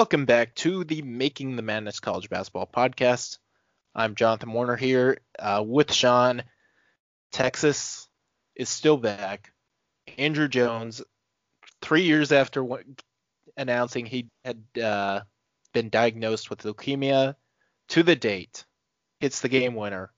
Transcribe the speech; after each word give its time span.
Welcome 0.00 0.24
back 0.24 0.54
to 0.54 0.82
the 0.82 1.02
Making 1.02 1.56
the 1.56 1.62
Madness 1.62 2.00
College 2.00 2.30
Basketball 2.30 2.66
Podcast. 2.66 3.36
I'm 3.94 4.14
Jonathan 4.14 4.50
Warner 4.50 4.74
here 4.74 5.18
uh, 5.38 5.62
with 5.64 5.92
Sean. 5.92 6.42
Texas 7.32 8.08
is 8.56 8.70
still 8.70 8.96
back. 8.96 9.52
Andrew 10.16 10.48
Jones, 10.48 11.02
three 11.82 12.04
years 12.04 12.32
after 12.32 12.66
announcing 13.58 14.06
he 14.06 14.30
had 14.42 14.62
uh, 14.82 15.20
been 15.74 15.90
diagnosed 15.90 16.48
with 16.48 16.62
leukemia, 16.62 17.36
to 17.90 18.02
the 18.02 18.16
date, 18.16 18.64
hits 19.20 19.42
the 19.42 19.50
game 19.50 19.74
winner, 19.74 20.14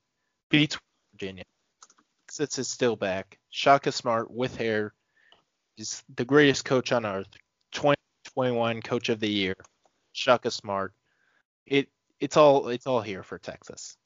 beats 0.49 0.79
Virginia. 1.13 1.43
Texas 2.29 2.57
is 2.57 2.69
still 2.69 2.95
back. 2.95 3.37
Shaka 3.51 3.91
Smart 3.91 4.31
with 4.31 4.57
hair 4.57 4.95
is 5.77 6.05
the 6.15 6.25
greatest 6.25 6.65
coach 6.65 6.93
on 6.93 7.05
earth. 7.05 7.27
20 7.73 7.97
2021 8.35 8.81
Coach 8.81 9.09
of 9.11 9.21
the 9.21 9.29
Year, 9.29 9.55
Shaka 10.13 10.51
Smart. 10.51 10.93
It 11.67 11.89
it's 12.21 12.37
all 12.37 12.69
it's 12.69 12.87
all 12.87 13.01
here 13.01 13.23
for 13.23 13.39
Texas. 13.39 13.97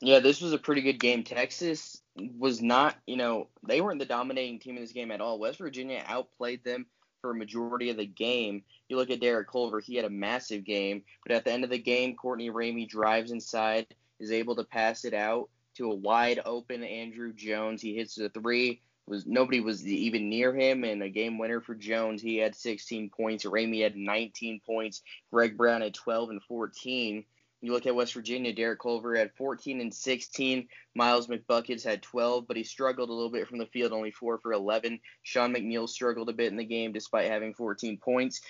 Yeah, 0.00 0.20
this 0.20 0.40
was 0.40 0.52
a 0.52 0.58
pretty 0.58 0.82
good 0.82 1.00
game. 1.00 1.24
Texas 1.24 2.00
was 2.16 2.62
not, 2.62 2.96
you 3.06 3.16
know, 3.16 3.48
they 3.66 3.80
weren't 3.80 3.98
the 3.98 4.04
dominating 4.04 4.60
team 4.60 4.76
in 4.76 4.82
this 4.82 4.92
game 4.92 5.10
at 5.10 5.20
all. 5.20 5.40
West 5.40 5.58
Virginia 5.58 6.04
outplayed 6.06 6.62
them 6.62 6.86
for 7.20 7.32
a 7.32 7.34
majority 7.34 7.90
of 7.90 7.96
the 7.96 8.06
game. 8.06 8.62
You 8.88 8.96
look 8.96 9.10
at 9.10 9.20
Derek 9.20 9.50
Culver, 9.50 9.80
he 9.80 9.96
had 9.96 10.04
a 10.04 10.10
massive 10.10 10.64
game, 10.64 11.02
but 11.26 11.34
at 11.34 11.44
the 11.44 11.52
end 11.52 11.64
of 11.64 11.70
the 11.70 11.78
game, 11.78 12.14
Courtney 12.14 12.48
Ramey 12.48 12.88
drives 12.88 13.32
inside, 13.32 13.88
is 14.20 14.30
able 14.30 14.54
to 14.54 14.64
pass 14.64 15.04
it 15.04 15.14
out 15.14 15.48
to 15.76 15.90
a 15.90 15.94
wide 15.94 16.40
open 16.44 16.84
Andrew 16.84 17.32
Jones. 17.32 17.82
He 17.82 17.96
hits 17.96 18.14
the 18.14 18.28
three 18.28 18.82
was 19.08 19.26
nobody 19.26 19.60
was 19.60 19.86
even 19.86 20.28
near 20.28 20.54
him 20.54 20.84
and 20.84 21.02
a 21.02 21.08
game 21.08 21.38
winner 21.38 21.60
for 21.60 21.74
Jones. 21.74 22.22
He 22.22 22.36
had 22.36 22.54
16 22.54 23.10
points. 23.10 23.44
Ramey 23.44 23.82
had 23.82 23.96
19 23.96 24.60
points. 24.64 25.02
Greg 25.32 25.56
Brown 25.56 25.80
had 25.80 25.94
12 25.94 26.30
and 26.30 26.42
14. 26.42 27.24
You 27.60 27.72
look 27.72 27.86
at 27.86 27.94
West 27.94 28.14
Virginia, 28.14 28.52
Derek 28.52 28.80
Culver 28.80 29.16
had 29.16 29.34
14 29.34 29.80
and 29.80 29.92
16. 29.92 30.68
Miles 30.94 31.26
McBuckets 31.26 31.82
had 31.82 32.02
12, 32.02 32.46
but 32.46 32.56
he 32.56 32.62
struggled 32.62 33.08
a 33.08 33.12
little 33.12 33.32
bit 33.32 33.48
from 33.48 33.58
the 33.58 33.66
field, 33.66 33.92
only 33.92 34.12
4 34.12 34.38
for 34.38 34.52
11. 34.52 35.00
Sean 35.24 35.52
McNeil 35.52 35.88
struggled 35.88 36.28
a 36.28 36.34
bit 36.34 36.52
in 36.52 36.56
the 36.56 36.64
game 36.64 36.92
despite 36.92 37.30
having 37.30 37.54
14 37.54 37.98
points. 37.98 38.40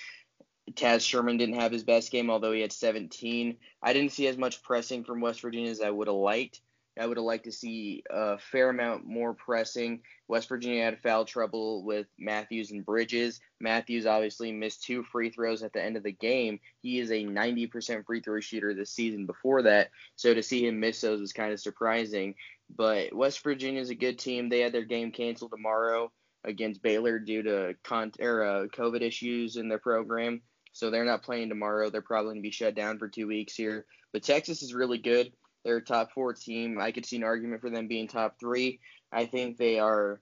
Taz 0.73 1.01
Sherman 1.01 1.39
didn't 1.39 1.59
have 1.59 1.73
his 1.73 1.84
best 1.84 2.11
game, 2.12 2.29
although 2.29 2.53
he 2.53 2.61
had 2.61 2.73
17. 2.73 3.56
I 3.83 3.92
didn't 3.95 4.12
see 4.12 4.27
as 4.27 4.36
much 4.36 4.62
pressing 4.62 5.05
from 5.05 5.20
West 5.20 5.41
Virginia 5.41 5.70
as 5.70 5.81
I 5.81 5.91
would 5.91 6.09
have 6.09 6.17
liked. 6.17 6.61
I 6.98 7.06
would 7.06 7.16
have 7.16 7.24
liked 7.24 7.44
to 7.44 7.52
see 7.52 8.02
a 8.10 8.38
fair 8.38 8.70
amount 8.70 9.06
more 9.06 9.34
pressing. 9.34 10.00
West 10.27 10.48
Virginia 10.48 10.84
had 10.84 11.00
foul 11.00 11.24
trouble 11.24 11.84
with 11.84 12.06
Matthews 12.18 12.70
and 12.70 12.84
Bridges. 12.84 13.40
Matthews 13.60 14.06
obviously 14.06 14.52
missed 14.52 14.84
two 14.84 15.02
free 15.05 15.30
throws 15.30 15.62
at 15.62 15.72
the 15.72 15.82
end 15.82 15.96
of 15.96 16.02
the 16.02 16.12
game. 16.12 16.60
He 16.82 16.98
is 16.98 17.10
a 17.10 17.24
90% 17.24 18.05
free 18.05 18.20
throw 18.20 18.40
shooter 18.40 18.74
this 18.74 18.90
season 18.90 19.27
before 19.27 19.62
that, 19.62 19.90
so 20.16 20.34
to 20.34 20.42
see 20.42 20.66
him 20.66 20.80
miss 20.80 21.00
those 21.00 21.20
was 21.20 21.32
kind 21.32 21.52
of 21.52 21.60
surprising. 21.60 22.34
But 22.74 23.14
West 23.14 23.42
Virginia 23.42 23.80
is 23.80 23.90
a 23.90 23.94
good 23.94 24.18
team. 24.18 24.48
They 24.48 24.61
had 24.61 24.73
their 24.73 24.84
game 24.84 25.12
canceled 25.12 25.52
tomorrow 25.52 26.12
against 26.44 26.83
Baylor 26.83 27.18
due 27.18 27.42
to 27.42 27.74
con- 27.83 28.12
or, 28.20 28.44
uh, 28.44 28.67
COVID 28.67 29.02
issues 29.02 29.56
in 29.56 29.68
their 29.68 29.78
program. 29.78 30.42
So 30.73 30.90
they're 30.90 31.05
not 31.05 31.23
playing 31.23 31.48
tomorrow. 31.48 31.90
They're 31.90 32.02
probably 32.02 32.30
going 32.30 32.42
to 32.42 32.42
be 32.42 32.50
shut 32.50 32.74
down 32.74 32.98
for 32.98 33.08
two 33.08 33.27
weeks 33.27 33.55
here. 33.55 33.86
But 34.12 34.23
Texas 34.23 34.62
is 34.62 34.74
really 34.74 34.98
good. 34.98 35.33
They're 35.64 35.79
a 35.79 35.85
top 35.85 36.13
four 36.13 36.35
team. 36.35 36.79
I 36.80 36.92
could 36.92 37.07
see 37.07 37.17
an 37.17 37.24
argument 37.24 37.61
for 37.61 37.70
them 37.70 37.89
being 37.89 38.08
top 38.08 38.39
three. 38.39 38.80
I 39.13 39.27
think 39.27 39.57
they 39.57 39.79
are 39.79 40.20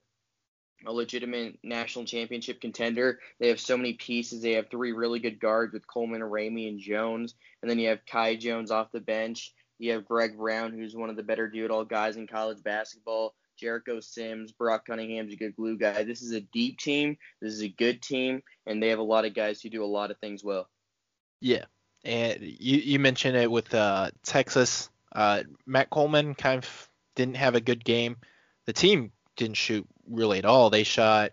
a 0.85 0.91
legitimate 0.91 1.57
national 1.63 2.05
championship 2.05 2.61
contender. 2.61 3.19
They 3.39 3.49
have 3.49 3.59
so 3.59 3.77
many 3.77 3.93
pieces. 3.93 4.41
They 4.41 4.53
have 4.53 4.69
three 4.69 4.91
really 4.91 5.19
good 5.19 5.39
guards 5.39 5.73
with 5.73 5.87
Coleman, 5.87 6.21
Ramey, 6.21 6.69
and 6.69 6.79
Jones. 6.79 7.33
And 7.61 7.69
then 7.69 7.79
you 7.79 7.89
have 7.89 8.05
Kai 8.05 8.35
Jones 8.35 8.71
off 8.71 8.91
the 8.91 8.99
bench. 8.99 9.53
You 9.79 9.93
have 9.93 10.05
Greg 10.05 10.37
Brown, 10.37 10.73
who's 10.73 10.95
one 10.95 11.09
of 11.09 11.15
the 11.15 11.23
better 11.23 11.49
do-it-all 11.49 11.85
guys 11.85 12.17
in 12.17 12.27
college 12.27 12.63
basketball. 12.63 13.35
Jericho 13.59 13.99
Sims, 13.99 14.51
Brock 14.51 14.85
Cunningham's 14.85 15.33
a 15.33 15.37
good 15.37 15.55
glue 15.55 15.77
guy. 15.77 16.03
This 16.03 16.21
is 16.21 16.31
a 16.31 16.41
deep 16.41 16.77
team. 16.77 17.17
This 17.41 17.53
is 17.53 17.63
a 17.63 17.69
good 17.69 18.01
team, 18.01 18.43
and 18.65 18.81
they 18.81 18.89
have 18.89 18.99
a 18.99 19.03
lot 19.03 19.25
of 19.25 19.33
guys 19.33 19.61
who 19.61 19.69
do 19.69 19.83
a 19.83 19.85
lot 19.85 20.11
of 20.11 20.19
things 20.19 20.43
well. 20.43 20.69
Yeah, 21.41 21.65
and 22.03 22.41
you 22.41 22.77
you 22.77 22.99
mentioned 22.99 23.35
it 23.35 23.49
with 23.49 23.73
uh, 23.73 24.11
Texas. 24.23 24.89
Uh, 25.17 25.41
Matt 25.65 25.89
Coleman 25.89 26.35
kind 26.35 26.63
of 26.63 26.89
didn't 27.15 27.37
have 27.37 27.55
a 27.55 27.59
good 27.59 27.83
game. 27.83 28.17
The 28.67 28.73
team 28.73 29.11
didn't 29.35 29.57
shoot 29.57 29.87
really 30.07 30.37
at 30.37 30.45
all. 30.45 30.69
They 30.69 30.83
shot 30.83 31.31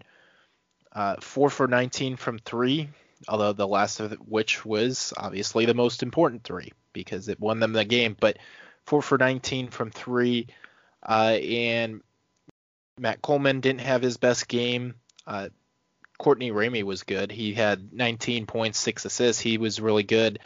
uh, 0.91 1.17
four 1.21 1.51
for 1.51 1.69
19 1.69 2.17
from 2.17 2.39
three, 2.39 2.89
although 3.29 3.53
the 3.53 3.69
last 3.69 4.01
of 4.01 4.13
which 4.27 4.65
was 4.65 5.13
obviously 5.19 5.67
the 5.67 5.75
most 5.75 6.03
important 6.03 6.45
three 6.45 6.73
because 6.95 7.29
it 7.29 7.39
won 7.39 7.61
them 7.61 7.75
the 7.75 7.85
game. 7.85 8.17
But 8.19 8.39
four 8.87 9.03
for 9.03 9.19
19 9.19 9.69
from 9.69 9.91
three, 9.91 10.47
uh, 11.07 11.37
and 11.43 12.01
Matt 12.99 13.21
Coleman 13.21 13.61
didn't 13.61 13.83
have 13.83 14.01
his 14.01 14.17
best 14.17 14.49
game. 14.49 14.95
Uh, 15.27 15.51
Courtney 16.17 16.53
Ramey 16.53 16.85
was 16.85 17.03
good. 17.03 17.31
He 17.31 17.53
had 17.53 17.93
19 17.93 18.47
points, 18.47 18.79
six 18.79 19.05
assists. 19.05 19.43
He 19.43 19.59
was 19.59 19.79
really 19.79 20.05
good. 20.05 20.39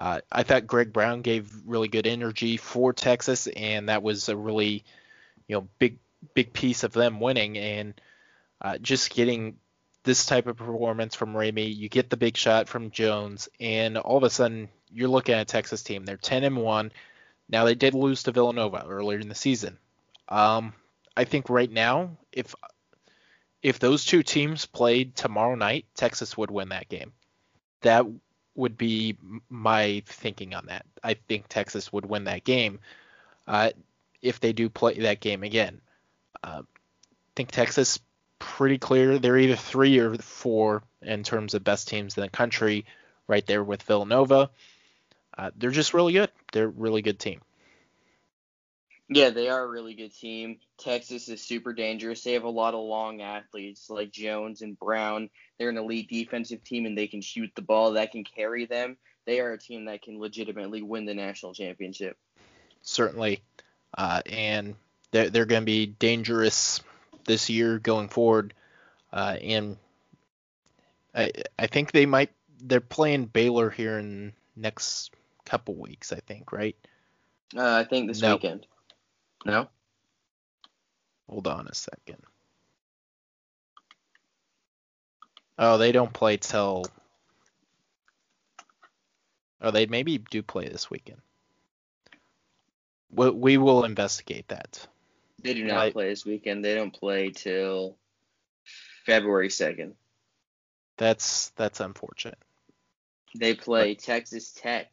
Uh, 0.00 0.20
I 0.32 0.44
thought 0.44 0.66
Greg 0.66 0.94
Brown 0.94 1.20
gave 1.20 1.52
really 1.66 1.88
good 1.88 2.06
energy 2.06 2.56
for 2.56 2.94
Texas, 2.94 3.46
and 3.48 3.90
that 3.90 4.02
was 4.02 4.30
a 4.30 4.36
really, 4.36 4.82
you 5.46 5.56
know, 5.56 5.68
big 5.78 5.98
big 6.32 6.54
piece 6.54 6.84
of 6.84 6.92
them 6.92 7.20
winning. 7.20 7.58
And 7.58 8.00
uh, 8.62 8.78
just 8.78 9.10
getting 9.10 9.58
this 10.02 10.24
type 10.24 10.46
of 10.46 10.56
performance 10.56 11.14
from 11.14 11.34
Ramey, 11.34 11.76
you 11.76 11.90
get 11.90 12.08
the 12.08 12.16
big 12.16 12.38
shot 12.38 12.66
from 12.66 12.90
Jones, 12.90 13.50
and 13.60 13.98
all 13.98 14.16
of 14.16 14.22
a 14.22 14.30
sudden 14.30 14.70
you're 14.90 15.08
looking 15.08 15.34
at 15.34 15.42
a 15.42 15.44
Texas 15.44 15.82
team. 15.82 16.06
They're 16.06 16.16
10 16.16 16.44
and 16.44 16.56
one. 16.56 16.92
Now 17.50 17.64
they 17.64 17.74
did 17.74 17.94
lose 17.94 18.22
to 18.22 18.32
Villanova 18.32 18.86
earlier 18.88 19.18
in 19.18 19.28
the 19.28 19.34
season. 19.34 19.78
Um, 20.30 20.72
I 21.14 21.24
think 21.24 21.50
right 21.50 21.70
now, 21.70 22.16
if 22.32 22.54
if 23.62 23.78
those 23.78 24.06
two 24.06 24.22
teams 24.22 24.64
played 24.64 25.14
tomorrow 25.14 25.56
night, 25.56 25.84
Texas 25.94 26.38
would 26.38 26.50
win 26.50 26.70
that 26.70 26.88
game. 26.88 27.12
That 27.82 28.06
would 28.54 28.76
be 28.76 29.16
my 29.48 30.02
thinking 30.06 30.54
on 30.54 30.66
that. 30.66 30.84
I 31.02 31.14
think 31.14 31.46
Texas 31.48 31.92
would 31.92 32.06
win 32.06 32.24
that 32.24 32.44
game 32.44 32.80
uh, 33.46 33.70
if 34.22 34.40
they 34.40 34.52
do 34.52 34.68
play 34.68 34.98
that 35.00 35.20
game 35.20 35.42
again. 35.42 35.80
Uh, 36.42 36.62
I 36.62 37.32
think 37.36 37.50
Texas 37.50 38.00
pretty 38.38 38.78
clear. 38.78 39.18
They're 39.18 39.38
either 39.38 39.56
three 39.56 39.98
or 39.98 40.14
four 40.16 40.82
in 41.02 41.22
terms 41.22 41.54
of 41.54 41.64
best 41.64 41.88
teams 41.88 42.16
in 42.16 42.22
the 42.22 42.28
country, 42.28 42.86
right 43.28 43.46
there 43.46 43.62
with 43.62 43.82
Villanova. 43.82 44.50
Uh, 45.36 45.50
they're 45.56 45.70
just 45.70 45.94
really 45.94 46.12
good. 46.12 46.30
They're 46.52 46.64
a 46.64 46.68
really 46.68 47.02
good 47.02 47.18
team. 47.18 47.40
Yeah, 49.12 49.30
they 49.30 49.48
are 49.48 49.64
a 49.64 49.68
really 49.68 49.94
good 49.94 50.14
team. 50.14 50.58
Texas 50.78 51.28
is 51.28 51.42
super 51.42 51.72
dangerous. 51.72 52.22
They 52.22 52.34
have 52.34 52.44
a 52.44 52.48
lot 52.48 52.74
of 52.74 52.80
long 52.80 53.20
athletes 53.20 53.90
like 53.90 54.12
Jones 54.12 54.62
and 54.62 54.78
Brown. 54.78 55.30
They're 55.58 55.68
an 55.68 55.76
elite 55.76 56.08
defensive 56.08 56.62
team 56.62 56.86
and 56.86 56.96
they 56.96 57.08
can 57.08 57.20
shoot 57.20 57.50
the 57.56 57.62
ball 57.62 57.92
that 57.92 58.12
can 58.12 58.22
carry 58.22 58.66
them. 58.66 58.96
They 59.26 59.40
are 59.40 59.52
a 59.52 59.58
team 59.58 59.86
that 59.86 60.02
can 60.02 60.20
legitimately 60.20 60.82
win 60.82 61.06
the 61.06 61.14
national 61.14 61.54
championship. 61.54 62.16
Certainly. 62.82 63.42
Uh, 63.98 64.22
and 64.26 64.76
they're, 65.10 65.28
they're 65.28 65.44
going 65.44 65.62
to 65.62 65.66
be 65.66 65.86
dangerous 65.86 66.80
this 67.24 67.50
year 67.50 67.80
going 67.80 68.10
forward. 68.10 68.54
Uh, 69.12 69.36
and 69.42 69.76
I, 71.12 71.32
I 71.58 71.66
think 71.66 71.90
they 71.90 72.06
might, 72.06 72.30
they're 72.62 72.80
playing 72.80 73.26
Baylor 73.26 73.70
here 73.70 73.98
in 73.98 74.34
next 74.54 75.10
couple 75.44 75.74
weeks, 75.74 76.12
I 76.12 76.20
think, 76.20 76.52
right? 76.52 76.76
Uh, 77.56 77.74
I 77.74 77.82
think 77.82 78.06
this 78.06 78.22
no. 78.22 78.36
weekend. 78.36 78.68
No? 79.44 79.68
Hold 81.28 81.46
on 81.46 81.66
a 81.66 81.74
second. 81.74 82.18
Oh, 85.58 85.78
they 85.78 85.92
don't 85.92 86.12
play 86.12 86.36
till. 86.38 86.84
Oh, 89.60 89.70
they 89.70 89.86
maybe 89.86 90.18
do 90.18 90.42
play 90.42 90.68
this 90.68 90.90
weekend. 90.90 91.20
We, 93.10 93.30
we 93.30 93.58
will 93.58 93.84
investigate 93.84 94.48
that. 94.48 94.86
They 95.42 95.54
do 95.54 95.64
not 95.64 95.78
I, 95.78 95.90
play 95.90 96.08
this 96.08 96.24
weekend. 96.24 96.64
They 96.64 96.74
don't 96.74 96.92
play 96.92 97.30
till 97.30 97.96
February 99.04 99.48
2nd. 99.48 99.92
That's 100.96 101.50
that's 101.50 101.80
unfortunate. 101.80 102.38
They 103.34 103.54
play 103.54 103.94
but, 103.94 104.02
Texas 104.02 104.52
Tech 104.52 104.88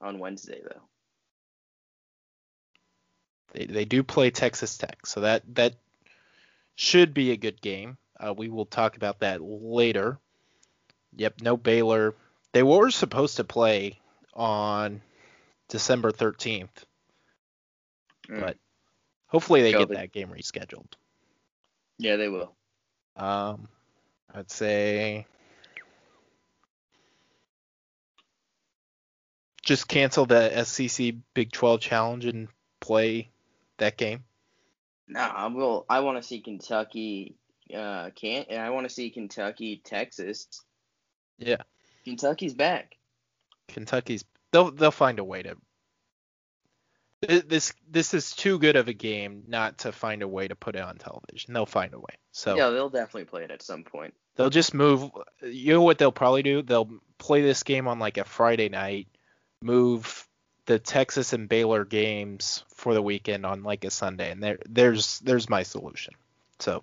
on 0.00 0.18
Wednesday 0.18 0.60
though. 0.62 0.82
They 3.52 3.66
they 3.66 3.84
do 3.84 4.02
play 4.02 4.30
Texas 4.30 4.76
Tech, 4.78 5.06
so 5.06 5.20
that 5.20 5.42
that 5.54 5.74
should 6.74 7.14
be 7.14 7.30
a 7.30 7.36
good 7.36 7.60
game. 7.60 7.96
Uh, 8.18 8.34
we 8.34 8.48
will 8.48 8.66
talk 8.66 8.96
about 8.96 9.20
that 9.20 9.40
later. 9.42 10.18
Yep, 11.16 11.42
no 11.42 11.56
Baylor. 11.56 12.14
They 12.52 12.62
were 12.62 12.90
supposed 12.90 13.36
to 13.36 13.44
play 13.44 13.98
on 14.34 15.02
December 15.68 16.12
13th, 16.12 16.68
mm. 18.28 18.40
but 18.40 18.56
hopefully 19.26 19.62
they 19.62 19.72
get 19.72 19.88
that 19.90 20.12
game 20.12 20.28
rescheduled. 20.28 20.92
Yeah, 21.98 22.16
they 22.16 22.28
will. 22.28 22.54
Um, 23.16 23.68
I'd 24.34 24.50
say 24.50 25.26
just 29.62 29.88
cancel 29.88 30.26
the 30.26 30.64
SEC 30.64 31.14
Big 31.34 31.52
12 31.52 31.80
challenge 31.80 32.24
and 32.24 32.48
play 32.80 33.30
that 33.78 33.96
game? 33.96 34.24
No, 35.08 35.20
I 35.20 35.46
will. 35.46 35.84
I 35.88 36.00
want 36.00 36.18
to 36.18 36.26
see 36.26 36.40
Kentucky. 36.40 37.36
Uh, 37.74 38.10
can't. 38.14 38.50
I 38.50 38.70
want 38.70 38.88
to 38.88 38.94
see 38.94 39.10
Kentucky, 39.10 39.80
Texas. 39.84 40.46
Yeah. 41.38 41.62
Kentucky's 42.04 42.54
back. 42.54 42.96
Kentucky's. 43.68 44.24
They'll 44.52 44.70
they'll 44.70 44.90
find 44.90 45.18
a 45.18 45.24
way 45.24 45.42
to. 45.42 45.56
This 47.20 47.72
this 47.88 48.14
is 48.14 48.32
too 48.32 48.58
good 48.58 48.74
of 48.74 48.88
a 48.88 48.92
game 48.92 49.44
not 49.46 49.78
to 49.78 49.92
find 49.92 50.22
a 50.22 50.28
way 50.28 50.48
to 50.48 50.56
put 50.56 50.74
it 50.74 50.82
on 50.82 50.96
television. 50.96 51.54
They'll 51.54 51.66
find 51.66 51.94
a 51.94 51.98
way. 51.98 52.16
So 52.32 52.56
yeah, 52.56 52.70
they'll 52.70 52.90
definitely 52.90 53.26
play 53.26 53.44
it 53.44 53.50
at 53.52 53.62
some 53.62 53.84
point. 53.84 54.14
They'll 54.34 54.50
just 54.50 54.74
move. 54.74 55.10
You 55.40 55.74
know 55.74 55.82
what 55.82 55.98
they'll 55.98 56.10
probably 56.10 56.42
do? 56.42 56.62
They'll 56.62 56.90
play 57.18 57.42
this 57.42 57.62
game 57.62 57.86
on 57.86 58.00
like 58.00 58.18
a 58.18 58.24
Friday 58.24 58.68
night, 58.68 59.06
move 59.62 60.26
the 60.72 60.78
Texas 60.78 61.34
and 61.34 61.50
Baylor 61.50 61.84
games 61.84 62.64
for 62.74 62.94
the 62.94 63.02
weekend 63.02 63.44
on 63.44 63.62
like 63.62 63.84
a 63.84 63.90
Sunday, 63.90 64.30
and 64.30 64.42
there 64.42 64.58
there's 64.66 65.18
there's 65.18 65.50
my 65.50 65.64
solution. 65.64 66.14
So 66.60 66.82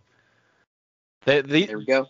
the, 1.26 1.42
the, 1.42 1.66
there 1.66 1.80
we 1.80 1.86
go. 1.86 2.08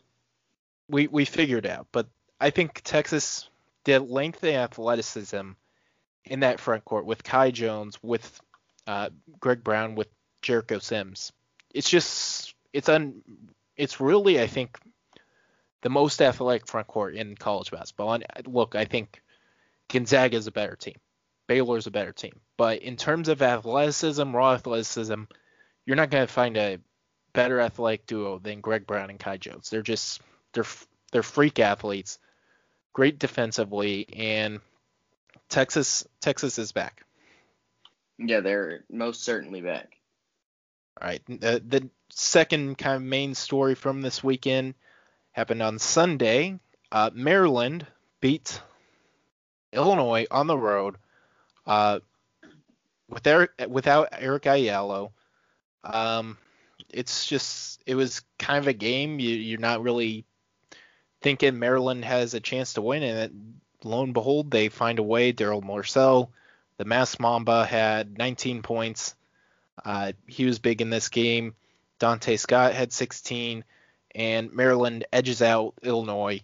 We 0.89 1.07
we 1.07 1.23
figured 1.23 1.65
out, 1.65 1.87
but 1.93 2.07
I 2.41 2.49
think 2.49 2.81
Texas 2.83 3.49
the 3.85 3.97
length 3.99 4.43
and 4.43 4.57
athleticism 4.57 5.51
in 6.25 6.39
that 6.41 6.59
front 6.59 6.83
court 6.83 7.05
with 7.05 7.23
Kai 7.23 7.51
Jones, 7.51 7.97
with 8.03 8.41
uh, 8.85 9.09
Greg 9.39 9.63
Brown, 9.63 9.95
with 9.95 10.09
Jericho 10.41 10.79
Sims. 10.79 11.31
It's 11.73 11.89
just 11.89 12.55
it's 12.73 12.89
un 12.89 13.21
it's 13.77 14.01
really 14.01 14.41
I 14.41 14.47
think 14.47 14.77
the 15.79 15.89
most 15.89 16.21
athletic 16.21 16.67
front 16.67 16.87
court 16.87 17.15
in 17.15 17.35
college 17.35 17.71
basketball. 17.71 18.15
And 18.15 18.25
look, 18.47 18.75
I 18.75 18.83
think 18.83 19.21
Gonzaga 19.87 20.35
is 20.35 20.47
a 20.47 20.51
better 20.51 20.75
team. 20.75 20.97
Baylor's 21.49 21.87
a 21.87 21.91
better 21.91 22.11
team. 22.11 22.39
But 22.57 22.83
in 22.83 22.95
terms 22.95 23.27
of 23.27 23.41
athleticism, 23.41 24.35
raw 24.35 24.53
athleticism, 24.53 25.23
you're 25.83 25.95
not 25.95 26.11
going 26.11 26.27
to 26.27 26.31
find 26.31 26.55
a 26.55 26.77
better 27.33 27.59
athletic 27.59 28.05
duo 28.05 28.37
than 28.37 28.61
Greg 28.61 28.85
Brown 28.85 29.09
and 29.09 29.19
Kai 29.19 29.37
Jones. 29.37 29.71
They're 29.71 29.81
just 29.81 30.21
they're 30.53 30.65
they're 31.11 31.23
freak 31.23 31.57
athletes, 31.57 32.19
great 32.93 33.17
defensively, 33.17 34.07
and 34.13 34.59
Texas 35.49 36.07
Texas 36.21 36.59
is 36.59 36.71
back. 36.71 37.03
Yeah, 38.19 38.41
they're 38.41 38.83
most 38.87 39.23
certainly 39.23 39.61
back. 39.61 39.97
All 41.01 41.07
right, 41.07 41.23
the, 41.25 41.63
the 41.65 41.89
second 42.09 42.77
kind 42.77 42.97
of 42.97 43.01
main 43.01 43.33
story 43.33 43.73
from 43.73 44.01
this 44.01 44.23
weekend 44.23 44.75
happened 45.31 45.63
on 45.63 45.79
Sunday. 45.79 46.59
Uh, 46.91 47.09
Maryland 47.11 47.87
beat 48.21 48.61
Illinois 49.73 50.27
on 50.29 50.45
the 50.45 50.57
road 50.57 50.97
uh, 51.69 51.99
with 53.07 53.25
Eric, 53.25 53.51
without 53.67 54.09
Eric 54.11 54.47
Ayala. 54.47 55.09
Um, 55.83 56.37
it's 56.89 57.27
just 57.27 57.81
it 57.85 57.95
was 57.95 58.21
kind 58.39 58.57
of 58.57 58.67
a 58.67 58.73
game 58.73 59.19
you, 59.19 59.35
you're 59.35 59.59
not 59.59 59.83
really 59.83 60.25
thinking 61.21 61.59
Maryland 61.59 62.03
has 62.05 62.33
a 62.33 62.39
chance 62.39 62.73
to 62.73 62.81
win, 62.81 63.03
and 63.03 63.19
it, 63.19 63.31
lo 63.85 64.03
and 64.03 64.13
behold, 64.13 64.49
they 64.49 64.69
find 64.69 64.97
a 64.97 65.03
way. 65.03 65.31
Darryl 65.31 65.63
Morsell, 65.63 66.29
the 66.77 66.85
Mask 66.85 67.19
Mamba, 67.19 67.65
had 67.65 68.17
19 68.17 68.63
points. 68.63 69.15
Uh, 69.85 70.13
he 70.25 70.45
was 70.45 70.59
big 70.59 70.81
in 70.81 70.89
this 70.89 71.09
game. 71.09 71.53
Donta 71.99 72.39
Scott 72.39 72.73
had 72.73 72.91
16 72.91 73.63
and 74.15 74.51
Maryland 74.53 75.05
edges 75.13 75.41
out 75.41 75.75
Illinois. 75.83 76.41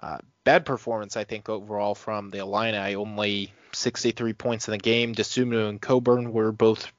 Uh, 0.00 0.18
bad 0.44 0.64
performance, 0.64 1.16
I 1.16 1.24
think, 1.24 1.48
overall 1.48 1.94
from 1.94 2.30
the 2.30 2.38
Illini. 2.38 2.94
Only 2.94 3.52
63 3.74 4.32
points 4.32 4.68
in 4.68 4.72
the 4.72 4.78
game. 4.78 5.14
Dosunmu 5.14 5.68
and 5.68 5.80
Cockburn 5.80 6.32
were 6.32 6.52
both 6.52 6.90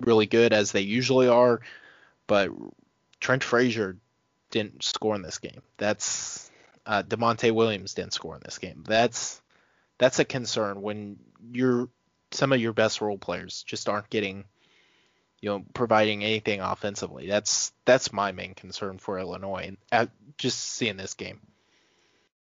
really 0.00 0.26
good, 0.26 0.52
as 0.52 0.72
they 0.72 0.80
usually 0.80 1.28
are, 1.28 1.60
but 2.26 2.50
Trent 3.20 3.44
Frazier 3.44 3.96
didn't 4.50 4.82
score 4.82 5.14
in 5.14 5.22
this 5.22 5.38
game. 5.38 5.62
That's 5.76 6.50
uh, 6.86 7.02
Da'Monte 7.02 7.52
Williams 7.52 7.94
didn't 7.94 8.14
score 8.14 8.36
in 8.36 8.42
this 8.44 8.58
game. 8.58 8.84
That's 8.86 9.40
that's 9.98 10.18
a 10.18 10.24
concern 10.24 10.82
when 10.82 11.18
you're 11.52 11.88
some 12.32 12.52
of 12.52 12.60
your 12.60 12.72
best 12.72 13.00
role 13.00 13.18
players 13.18 13.62
just 13.62 13.88
aren't 13.88 14.10
getting 14.10 14.44
you 15.42 15.48
know, 15.50 15.64
providing 15.74 16.22
anything 16.22 16.60
offensively. 16.60 17.26
That's 17.26 17.72
that's 17.84 18.12
my 18.12 18.32
main 18.32 18.54
concern 18.54 18.98
for 18.98 19.18
Illinois, 19.18 19.76
and 19.90 20.10
just 20.38 20.58
seeing 20.58 20.96
this 20.96 21.14
game. 21.14 21.40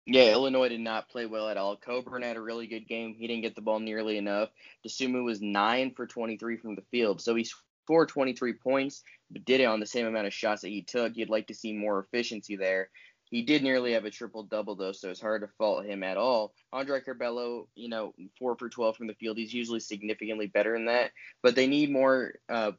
Yeah, 0.06 0.32
Illinois 0.32 0.68
did 0.68 0.80
not 0.80 1.08
play 1.08 1.26
well 1.26 1.48
at 1.48 1.56
all. 1.56 1.76
Cockburn 1.76 2.22
had 2.22 2.36
a 2.36 2.40
really 2.40 2.68
good 2.68 2.86
game. 2.86 3.16
He 3.18 3.26
didn't 3.26 3.42
get 3.42 3.56
the 3.56 3.60
ball 3.60 3.80
nearly 3.80 4.18
enough. 4.18 4.50
Dosunmu 4.86 5.24
was 5.24 5.42
nine 5.42 5.92
for 5.96 6.06
23 6.06 6.58
from 6.58 6.76
the 6.76 6.84
field, 6.92 7.20
so 7.20 7.34
he 7.34 7.44
scored 7.84 8.08
23 8.08 8.52
points, 8.54 9.02
but 9.30 9.44
did 9.44 9.60
it 9.60 9.64
on 9.64 9.80
the 9.80 9.86
same 9.86 10.06
amount 10.06 10.28
of 10.28 10.32
shots 10.32 10.62
that 10.62 10.68
he 10.68 10.82
took. 10.82 11.16
You'd 11.16 11.28
like 11.28 11.48
to 11.48 11.54
see 11.54 11.72
more 11.72 11.98
efficiency 11.98 12.54
there. 12.54 12.90
He 13.30 13.42
did 13.42 13.64
nearly 13.64 13.94
have 13.94 14.04
a 14.04 14.10
triple 14.10 14.44
double 14.44 14.76
though, 14.76 14.92
so 14.92 15.10
it's 15.10 15.20
hard 15.20 15.42
to 15.42 15.48
fault 15.58 15.84
him 15.84 16.04
at 16.04 16.16
all. 16.16 16.54
Andre 16.72 17.00
Curbelo, 17.00 17.66
you 17.74 17.88
know, 17.88 18.14
four 18.38 18.56
for 18.56 18.68
12 18.68 18.96
from 18.96 19.08
the 19.08 19.14
field. 19.14 19.36
He's 19.36 19.52
usually 19.52 19.80
significantly 19.80 20.46
better 20.46 20.74
than 20.74 20.86
that, 20.86 21.10
but 21.42 21.56
they 21.56 21.66
need 21.66 21.90
more 21.90 22.34
uh, 22.48 22.72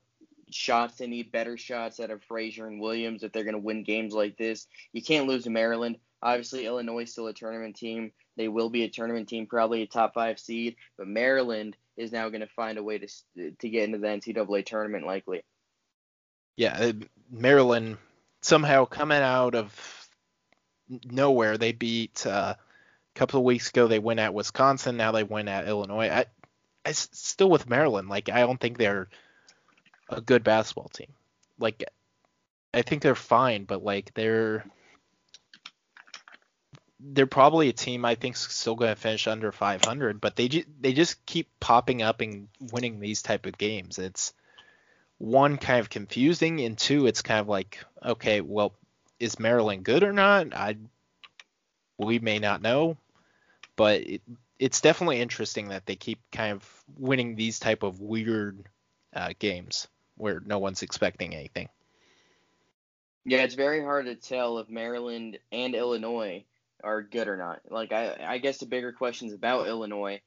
shots. 0.50 0.95
They 0.95 1.07
need 1.07 1.33
better 1.33 1.57
shots 1.57 2.00
out 2.00 2.12
of 2.12 2.23
Frazier 2.23 2.68
and 2.68 2.80
Williams 2.80 3.23
if 3.23 3.33
they're 3.33 3.44
going 3.44 3.53
to 3.53 3.59
win 3.59 3.83
games 3.83 4.13
like 4.13 4.38
this. 4.38 4.68
You 4.94 5.03
can't 5.03 5.27
lose 5.27 5.44
to 5.44 5.50
Maryland. 5.50 5.97
Obviously, 6.22 6.66
Illinois 6.66 7.04
is 7.04 7.12
still 7.12 7.28
a 7.28 7.34
tournament 7.34 7.75
team. 7.75 8.12
They 8.38 8.48
will 8.48 8.69
be 8.69 8.84
a 8.84 8.90
tournament 8.90 9.30
team, 9.30 9.46
probably 9.46 9.83
a 9.83 9.88
top 9.88 10.14
five 10.14 10.40
seed. 10.40 10.76
But 10.97 11.07
Maryland 11.07 11.78
is 11.95 12.12
now 12.12 12.30
going 12.30 12.42
to 12.42 12.47
find 12.47 12.78
a 12.78 12.83
way 12.83 12.97
to 12.97 13.07
to 13.59 13.69
get 13.69 13.83
into 13.83 14.00
the 14.00 14.07
NCAA 14.07 14.66
tournament, 14.66 15.06
likely. 15.06 15.44
Yeah, 16.56 16.76
uh, 16.80 16.94
Maryland 17.31 17.97
somehow 18.42 18.86
coming 18.86 19.21
out 19.21 19.56
of 19.56 20.09
nowhere. 21.04 21.57
They 21.57 21.71
beat 21.71 22.26
uh, 22.26 22.56
a 22.57 23.19
couple 23.19 23.40
of 23.40 23.45
weeks 23.45 23.69
ago. 23.69 23.88
They 23.88 24.00
went 24.00 24.19
at 24.19 24.33
Wisconsin. 24.33 24.97
Now 24.97 25.12
they 25.12 25.24
went 25.24 25.50
at 25.50 25.68
Illinois. 25.68 26.09
I, 26.09 26.26
I 26.86 26.92
still 26.94 27.50
with 27.50 27.69
Maryland. 27.69 28.09
Like 28.09 28.30
I 28.30 28.40
don't 28.40 28.59
think 28.59 28.78
they're 28.78 29.09
a 30.09 30.21
good 30.21 30.44
basketball 30.44 30.90
team. 30.90 31.14
Like 31.59 31.83
I 32.74 32.81
think 32.81 33.02
they're 33.02 33.16
fine, 33.16 33.66
but 33.66 33.83
like 33.83 34.14
they're 34.14 34.66
they're 36.99 37.27
probably 37.27 37.69
a 37.69 37.73
team 37.73 38.06
I 38.06 38.16
think 38.16 38.35
still 38.37 38.75
going 38.75 38.94
to 38.94 38.99
finish 38.99 39.27
under 39.27 39.51
500, 39.51 40.19
but 40.19 40.35
they 40.35 40.47
just 40.47 40.68
they 40.80 40.94
just 40.94 41.25
keep 41.25 41.47
popping 41.59 42.01
up 42.01 42.21
and 42.21 42.47
winning 42.71 42.99
these 42.99 43.21
type 43.21 43.45
of 43.45 43.57
games. 43.57 43.99
It's 43.99 44.33
one 45.18 45.57
kind 45.57 45.80
of 45.80 45.89
confusing, 45.89 46.61
and 46.61 46.77
two, 46.77 47.07
it's 47.07 47.21
kind 47.21 47.39
of 47.39 47.47
like 47.47 47.83
okay, 48.04 48.42
well, 48.42 48.73
is 49.19 49.39
Maryland 49.39 49.83
good 49.83 50.04
or 50.04 50.13
not? 50.13 50.54
I 50.56 50.77
we 51.97 52.19
may 52.19 52.39
not 52.39 52.61
know, 52.61 52.97
but 53.75 54.01
it, 54.01 54.21
it's 54.59 54.81
definitely 54.81 55.21
interesting 55.21 55.69
that 55.69 55.85
they 55.85 55.95
keep 55.95 56.19
kind 56.31 56.54
of 56.54 56.83
winning 56.97 57.35
these 57.35 57.59
type 57.59 57.83
of 57.83 58.01
weird 58.01 58.57
uh, 59.13 59.33
games 59.37 59.87
where 60.16 60.39
no 60.39 60.57
one's 60.57 60.81
expecting 60.81 61.35
anything. 61.35 61.69
Yeah, 63.23 63.44
it's 63.44 63.56
very 63.56 63.81
hard 63.81 64.06
to 64.06 64.16
tell 64.16 64.57
if 64.59 64.69
Maryland 64.69 65.37
and 65.51 65.75
Illinois 65.75 66.44
are 66.84 67.02
good 67.02 67.28
or 67.28 67.38
not. 67.38 67.62
Like 67.69 67.92
I, 67.92 68.16
I 68.26 68.38
guess 68.38 68.57
the 68.57 68.66
bigger 68.66 68.92
questions 68.92 69.34
about 69.34 69.68
Illinois. 69.68 70.22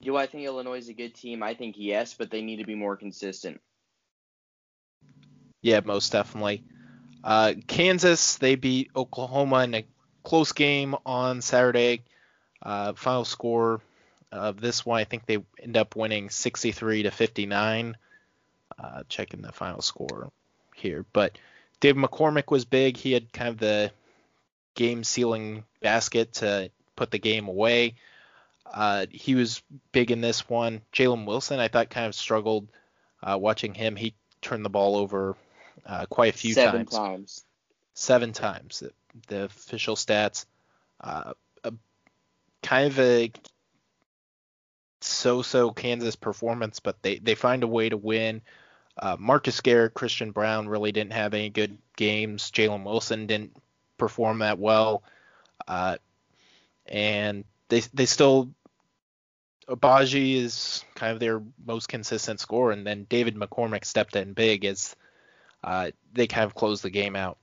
Do 0.00 0.16
I 0.16 0.26
think 0.26 0.44
Illinois 0.44 0.78
is 0.78 0.88
a 0.88 0.94
good 0.94 1.14
team? 1.14 1.42
I 1.42 1.54
think 1.54 1.74
yes, 1.78 2.14
but 2.14 2.30
they 2.30 2.42
need 2.42 2.56
to 2.56 2.64
be 2.64 2.74
more 2.74 2.96
consistent. 2.96 3.60
Yeah, 5.60 5.80
most 5.84 6.12
definitely. 6.12 6.62
Uh, 7.24 7.54
Kansas, 7.66 8.36
they 8.36 8.54
beat 8.54 8.90
Oklahoma 8.94 9.64
in 9.64 9.74
a 9.74 9.84
close 10.22 10.52
game 10.52 10.94
on 11.04 11.40
Saturday. 11.40 12.02
Uh, 12.62 12.92
final 12.92 13.24
score 13.24 13.80
of 14.30 14.60
this 14.60 14.86
one, 14.86 15.00
I 15.00 15.04
think 15.04 15.26
they 15.26 15.38
end 15.60 15.76
up 15.76 15.96
winning 15.96 16.30
63 16.30 17.04
to 17.04 17.10
59 17.10 17.96
uh, 18.78 19.02
checking 19.08 19.42
the 19.42 19.52
final 19.52 19.82
score 19.82 20.30
here. 20.74 21.04
But 21.12 21.38
Dave 21.80 21.96
McCormack 21.96 22.50
was 22.50 22.64
big. 22.64 22.96
He 22.96 23.12
had 23.12 23.32
kind 23.32 23.48
of 23.48 23.58
the 23.58 23.90
game 24.78 25.02
sealing 25.02 25.64
basket 25.82 26.34
to 26.34 26.70
put 26.94 27.10
the 27.10 27.18
game 27.18 27.48
away. 27.48 27.96
Uh, 28.64 29.06
he 29.10 29.34
was 29.34 29.60
big 29.90 30.12
in 30.12 30.20
this 30.20 30.48
one. 30.48 30.82
Jalen 30.92 31.26
Wilson, 31.26 31.58
I 31.58 31.66
thought, 31.66 31.90
kind 31.90 32.06
of 32.06 32.14
struggled 32.14 32.68
uh, 33.20 33.36
watching 33.36 33.74
him. 33.74 33.96
He 33.96 34.14
turned 34.40 34.64
the 34.64 34.70
ball 34.70 34.94
over 34.94 35.36
uh, 35.84 36.06
quite 36.06 36.32
a 36.32 36.38
few 36.38 36.54
Seven 36.54 36.86
times. 36.86 36.94
times. 36.94 37.44
Seven 37.94 38.32
times. 38.32 38.78
The, 38.78 38.92
the 39.26 39.44
official 39.46 39.96
stats. 39.96 40.46
Uh, 41.00 41.32
a, 41.64 41.72
kind 42.62 42.86
of 42.86 43.00
a 43.00 43.32
so-so 45.00 45.72
Kansas 45.72 46.14
performance, 46.14 46.78
but 46.78 47.02
they, 47.02 47.18
they 47.18 47.34
find 47.34 47.64
a 47.64 47.68
way 47.68 47.88
to 47.88 47.96
win. 47.96 48.42
Uh, 48.96 49.16
Marcus 49.18 49.60
Garrett, 49.60 49.94
Christian 49.94 50.30
Braun 50.30 50.68
really 50.68 50.92
didn't 50.92 51.14
have 51.14 51.34
any 51.34 51.50
good 51.50 51.78
games. 51.96 52.52
Jalen 52.52 52.84
Wilson 52.84 53.26
didn't 53.26 53.56
perform 53.98 54.38
that 54.38 54.58
well, 54.58 55.02
uh, 55.66 55.96
and 56.86 57.44
they 57.68 57.80
they 57.92 58.06
still 58.06 58.50
Agbaji 59.68 60.36
is 60.36 60.84
kind 60.94 61.12
of 61.12 61.20
their 61.20 61.42
most 61.66 61.88
consistent 61.88 62.40
scorer, 62.40 62.72
and 62.72 62.86
then 62.86 63.06
David 63.08 63.36
McCormack 63.36 63.84
stepped 63.84 64.16
in 64.16 64.32
big 64.32 64.64
as 64.64 64.96
uh, 65.62 65.90
they 66.12 66.26
kind 66.26 66.46
of 66.46 66.54
closed 66.54 66.82
the 66.82 66.90
game 66.90 67.14
out. 67.14 67.38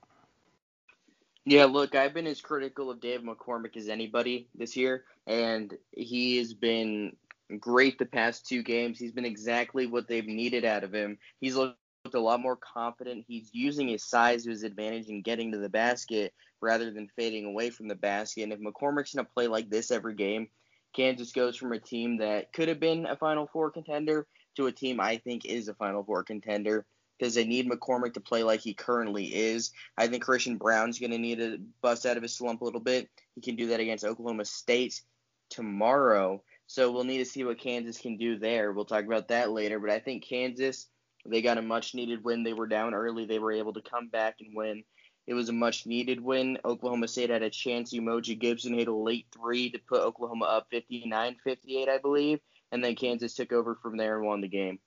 Yeah, 1.44 1.66
look, 1.66 1.94
I've 1.94 2.12
been 2.12 2.26
as 2.26 2.40
critical 2.40 2.90
of 2.90 3.00
David 3.00 3.24
McCormack 3.24 3.76
as 3.76 3.88
anybody 3.88 4.48
this 4.56 4.76
year, 4.76 5.04
and 5.28 5.72
he 5.92 6.38
has 6.38 6.52
been 6.52 7.14
great 7.60 7.98
the 7.98 8.06
past 8.06 8.48
two 8.48 8.64
games. 8.64 8.98
He's 8.98 9.12
been 9.12 9.24
exactly 9.24 9.86
what 9.86 10.08
they've 10.08 10.26
needed 10.26 10.64
out 10.64 10.82
of 10.82 10.92
him. 10.92 11.18
He's 11.40 11.54
looked 11.54 11.78
a 12.14 12.20
lot 12.20 12.40
more 12.40 12.56
confident. 12.56 13.24
He's 13.26 13.50
using 13.52 13.88
his 13.88 14.04
size 14.04 14.44
to 14.44 14.50
his 14.50 14.62
advantage 14.62 15.08
in 15.08 15.22
getting 15.22 15.52
to 15.52 15.58
the 15.58 15.68
basket 15.68 16.32
rather 16.60 16.90
than 16.90 17.08
fading 17.16 17.44
away 17.44 17.70
from 17.70 17.88
the 17.88 17.94
basket. 17.94 18.42
And 18.42 18.52
if 18.52 18.60
McCormack's 18.60 19.14
going 19.14 19.26
to 19.26 19.32
play 19.32 19.46
like 19.46 19.70
this 19.70 19.90
every 19.90 20.14
game, 20.14 20.48
Kansas 20.94 21.32
goes 21.32 21.56
from 21.56 21.72
a 21.72 21.78
team 21.78 22.18
that 22.18 22.52
could 22.52 22.68
have 22.68 22.80
been 22.80 23.06
a 23.06 23.16
Final 23.16 23.46
Four 23.46 23.70
contender 23.70 24.26
to 24.56 24.66
a 24.66 24.72
team 24.72 25.00
I 25.00 25.18
think 25.18 25.44
is 25.44 25.68
a 25.68 25.74
Final 25.74 26.02
Four 26.02 26.24
contender 26.24 26.86
because 27.18 27.34
they 27.34 27.44
need 27.44 27.68
McCormick 27.68 28.14
to 28.14 28.20
play 28.20 28.42
like 28.42 28.60
he 28.60 28.74
currently 28.74 29.24
is. 29.24 29.72
I 29.96 30.06
think 30.06 30.22
Christian 30.22 30.56
Braun's 30.56 30.98
going 30.98 31.12
to 31.12 31.18
need 31.18 31.38
to 31.38 31.58
bust 31.82 32.06
out 32.06 32.16
of 32.16 32.22
his 32.22 32.36
slump 32.36 32.60
a 32.60 32.64
little 32.64 32.80
bit. 32.80 33.08
He 33.34 33.40
can 33.40 33.56
do 33.56 33.68
that 33.68 33.80
against 33.80 34.04
Oklahoma 34.04 34.44
State 34.44 35.02
tomorrow. 35.50 36.42
So 36.66 36.90
we'll 36.90 37.04
need 37.04 37.18
to 37.18 37.24
see 37.24 37.44
what 37.44 37.60
Kansas 37.60 37.98
can 37.98 38.16
do 38.16 38.38
there. 38.38 38.72
We'll 38.72 38.84
talk 38.84 39.04
about 39.04 39.28
that 39.28 39.50
later. 39.50 39.78
But 39.78 39.90
I 39.90 39.98
think 39.98 40.24
Kansas, 40.24 40.86
they 41.28 41.42
got 41.42 41.58
a 41.58 41.62
much 41.62 41.94
needed 41.94 42.24
win. 42.24 42.42
They 42.42 42.52
were 42.52 42.66
down 42.66 42.94
early. 42.94 43.26
They 43.26 43.38
were 43.38 43.52
able 43.52 43.72
to 43.74 43.82
come 43.82 44.08
back 44.08 44.36
and 44.40 44.54
win. 44.54 44.84
It 45.26 45.34
was 45.34 45.48
a 45.48 45.52
much 45.52 45.86
needed 45.86 46.20
win. 46.20 46.58
Oklahoma 46.64 47.08
State 47.08 47.30
had 47.30 47.42
a 47.42 47.50
chance. 47.50 47.92
Umoja 47.92 48.38
Gibson 48.38 48.74
hit 48.74 48.88
a 48.88 48.94
late 48.94 49.26
three 49.32 49.70
to 49.70 49.78
put 49.78 50.02
Oklahoma 50.02 50.44
up 50.44 50.68
59 50.70 51.36
58, 51.42 51.88
I 51.88 51.98
believe. 51.98 52.40
And 52.70 52.82
then 52.82 52.94
Kansas 52.94 53.34
took 53.34 53.52
over 53.52 53.74
from 53.74 53.96
there 53.96 54.16
and 54.18 54.26
won 54.26 54.40
the 54.40 54.48
game. 54.48 54.78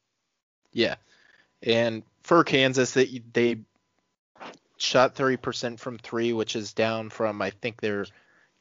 Yeah. 0.71 0.95
And 1.61 2.03
for 2.23 2.43
Kansas, 2.43 2.93
they, 2.93 3.21
they 3.33 3.59
shot 4.77 5.15
30% 5.15 5.79
from 5.79 5.97
three, 5.97 6.31
which 6.31 6.55
is 6.55 6.73
down 6.73 7.09
from, 7.09 7.41
I 7.41 7.49
think, 7.49 7.81
their 7.81 8.05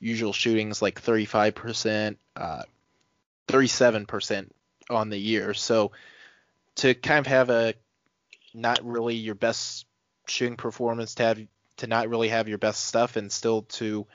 usual 0.01 0.33
shootings 0.33 0.83
like 0.83 1.01
35%, 1.01 2.17
uh, 2.37 2.63
37% 3.47 4.49
on 4.91 5.11
the 5.11 5.19
year. 5.19 5.55
So 5.55 5.93
to 6.79 6.95
kind 6.95 7.19
of 7.19 7.27
have 7.27 7.51
a 7.51 7.75
not 8.55 8.85
really 8.85 9.17
your 9.17 9.35
best 9.35 9.87
shooting 10.27 10.57
performance, 10.57 11.15
to 11.17 11.23
have 11.25 11.41
to 11.79 11.87
not 11.87 12.09
really 12.09 12.29
have 12.29 12.49
your 12.49 12.59
best 12.59 12.87
stuff, 12.87 13.17
and 13.17 13.31
still 13.31 13.63
to 13.63 14.07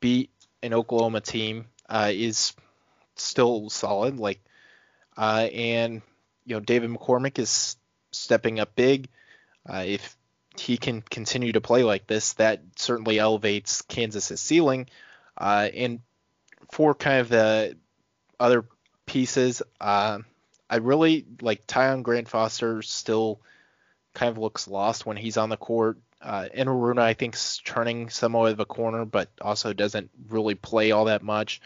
beat 0.00 0.30
an 0.62 0.74
Oklahoma 0.74 1.20
team 1.20 1.66
uh, 1.88 2.10
is 2.12 2.54
still 3.16 3.70
solid. 3.70 4.18
Like, 4.18 4.40
uh, 5.16 5.48
and 5.52 6.02
you 6.44 6.56
know, 6.56 6.60
David 6.60 6.90
McCormack 6.90 7.38
is 7.38 7.76
stepping 8.10 8.60
up 8.60 8.74
big. 8.74 9.08
Uh, 9.68 9.84
if 9.86 10.16
he 10.58 10.76
can 10.76 11.02
continue 11.02 11.52
to 11.52 11.60
play 11.60 11.82
like 11.82 12.06
this, 12.06 12.34
that 12.34 12.62
certainly 12.76 13.18
elevates 13.18 13.82
Kansas's 13.82 14.40
ceiling. 14.40 14.88
Uh, 15.36 15.68
and 15.74 16.00
for 16.70 16.94
kind 16.94 17.20
of 17.20 17.28
the 17.28 17.76
other 18.38 18.64
pieces, 19.06 19.62
uh, 19.80 20.18
I 20.72 20.76
really 20.76 21.26
like 21.42 21.66
Tyon 21.66 22.02
Grant 22.02 22.30
Foster 22.30 22.80
still 22.80 23.42
kind 24.14 24.30
of 24.30 24.38
looks 24.38 24.66
lost 24.66 25.04
when 25.04 25.18
he's 25.18 25.36
on 25.36 25.50
the 25.50 25.58
court. 25.58 25.98
Uh, 26.22 26.48
Enaruna, 26.56 27.00
I 27.02 27.12
think, 27.12 27.34
is 27.34 27.60
turning 27.62 28.08
somewhat 28.08 28.52
of 28.52 28.60
a 28.60 28.64
corner, 28.64 29.04
but 29.04 29.28
also 29.42 29.74
doesn't 29.74 30.08
really 30.30 30.54
play 30.54 30.90
all 30.90 31.04
that 31.04 31.22
much. 31.22 31.60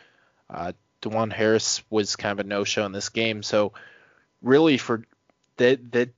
Uh, 0.50 0.72
Dajuan 1.02 1.32
Harris 1.32 1.84
was 1.88 2.16
kind 2.16 2.32
of 2.32 2.44
a 2.44 2.48
no-show 2.48 2.84
in 2.84 2.90
this 2.90 3.10
game, 3.10 3.44
so 3.44 3.74
really 4.42 4.76
for 4.76 5.04
that 5.58 5.92
that 5.92 6.08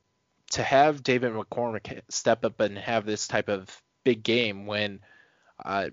to 0.52 0.62
have 0.62 1.02
David 1.02 1.34
McCormack 1.34 2.00
step 2.08 2.42
up 2.42 2.58
and 2.60 2.78
have 2.78 3.04
this 3.04 3.28
type 3.28 3.50
of 3.50 3.82
big 4.02 4.22
game 4.22 4.64
when 4.64 5.00
uh, 5.62 5.90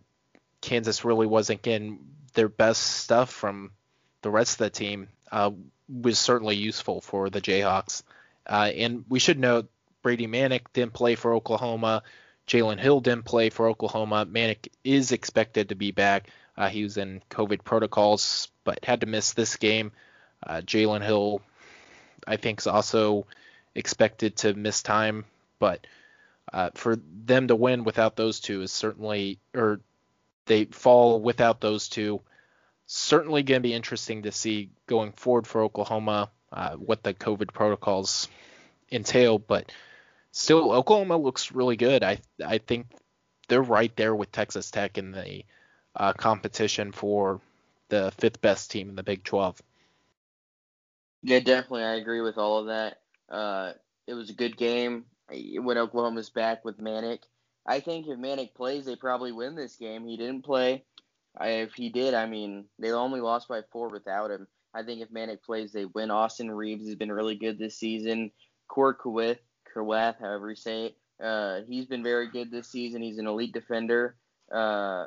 Kansas 0.62 1.04
really 1.04 1.28
wasn't 1.28 1.62
getting 1.62 2.00
their 2.36 2.48
best 2.48 2.82
stuff 2.82 3.32
from 3.32 3.72
the 4.22 4.30
rest 4.30 4.54
of 4.54 4.60
the 4.60 4.70
team 4.70 5.10
uh, 5.30 5.52
was 5.90 6.20
certainly 6.20 6.56
useful 6.56 7.02
for 7.02 7.30
the 7.30 7.42
Jayhawks. 7.42 8.04
Uh, 8.48 8.72
and 8.76 9.06
we 9.10 9.20
should 9.20 9.40
note 9.40 9.70
Brady 10.02 10.28
Manek 10.28 10.62
didn't 10.74 10.94
play 10.94 11.16
for 11.16 11.34
Oklahoma. 11.34 12.04
Jalen 12.48 12.80
Hill 12.80 13.02
didn't 13.02 13.26
play 13.26 13.50
for 13.50 13.68
Oklahoma. 13.68 14.26
Manek 14.26 14.68
is 14.84 15.12
expected 15.12 15.70
to 15.70 15.76
be 15.76 15.92
back. 15.92 16.30
Uh, 16.58 16.70
he 16.70 16.84
was 16.84 16.98
in 16.98 17.22
COVID 17.30 17.64
protocols, 17.64 18.50
but 18.64 18.86
had 18.86 19.02
to 19.02 19.08
miss 19.08 19.34
this 19.34 19.56
game. 19.58 19.92
Uh, 20.46 20.62
Jalen 20.62 21.04
Hill, 21.04 21.42
I 22.28 22.38
think, 22.38 22.60
is 22.60 22.68
also 22.68 23.26
expected 23.74 24.38
to 24.38 24.54
miss 24.54 24.84
time, 24.84 25.26
but 25.60 25.86
uh, 26.54 26.70
for 26.76 26.98
them 27.26 27.48
to 27.48 27.56
win 27.56 27.84
without 27.84 28.16
those 28.16 28.40
two 28.40 28.62
is 28.62 28.72
certainly, 28.72 29.40
or 29.54 29.82
they 30.46 30.66
fall 30.66 31.20
without 31.20 31.60
those 31.60 31.90
two, 31.90 32.22
certainly 32.88 33.44
going 33.44 33.62
to 33.62 33.68
be 33.68 33.74
interesting 33.74 34.24
to 34.24 34.32
see 34.32 34.70
going 34.88 35.12
forward 35.12 35.48
for 35.48 35.62
Oklahoma 35.62 36.30
uh, 36.52 36.76
what 36.76 37.04
the 37.04 37.14
COVID 37.14 37.54
protocols 37.54 38.28
entail. 38.92 39.40
But 39.40 39.72
still, 40.32 40.72
Oklahoma 40.72 41.18
looks 41.18 41.52
really 41.52 41.78
good. 41.78 42.04
I 42.04 42.20
I 42.46 42.60
think 42.60 42.88
they're 43.48 43.62
right 43.62 43.96
there 43.96 44.16
with 44.16 44.32
Texas 44.32 44.72
Tech 44.72 44.98
in 44.98 45.12
the 45.12 45.44
uh, 45.96 46.14
competition 46.14 46.92
for 46.92 47.42
the 47.90 48.12
fifth 48.18 48.42
best 48.42 48.72
team 48.72 48.90
in 48.90 48.96
the 48.96 49.04
Big 49.04 49.24
12. 49.24 49.62
Yeah, 51.24 51.40
definitely. 51.40 51.84
I 51.84 51.96
agree 51.96 52.22
with 52.22 52.38
all 52.38 52.60
of 52.60 52.68
that. 52.68 53.00
Uh, 53.30 53.74
it 54.08 54.14
was 54.14 54.30
a 54.30 54.34
good 54.34 54.58
game 54.58 55.06
when 55.30 55.78
Oklahoma's 55.78 56.30
back 56.30 56.64
with 56.64 56.80
Manek. 56.80 57.20
I 57.66 57.80
think 57.80 58.08
if 58.08 58.18
Manek 58.20 58.54
plays, 58.54 58.86
they 58.86 58.96
probably 58.96 59.32
win 59.32 59.56
this 59.56 59.76
game. 59.76 60.06
He 60.06 60.18
didn't 60.18 60.44
play. 60.44 60.84
If 61.42 61.74
he 61.74 61.90
did, 61.90 62.14
I 62.14 62.26
mean, 62.26 62.66
they 62.80 62.92
only 62.92 63.22
lost 63.22 63.48
by 63.48 63.62
four 63.72 63.90
without 63.90 64.32
him. 64.32 64.48
I 64.74 64.84
think 64.84 65.02
if 65.02 65.10
Manek 65.10 65.42
plays, 65.42 65.72
they 65.72 65.86
win. 65.86 66.12
Austin 66.12 66.52
Reaves 66.52 66.86
has 66.86 66.96
been 66.96 67.12
really 67.12 67.36
good 67.36 67.58
this 67.58 67.78
season. 67.78 68.32
Kuath, 68.70 69.38
Kuath, 69.74 70.20
however 70.20 70.50
you 70.50 70.56
say 70.56 70.86
it, 70.86 70.98
uh, 71.24 71.62
he's 71.68 71.86
been 71.86 72.04
very 72.04 72.30
good 72.30 72.52
this 72.52 72.70
season. 72.70 73.02
He's 73.02 73.18
an 73.18 73.28
elite 73.28 73.54
defender. 73.54 74.18
Uh, 74.52 75.06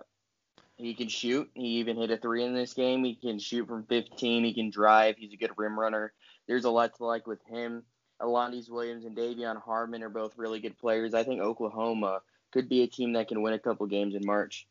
he 0.77 0.95
can 0.95 1.09
shoot. 1.09 1.51
He 1.55 1.79
even 1.79 1.97
hit 1.97 2.11
a 2.11 2.17
three 2.17 2.45
in 2.45 2.55
this 2.55 2.73
game. 2.73 3.05
He 3.05 3.15
can 3.15 3.39
shoot 3.39 3.67
from 3.67 3.85
15. 3.85 4.45
He 4.45 4.55
can 4.55 4.71
drive. 4.71 5.17
He's 5.19 5.33
a 5.33 5.37
good 5.37 5.53
rim 5.57 5.79
runner. 5.79 6.13
There's 6.47 6.65
a 6.65 6.71
lot 6.71 6.95
to 6.97 7.05
like 7.05 7.27
with 7.27 7.41
him. 7.47 7.83
Alondes 8.21 8.71
Williams 8.71 9.05
and 9.05 9.17
De'Vion 9.17 9.61
Harmon 9.61 10.03
are 10.03 10.09
both 10.09 10.39
really 10.39 10.61
good 10.61 10.79
players. 10.79 11.15
I 11.15 11.25
think 11.25 11.41
Oklahoma 11.41 12.21
could 12.53 12.69
be 12.69 12.83
a 12.83 12.87
team 12.87 13.13
that 13.13 13.29
can 13.29 13.43
win 13.43 13.55
a 13.55 13.59
couple 13.59 13.87
games 13.87 14.15
in 14.15 14.25
March. 14.25 14.67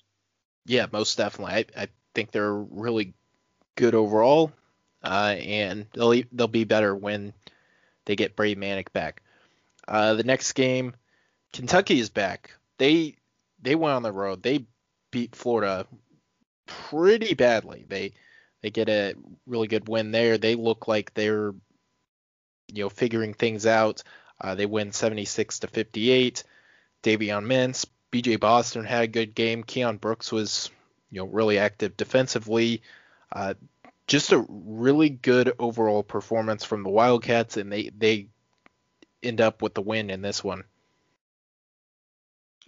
Yeah, 0.67 0.87
most 0.91 1.17
definitely. 1.17 1.53
I, 1.75 1.83
I 1.83 1.87
think 2.13 2.31
they're 2.31 2.53
really 2.53 3.13
good 3.75 3.95
overall, 3.95 4.51
uh, 5.03 5.35
and 5.39 5.87
they'll 5.93 6.23
they'll 6.31 6.47
be 6.47 6.65
better 6.65 6.95
when 6.95 7.33
they 8.05 8.15
get 8.15 8.35
Brady 8.35 8.59
Manek 8.59 8.93
back. 8.93 9.23
Uh, 9.87 10.15
the 10.15 10.23
next 10.23 10.53
game, 10.53 10.95
Kentucky 11.53 11.99
is 11.99 12.09
back. 12.09 12.53
They 12.77 13.17
they 13.61 13.75
went 13.75 13.95
on 13.95 14.03
the 14.03 14.13
road. 14.13 14.43
They 14.43 14.65
beat 15.11 15.35
Florida 15.35 15.87
pretty 16.67 17.33
badly. 17.35 17.85
They 17.87 18.13
they 18.61 18.71
get 18.71 18.89
a 18.89 19.15
really 19.47 19.67
good 19.67 19.89
win 19.89 20.11
there. 20.11 20.37
They 20.37 20.55
look 20.55 20.87
like 20.87 21.13
they're 21.13 21.53
you 22.73 22.83
know 22.83 22.89
figuring 22.89 23.33
things 23.33 23.65
out. 23.65 24.03
Uh, 24.39 24.55
they 24.55 24.65
win 24.65 24.91
76 24.91 25.59
to 25.59 25.67
58. 25.67 26.43
Davion 27.03 27.45
Mintz, 27.45 27.85
B.J. 28.11 28.37
Boston 28.37 28.85
had 28.85 29.03
a 29.03 29.07
good 29.07 29.35
game. 29.35 29.63
Keion 29.63 29.99
Brooks 29.99 30.31
was 30.31 30.69
you 31.11 31.19
know 31.19 31.27
really 31.27 31.57
active 31.57 31.97
defensively. 31.97 32.81
Uh, 33.31 33.53
just 34.07 34.31
a 34.31 34.45
really 34.49 35.09
good 35.09 35.53
overall 35.59 36.03
performance 36.03 36.63
from 36.63 36.83
the 36.83 36.89
Wildcats, 36.89 37.57
and 37.57 37.71
they 37.71 37.89
they 37.89 38.27
end 39.21 39.41
up 39.41 39.61
with 39.61 39.73
the 39.73 39.81
win 39.81 40.09
in 40.09 40.21
this 40.21 40.43
one. 40.43 40.63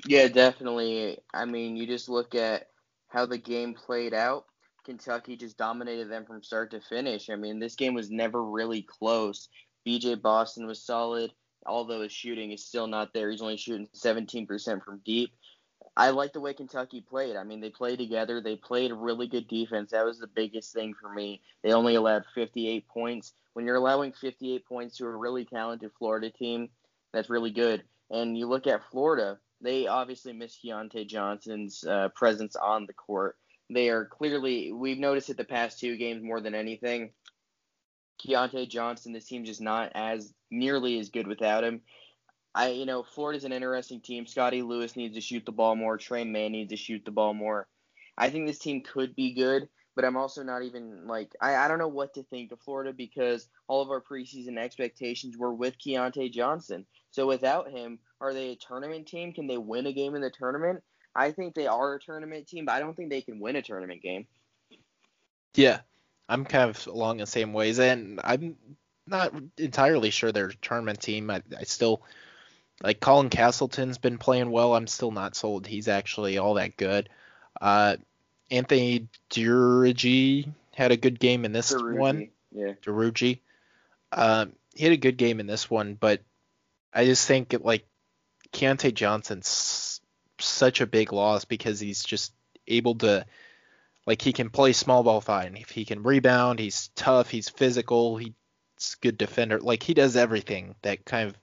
Yeah, 0.05 0.27
definitely. 0.27 1.19
I 1.33 1.45
mean, 1.45 1.75
you 1.75 1.85
just 1.85 2.09
look 2.09 2.35
at 2.35 2.69
how 3.07 3.25
the 3.25 3.37
game 3.37 3.73
played 3.73 4.13
out. 4.13 4.45
Kentucky 4.85 5.35
just 5.35 5.57
dominated 5.57 6.09
them 6.09 6.25
from 6.25 6.41
start 6.41 6.71
to 6.71 6.81
finish. 6.81 7.29
I 7.29 7.35
mean, 7.35 7.59
this 7.59 7.75
game 7.75 7.93
was 7.93 8.09
never 8.09 8.43
really 8.43 8.81
close. 8.81 9.49
BJ 9.85 10.21
Boston 10.21 10.65
was 10.67 10.81
solid, 10.81 11.31
although 11.65 12.01
his 12.01 12.11
shooting 12.11 12.51
is 12.51 12.65
still 12.65 12.87
not 12.87 13.13
there. 13.13 13.29
He's 13.29 13.41
only 13.41 13.57
shooting 13.57 13.87
17% 13.95 14.83
from 14.83 15.01
deep. 15.05 15.31
I 15.95 16.11
like 16.11 16.33
the 16.33 16.39
way 16.39 16.53
Kentucky 16.53 17.01
played. 17.01 17.35
I 17.35 17.43
mean, 17.43 17.59
they 17.59 17.69
played 17.69 17.99
together. 17.99 18.41
They 18.41 18.55
played 18.55 18.91
a 18.91 18.95
really 18.95 19.27
good 19.27 19.47
defense. 19.47 19.91
That 19.91 20.05
was 20.05 20.19
the 20.19 20.27
biggest 20.27 20.73
thing 20.73 20.93
for 20.93 21.11
me. 21.11 21.41
They 21.61 21.73
only 21.73 21.95
allowed 21.95 22.25
58 22.33 22.87
points. 22.87 23.33
When 23.53 23.65
you're 23.65 23.75
allowing 23.75 24.13
58 24.13 24.65
points 24.65 24.97
to 24.97 25.05
a 25.05 25.09
really 25.09 25.45
talented 25.45 25.91
Florida 25.97 26.29
team, 26.29 26.69
that's 27.11 27.29
really 27.29 27.51
good. 27.51 27.83
And 28.11 28.37
you 28.37 28.47
look 28.47 28.67
at 28.67 28.89
Florida, 28.91 29.39
they 29.61 29.87
obviously 29.87 30.33
miss 30.33 30.57
Keyontae 30.63 31.07
Johnson's 31.07 31.83
uh, 31.83 32.09
presence 32.15 32.55
on 32.55 32.85
the 32.85 32.93
court. 32.93 33.35
They 33.69 33.89
are 33.89 34.05
clearly, 34.05 34.71
we've 34.71 34.97
noticed 34.97 35.29
it 35.29 35.37
the 35.37 35.43
past 35.43 35.79
two 35.79 35.97
games 35.97 36.23
more 36.23 36.41
than 36.41 36.55
anything. 36.55 37.11
Keyontae 38.19 38.69
Johnson, 38.69 39.13
this 39.13 39.25
team's 39.25 39.47
just 39.47 39.61
not 39.61 39.91
as 39.95 40.33
nearly 40.51 40.99
as 40.99 41.09
good 41.09 41.27
without 41.27 41.63
him. 41.63 41.81
I, 42.53 42.69
you 42.69 42.85
know, 42.85 43.03
Florida's 43.03 43.43
an 43.43 43.53
interesting 43.53 44.01
team. 44.01 44.25
Scottie 44.25 44.63
Lewis 44.63 44.95
needs 44.95 45.15
to 45.15 45.21
shoot 45.21 45.45
the 45.45 45.51
ball 45.51 45.75
more. 45.75 45.97
Tre 45.97 46.23
Mann 46.23 46.51
needs 46.51 46.71
to 46.71 46.77
shoot 46.77 47.03
the 47.05 47.11
ball 47.11 47.33
more. 47.33 47.67
I 48.17 48.29
think 48.29 48.47
this 48.47 48.59
team 48.59 48.81
could 48.81 49.15
be 49.15 49.33
good, 49.33 49.69
but 49.95 50.03
I'm 50.03 50.17
also 50.17 50.43
not 50.43 50.63
even 50.63 51.07
like 51.07 51.31
I, 51.39 51.55
I 51.55 51.67
don't 51.67 51.77
know 51.77 51.87
what 51.87 52.15
to 52.15 52.23
think 52.23 52.51
of 52.51 52.59
Florida 52.59 52.91
because 52.91 53.47
all 53.67 53.81
of 53.81 53.89
our 53.89 54.01
preseason 54.01 54.57
expectations 54.57 55.37
were 55.37 55.53
with 55.53 55.77
Keyontae 55.77 56.31
Johnson. 56.31 56.85
So 57.11 57.27
without 57.27 57.71
him, 57.71 57.99
are 58.19 58.33
they 58.33 58.49
a 58.49 58.55
tournament 58.55 59.07
team? 59.07 59.31
Can 59.31 59.47
they 59.47 59.57
win 59.57 59.85
a 59.85 59.93
game 59.93 60.15
in 60.15 60.21
the 60.21 60.31
tournament? 60.31 60.83
I 61.15 61.31
think 61.31 61.55
they 61.55 61.67
are 61.67 61.95
a 61.95 61.99
tournament 61.99 62.47
team, 62.47 62.65
but 62.65 62.73
I 62.73 62.79
don't 62.79 62.95
think 62.95 63.09
they 63.09 63.21
can 63.21 63.39
win 63.39 63.55
a 63.55 63.61
tournament 63.61 64.01
game. 64.01 64.27
Yeah, 65.55 65.79
I'm 66.29 66.45
kind 66.45 66.69
of 66.69 66.87
along 66.87 67.17
the 67.17 67.25
same 67.25 67.51
ways, 67.53 67.79
and 67.79 68.21
I'm 68.23 68.55
not 69.07 69.33
entirely 69.57 70.11
sure 70.11 70.31
they're 70.31 70.51
tournament 70.61 71.01
team. 71.01 71.29
I, 71.31 71.41
I 71.57 71.63
still 71.63 72.03
like 72.83 72.99
Colin 72.99 73.29
Castleton's 73.29 73.97
been 73.97 74.19
playing 74.19 74.51
well. 74.51 74.75
I'm 74.75 74.87
still 74.87 75.11
not 75.11 75.35
sold 75.35 75.67
he's 75.67 75.87
actually 75.87 76.37
all 76.37 76.53
that 76.53 76.77
good. 76.77 77.09
Uh, 77.59 77.97
Anthony 78.51 79.07
Duruji 79.31 80.49
had 80.75 80.91
a 80.91 80.97
good 80.97 81.19
game 81.19 81.45
in 81.45 81.51
this 81.51 81.73
Duruji, 81.73 81.97
one. 81.97 82.29
Yeah. 82.51 82.73
Duruji. 82.83 83.39
Um, 84.11 84.53
he 84.75 84.85
had 84.85 84.93
a 84.93 84.97
good 84.97 85.17
game 85.17 85.39
in 85.39 85.47
this 85.47 85.69
one, 85.69 85.95
but 85.95 86.21
I 86.93 87.05
just 87.05 87.27
think 87.27 87.53
it, 87.53 87.65
like 87.65 87.85
Keyontae 88.53 88.93
Johnson's 88.93 89.99
such 90.39 90.81
a 90.81 90.87
big 90.87 91.11
loss 91.11 91.45
because 91.45 91.79
he's 91.79 92.03
just 92.03 92.33
able 92.67 92.95
to 92.95 93.25
like 94.09 94.23
he 94.23 94.33
can 94.33 94.49
play 94.49 94.73
small 94.73 95.03
ball 95.03 95.21
fine. 95.21 95.55
If 95.55 95.69
he 95.69 95.85
can 95.85 96.01
rebound, 96.01 96.57
he's 96.57 96.89
tough, 96.95 97.29
he's 97.29 97.47
physical, 97.47 98.17
he's 98.17 98.33
good 99.01 99.19
defender. 99.19 99.59
Like 99.59 99.83
he 99.83 99.93
does 99.93 100.15
everything 100.15 100.73
that 100.81 101.05
kind 101.05 101.29
of 101.29 101.35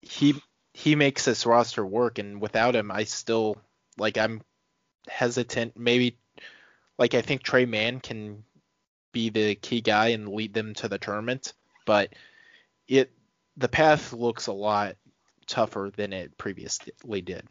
he 0.00 0.40
he 0.72 0.94
makes 0.94 1.26
this 1.26 1.44
roster 1.44 1.84
work 1.84 2.18
and 2.18 2.40
without 2.40 2.74
him 2.74 2.90
I 2.90 3.04
still 3.04 3.58
like 3.98 4.16
I'm 4.16 4.40
hesitant 5.06 5.78
maybe 5.78 6.16
like 6.96 7.12
I 7.12 7.20
think 7.20 7.42
Tre 7.42 7.66
Mann 7.66 8.00
can 8.00 8.42
be 9.12 9.28
the 9.28 9.54
key 9.54 9.82
guy 9.82 10.08
and 10.08 10.30
lead 10.30 10.54
them 10.54 10.72
to 10.76 10.88
the 10.88 10.98
tournament, 10.98 11.52
but 11.84 12.14
it 12.88 13.12
the 13.58 13.68
path 13.68 14.14
looks 14.14 14.46
a 14.46 14.52
lot 14.54 14.96
tougher 15.46 15.90
than 15.94 16.14
it 16.14 16.38
previously 16.38 17.20
did 17.20 17.46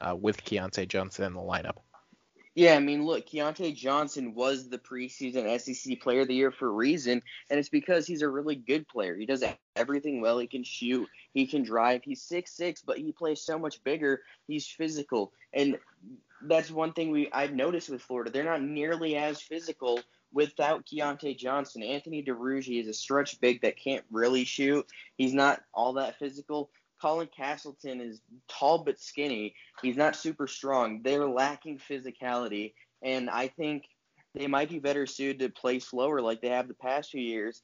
uh, 0.00 0.16
with 0.18 0.42
Keyontae 0.42 0.88
Johnson 0.88 1.26
in 1.26 1.34
the 1.34 1.40
lineup. 1.40 1.76
Yeah, 2.54 2.74
I 2.74 2.78
mean, 2.78 3.04
look, 3.04 3.26
Keyontae 3.26 3.74
Johnson 3.74 4.32
was 4.34 4.68
the 4.68 4.78
preseason 4.78 5.60
SEC 5.60 6.00
Player 6.00 6.20
of 6.20 6.28
the 6.28 6.36
Year 6.36 6.52
for 6.52 6.68
a 6.68 6.72
reason, 6.72 7.20
and 7.50 7.58
it's 7.58 7.68
because 7.68 8.06
he's 8.06 8.22
a 8.22 8.28
really 8.28 8.54
good 8.54 8.86
player. 8.86 9.16
He 9.16 9.26
does 9.26 9.42
everything 9.74 10.20
well. 10.20 10.38
He 10.38 10.46
can 10.46 10.62
shoot, 10.62 11.08
he 11.32 11.48
can 11.48 11.64
drive. 11.64 12.02
He's 12.04 12.22
six 12.22 12.52
six, 12.52 12.80
but 12.80 12.98
he 12.98 13.10
plays 13.10 13.40
so 13.40 13.58
much 13.58 13.82
bigger. 13.82 14.22
He's 14.46 14.68
physical, 14.68 15.32
and 15.52 15.78
that's 16.42 16.70
one 16.70 16.92
thing 16.92 17.10
we 17.10 17.28
I've 17.32 17.52
noticed 17.54 17.90
with 17.90 18.02
Florida. 18.02 18.30
They're 18.30 18.44
not 18.44 18.62
nearly 18.62 19.16
as 19.16 19.40
physical 19.40 20.00
without 20.32 20.86
Keyontae 20.86 21.36
Johnson. 21.36 21.82
Anthony 21.82 22.22
Duruji 22.22 22.80
is 22.80 22.86
a 22.88 22.94
stretch 22.94 23.40
big 23.40 23.62
that 23.62 23.78
can't 23.78 24.04
really 24.12 24.44
shoot. 24.44 24.86
He's 25.16 25.34
not 25.34 25.60
all 25.72 25.94
that 25.94 26.20
physical. 26.20 26.70
Colin 27.04 27.28
Castleton 27.36 28.00
is 28.00 28.22
tall 28.48 28.78
but 28.78 28.98
skinny. 28.98 29.54
He's 29.82 29.98
not 29.98 30.16
super 30.16 30.46
strong. 30.46 31.02
They're 31.02 31.28
lacking 31.28 31.78
physicality, 31.78 32.72
and 33.02 33.28
I 33.28 33.48
think 33.48 33.84
they 34.34 34.46
might 34.46 34.70
be 34.70 34.78
better 34.78 35.04
suited 35.04 35.38
to 35.40 35.50
play 35.50 35.80
slower 35.80 36.22
like 36.22 36.40
they 36.40 36.48
have 36.48 36.66
the 36.66 36.72
past 36.72 37.10
few 37.10 37.20
years 37.20 37.60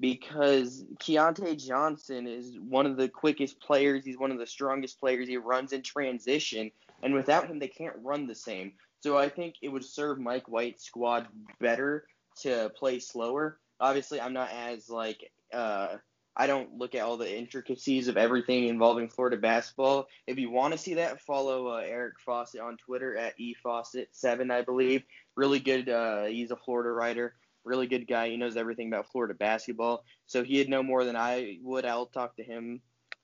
because 0.00 0.84
Keyontae 0.98 1.64
Johnson 1.64 2.26
is 2.26 2.58
one 2.58 2.86
of 2.86 2.96
the 2.96 3.08
quickest 3.08 3.60
players. 3.60 4.04
He's 4.04 4.18
one 4.18 4.32
of 4.32 4.38
the 4.40 4.48
strongest 4.48 4.98
players. 4.98 5.28
He 5.28 5.36
runs 5.36 5.72
in 5.72 5.82
transition, 5.82 6.72
and 7.04 7.14
without 7.14 7.46
him, 7.46 7.60
they 7.60 7.68
can't 7.68 7.94
run 8.02 8.26
the 8.26 8.34
same. 8.34 8.72
So 8.98 9.16
I 9.16 9.28
think 9.28 9.54
it 9.62 9.68
would 9.68 9.84
serve 9.84 10.18
Mike 10.18 10.48
White's 10.48 10.82
squad 10.82 11.28
better 11.60 12.08
to 12.40 12.72
play 12.76 12.98
slower. 12.98 13.60
Obviously, 13.78 14.20
I'm 14.20 14.32
not 14.32 14.50
as 14.50 14.90
like 14.90 15.30
uh, 15.54 15.98
I 16.36 16.46
don't 16.46 16.78
look 16.78 16.94
at 16.94 17.02
all 17.02 17.18
the 17.18 17.38
intricacies 17.38 18.08
of 18.08 18.16
everything 18.16 18.64
involving 18.64 19.08
Florida 19.08 19.36
basketball. 19.36 20.08
If 20.26 20.38
you 20.38 20.50
want 20.50 20.72
to 20.72 20.78
see 20.78 20.94
that, 20.94 21.20
follow 21.20 21.68
uh, 21.68 21.82
Eric 21.84 22.14
Fawcett 22.24 22.60
on 22.60 22.78
Twitter 22.78 23.16
at 23.16 23.34
efawcett7, 23.38 24.50
I 24.50 24.62
believe. 24.62 25.02
Really 25.36 25.60
good. 25.60 25.88
Uh, 25.88 26.24
he's 26.24 26.50
a 26.50 26.56
Florida 26.56 26.90
writer. 26.90 27.34
Really 27.64 27.86
good 27.86 28.08
guy. 28.08 28.30
He 28.30 28.36
knows 28.36 28.56
everything 28.56 28.88
about 28.88 29.10
Florida 29.12 29.34
basketball. 29.34 30.04
So 30.26 30.42
he'd 30.42 30.70
know 30.70 30.82
more 30.82 31.04
than 31.04 31.16
I 31.16 31.58
would. 31.62 31.84
I'll 31.84 32.06
talk 32.06 32.36
to 32.36 32.42
him 32.42 32.80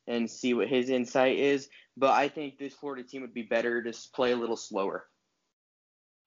and 0.06 0.30
see 0.30 0.54
what 0.54 0.68
his 0.68 0.90
insight 0.90 1.38
is. 1.38 1.68
But 1.96 2.10
I 2.10 2.28
think 2.28 2.58
this 2.58 2.74
Florida 2.74 3.02
team 3.02 3.22
would 3.22 3.34
be 3.34 3.42
better 3.42 3.82
to 3.82 3.92
play 4.12 4.32
a 4.32 4.36
little 4.36 4.56
slower. 4.56 5.06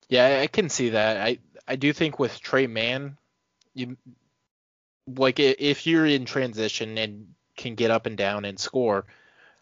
Yeah, 0.10 0.40
I 0.42 0.48
can 0.48 0.68
see 0.70 0.90
that. 0.90 1.18
I 1.18 1.40
I 1.68 1.78
do 1.78 1.94
think 1.94 2.20
with 2.20 2.42
Tre 2.42 2.68
Mann, 2.68 3.18
you 3.74 3.96
like 5.08 5.40
if 5.40 5.88
you're 5.88 6.06
in 6.06 6.26
transition 6.26 6.98
and 6.98 7.28
can 7.56 7.76
get 7.76 7.92
up 7.92 8.06
and 8.06 8.18
down 8.18 8.46
and 8.46 8.60
score, 8.60 9.06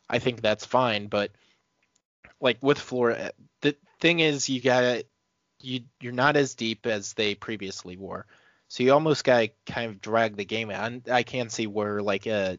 I 0.10 0.20
think 0.20 0.42
that's 0.42 0.66
fine. 0.66 1.08
But 1.08 1.32
like 2.40 2.58
with 2.62 2.80
Florida, 2.80 3.32
the 3.62 3.76
thing 4.00 4.20
is 4.20 4.50
you 4.50 4.62
gotta 4.62 5.06
you 5.62 5.82
you're 6.00 6.14
not 6.14 6.38
as 6.38 6.56
deep 6.56 6.86
as 6.86 7.14
they 7.14 7.36
previously 7.36 7.98
were, 7.98 8.26
so 8.68 8.84
you 8.84 8.94
almost 8.94 9.24
gotta 9.24 9.52
kind 9.66 9.92
of 9.92 10.02
drag 10.02 10.36
the 10.36 10.46
game 10.46 10.72
out. 10.72 11.10
I 11.10 11.24
can 11.24 11.50
see 11.50 11.68
where 11.68 12.02
like 12.02 12.28
uh 12.28 12.58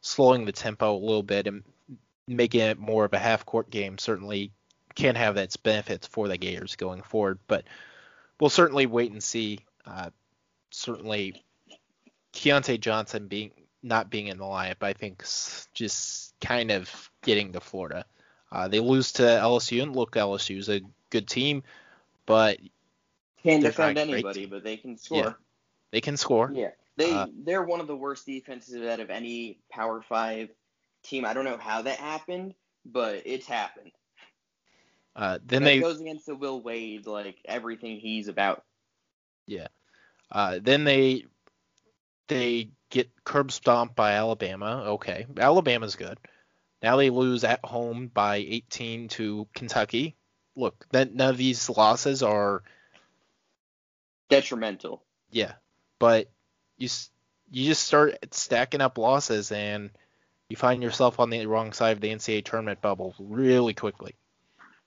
slowing 0.00 0.44
the 0.44 0.52
tempo 0.52 0.94
a 0.94 0.98
little 0.98 1.22
bit 1.22 1.46
and 1.46 1.64
making 2.28 2.60
it 2.60 2.78
more 2.78 3.04
of 3.04 3.12
a 3.12 3.18
half 3.18 3.46
court 3.46 3.70
game 3.70 3.98
certainly 3.98 4.52
can 4.94 5.14
have 5.14 5.36
its 5.36 5.56
benefits 5.56 6.06
for 6.06 6.28
the 6.28 6.38
Gators 6.38 6.76
going 6.76 7.02
forward. 7.02 7.38
But 7.46 7.64
we'll 8.40 8.50
certainly 8.50 8.86
wait 8.86 9.12
and 9.12 9.22
see. 9.22 9.60
Uh, 9.84 10.10
certainly 10.70 11.44
Keyontae 12.36 12.78
Johnson 12.78 13.28
being 13.28 13.50
not 13.82 14.10
being 14.10 14.26
in 14.26 14.36
the 14.36 14.44
lineup, 14.44 14.82
I 14.82 14.92
think 14.92 15.22
just 15.72 16.34
kind 16.40 16.70
of 16.70 17.10
getting 17.22 17.52
to 17.52 17.60
Florida. 17.60 18.04
Uh, 18.52 18.68
they 18.68 18.80
lose 18.80 19.12
to 19.12 19.22
LSU, 19.22 19.82
and 19.82 19.96
look, 19.96 20.12
LSU 20.12 20.58
is 20.58 20.68
a 20.68 20.82
good 21.10 21.26
team, 21.28 21.62
but 22.26 22.58
can't 23.42 23.62
defend 23.62 23.98
anybody, 23.98 24.46
but 24.46 24.64
they 24.64 24.76
can 24.76 24.98
score. 24.98 25.18
Yeah, 25.18 25.32
they 25.92 26.00
can 26.00 26.16
score. 26.16 26.50
Yeah, 26.52 26.70
they 26.96 27.10
uh, 27.10 27.26
they're 27.44 27.62
one 27.62 27.80
of 27.80 27.86
the 27.86 27.96
worst 27.96 28.26
defenses 28.26 28.86
out 28.86 29.00
of 29.00 29.08
any 29.08 29.58
Power 29.70 30.02
Five 30.02 30.50
team. 31.04 31.24
I 31.24 31.32
don't 31.32 31.44
know 31.44 31.58
how 31.58 31.82
that 31.82 31.98
happened, 31.98 32.54
but 32.84 33.22
it's 33.24 33.46
happened. 33.46 33.92
Uh, 35.14 35.38
then 35.46 35.64
they 35.64 35.80
goes 35.80 36.00
against 36.00 36.26
the 36.26 36.34
Will 36.34 36.60
Wade, 36.60 37.06
like 37.06 37.38
everything 37.46 37.98
he's 37.98 38.28
about. 38.28 38.62
Yeah. 39.46 39.68
Uh, 40.30 40.58
then 40.60 40.84
they 40.84 41.24
they 42.28 42.70
get 42.90 43.10
curb 43.24 43.52
stomped 43.52 43.96
by 43.96 44.12
Alabama. 44.12 44.84
Okay, 44.86 45.26
Alabama's 45.38 45.96
good. 45.96 46.18
Now 46.82 46.96
they 46.96 47.10
lose 47.10 47.44
at 47.44 47.64
home 47.64 48.08
by 48.12 48.36
18 48.36 49.08
to 49.08 49.48
Kentucky. 49.54 50.14
Look, 50.54 50.86
that 50.90 51.14
none 51.14 51.30
of 51.30 51.36
these 51.36 51.68
losses 51.68 52.22
are 52.22 52.62
detrimental. 54.28 55.02
Yeah, 55.30 55.52
but 55.98 56.28
you 56.78 56.88
you 57.50 57.66
just 57.66 57.84
start 57.84 58.16
stacking 58.32 58.80
up 58.80 58.98
losses 58.98 59.52
and 59.52 59.90
you 60.48 60.56
find 60.56 60.82
yourself 60.82 61.20
on 61.20 61.30
the 61.30 61.46
wrong 61.46 61.72
side 61.72 61.92
of 61.92 62.00
the 62.00 62.10
NCAA 62.10 62.44
tournament 62.44 62.80
bubble 62.80 63.14
really 63.18 63.74
quickly. 63.74 64.14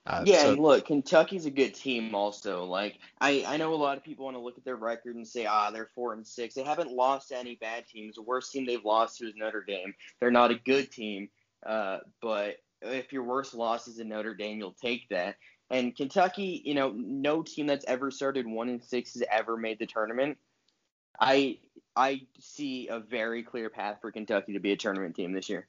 Uh, 0.09 0.23
yeah, 0.25 0.41
so, 0.41 0.51
and 0.53 0.59
look, 0.59 0.87
Kentucky's 0.87 1.45
a 1.45 1.51
good 1.51 1.75
team 1.75 2.15
also. 2.15 2.63
Like 2.65 2.97
I, 3.21 3.43
I 3.47 3.57
know 3.57 3.73
a 3.73 3.75
lot 3.75 3.95
of 3.95 4.03
people 4.03 4.25
want 4.25 4.35
to 4.35 4.41
look 4.41 4.57
at 4.57 4.65
their 4.65 4.75
record 4.75 5.15
and 5.15 5.27
say, 5.27 5.45
ah, 5.45 5.69
they're 5.69 5.89
four 5.93 6.13
and 6.13 6.25
six. 6.25 6.55
They 6.55 6.63
haven't 6.63 6.91
lost 6.91 7.29
to 7.29 7.37
any 7.37 7.55
bad 7.55 7.85
teams. 7.85 8.15
The 8.15 8.23
worst 8.23 8.51
team 8.51 8.65
they've 8.65 8.83
lost 8.83 9.19
to 9.19 9.27
is 9.27 9.35
Notre 9.35 9.63
Dame. 9.63 9.93
They're 10.19 10.31
not 10.31 10.49
a 10.49 10.55
good 10.55 10.91
team, 10.91 11.29
uh, 11.63 11.99
but 12.23 12.55
if 12.81 13.13
your 13.13 13.21
worst 13.21 13.53
loss 13.53 13.87
is 13.87 13.99
in 13.99 14.09
Notre 14.09 14.33
Dame, 14.33 14.57
you'll 14.57 14.71
take 14.71 15.07
that. 15.09 15.35
And 15.69 15.95
Kentucky, 15.95 16.63
you 16.65 16.73
know, 16.73 16.91
no 16.95 17.43
team 17.43 17.67
that's 17.67 17.85
ever 17.85 18.09
started 18.09 18.47
one 18.47 18.69
and 18.69 18.83
six 18.83 19.13
has 19.13 19.23
ever 19.31 19.57
made 19.57 19.77
the 19.77 19.85
tournament. 19.85 20.39
I 21.19 21.59
I 21.95 22.21
see 22.39 22.87
a 22.87 22.99
very 22.99 23.43
clear 23.43 23.69
path 23.69 23.97
for 24.01 24.11
Kentucky 24.11 24.53
to 24.53 24.59
be 24.59 24.71
a 24.71 24.77
tournament 24.77 25.15
team 25.15 25.33
this 25.33 25.49
year. 25.49 25.67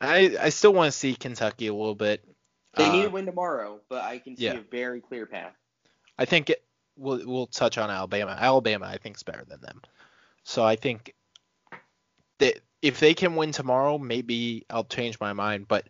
I 0.00 0.36
I 0.40 0.48
still 0.48 0.72
want 0.72 0.90
to 0.90 0.98
see 0.98 1.14
Kentucky 1.14 1.66
a 1.66 1.74
little 1.74 1.94
bit. 1.94 2.24
They 2.74 2.84
uh, 2.84 2.92
need 2.92 3.02
to 3.02 3.10
win 3.10 3.26
tomorrow, 3.26 3.80
but 3.88 4.02
I 4.02 4.18
can 4.18 4.36
see 4.36 4.44
yeah. 4.44 4.54
a 4.54 4.60
very 4.60 5.00
clear 5.00 5.26
path. 5.26 5.54
I 6.18 6.24
think 6.24 6.50
it, 6.50 6.62
we'll 6.96 7.26
we'll 7.26 7.46
touch 7.46 7.78
on 7.78 7.90
Alabama. 7.90 8.36
Alabama, 8.38 8.86
I 8.86 8.98
think, 8.98 9.16
is 9.16 9.22
better 9.22 9.44
than 9.46 9.60
them. 9.60 9.82
So 10.44 10.64
I 10.64 10.76
think 10.76 11.14
that 12.38 12.60
if 12.82 13.00
they 13.00 13.14
can 13.14 13.36
win 13.36 13.52
tomorrow, 13.52 13.98
maybe 13.98 14.64
I'll 14.70 14.84
change 14.84 15.20
my 15.20 15.32
mind. 15.32 15.68
But 15.68 15.86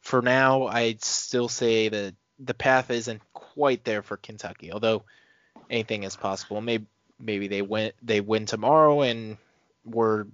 for 0.00 0.22
now, 0.22 0.66
I'd 0.66 1.02
still 1.02 1.48
say 1.48 1.88
that 1.88 2.14
the 2.38 2.54
path 2.54 2.90
isn't 2.90 3.22
quite 3.32 3.84
there 3.84 4.02
for 4.02 4.16
Kentucky. 4.16 4.72
Although 4.72 5.04
anything 5.70 6.02
is 6.02 6.16
possible. 6.16 6.60
Maybe 6.60 6.86
maybe 7.18 7.48
they 7.48 7.62
win 7.62 7.92
they 8.02 8.20
win 8.20 8.46
tomorrow 8.46 9.02
and 9.02 9.36
we're 9.84 10.26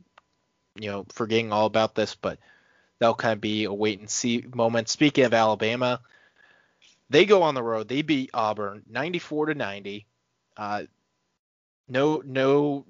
you 0.74 0.90
know 0.90 1.06
forgetting 1.12 1.52
all 1.52 1.66
about 1.66 1.94
this, 1.94 2.14
but 2.14 2.38
that'll 3.00 3.14
kind 3.14 3.32
of 3.32 3.40
be 3.40 3.64
a 3.64 3.72
wait 3.72 3.98
and 3.98 4.08
see 4.08 4.44
moment. 4.54 4.88
Speaking 4.88 5.24
of 5.24 5.34
Alabama, 5.34 6.00
they 7.08 7.24
go 7.24 7.42
on 7.42 7.54
the 7.54 7.62
road. 7.62 7.88
They 7.88 8.02
beat 8.02 8.30
Auburn 8.32 8.84
94 8.88 9.46
to 9.46 9.54
90. 9.54 10.06
Uh, 10.56 10.82
no 11.88 12.22
no 12.24 12.84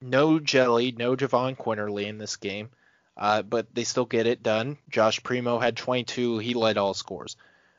no 0.00 0.38
Jelly, 0.38 0.92
no 0.92 1.16
Jahvon 1.16 1.56
Quinerly 1.56 2.06
in 2.06 2.18
this 2.18 2.36
game. 2.36 2.68
Uh, 3.16 3.42
but 3.42 3.72
they 3.74 3.84
still 3.84 4.04
get 4.04 4.26
it 4.26 4.42
done. 4.42 4.76
Josh 4.90 5.22
Primo 5.22 5.58
had 5.58 5.76
22. 5.76 6.38
He 6.38 6.54
led 6.54 6.78
all 6.78 6.94
scores. 6.94 7.36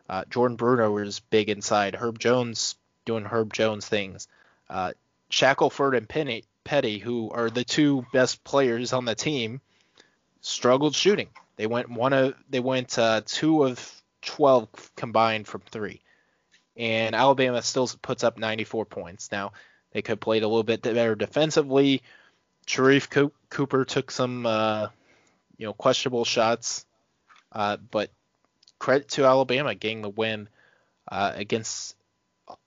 Uh, 0.10 0.24
Jordan 0.30 0.58
Bruner 0.58 0.90
was 0.90 1.20
big 1.20 1.50
inside. 1.50 1.96
Herb 1.96 2.20
Jones 2.20 2.76
doing 3.06 3.26
Herb 3.26 3.54
Jones 3.54 3.88
things. 3.88 4.28
Uh, 4.70 4.94
Shackelford 5.30 5.94
and 5.94 6.08
Penny, 6.08 6.46
Petty, 6.64 7.00
who 7.00 7.30
are 7.32 7.50
the 7.50 7.66
two 7.66 8.06
best 8.14 8.44
players 8.44 8.94
on 8.94 9.06
the 9.06 9.16
team, 9.16 9.60
struggled 10.42 10.96
shooting. 10.96 11.28
They 11.56 11.68
went 11.68 11.90
one 11.90 12.14
of 12.14 12.36
they 12.50 12.60
went 12.60 12.98
uh, 12.98 13.22
two 13.26 13.64
of 13.64 14.02
12 14.24 14.92
combined 14.96 15.48
from 15.48 15.62
three, 15.72 16.02
and 16.76 17.16
Alabama 17.16 17.62
still 17.62 17.90
puts 18.02 18.24
up 18.24 18.38
94 18.38 18.86
points. 18.86 19.32
Now 19.32 19.54
they 19.92 20.02
could 20.02 20.14
have 20.14 20.20
played 20.20 20.44
a 20.44 20.48
little 20.48 20.64
bit 20.64 20.82
better 20.82 21.16
defensively. 21.16 22.02
Sharife 22.68 23.32
Cooper 23.50 23.86
took 23.86 24.12
some 24.12 24.46
uh, 24.46 24.88
you 25.58 25.66
know 25.66 25.74
questionable 25.74 26.26
shots, 26.26 26.86
uh, 27.52 27.78
but 27.78 28.12
credit 28.80 29.10
to 29.10 29.26
Alabama 29.26 29.76
getting 29.76 30.02
the 30.02 30.10
win 30.10 30.50
uh, 31.10 31.32
against 31.36 31.96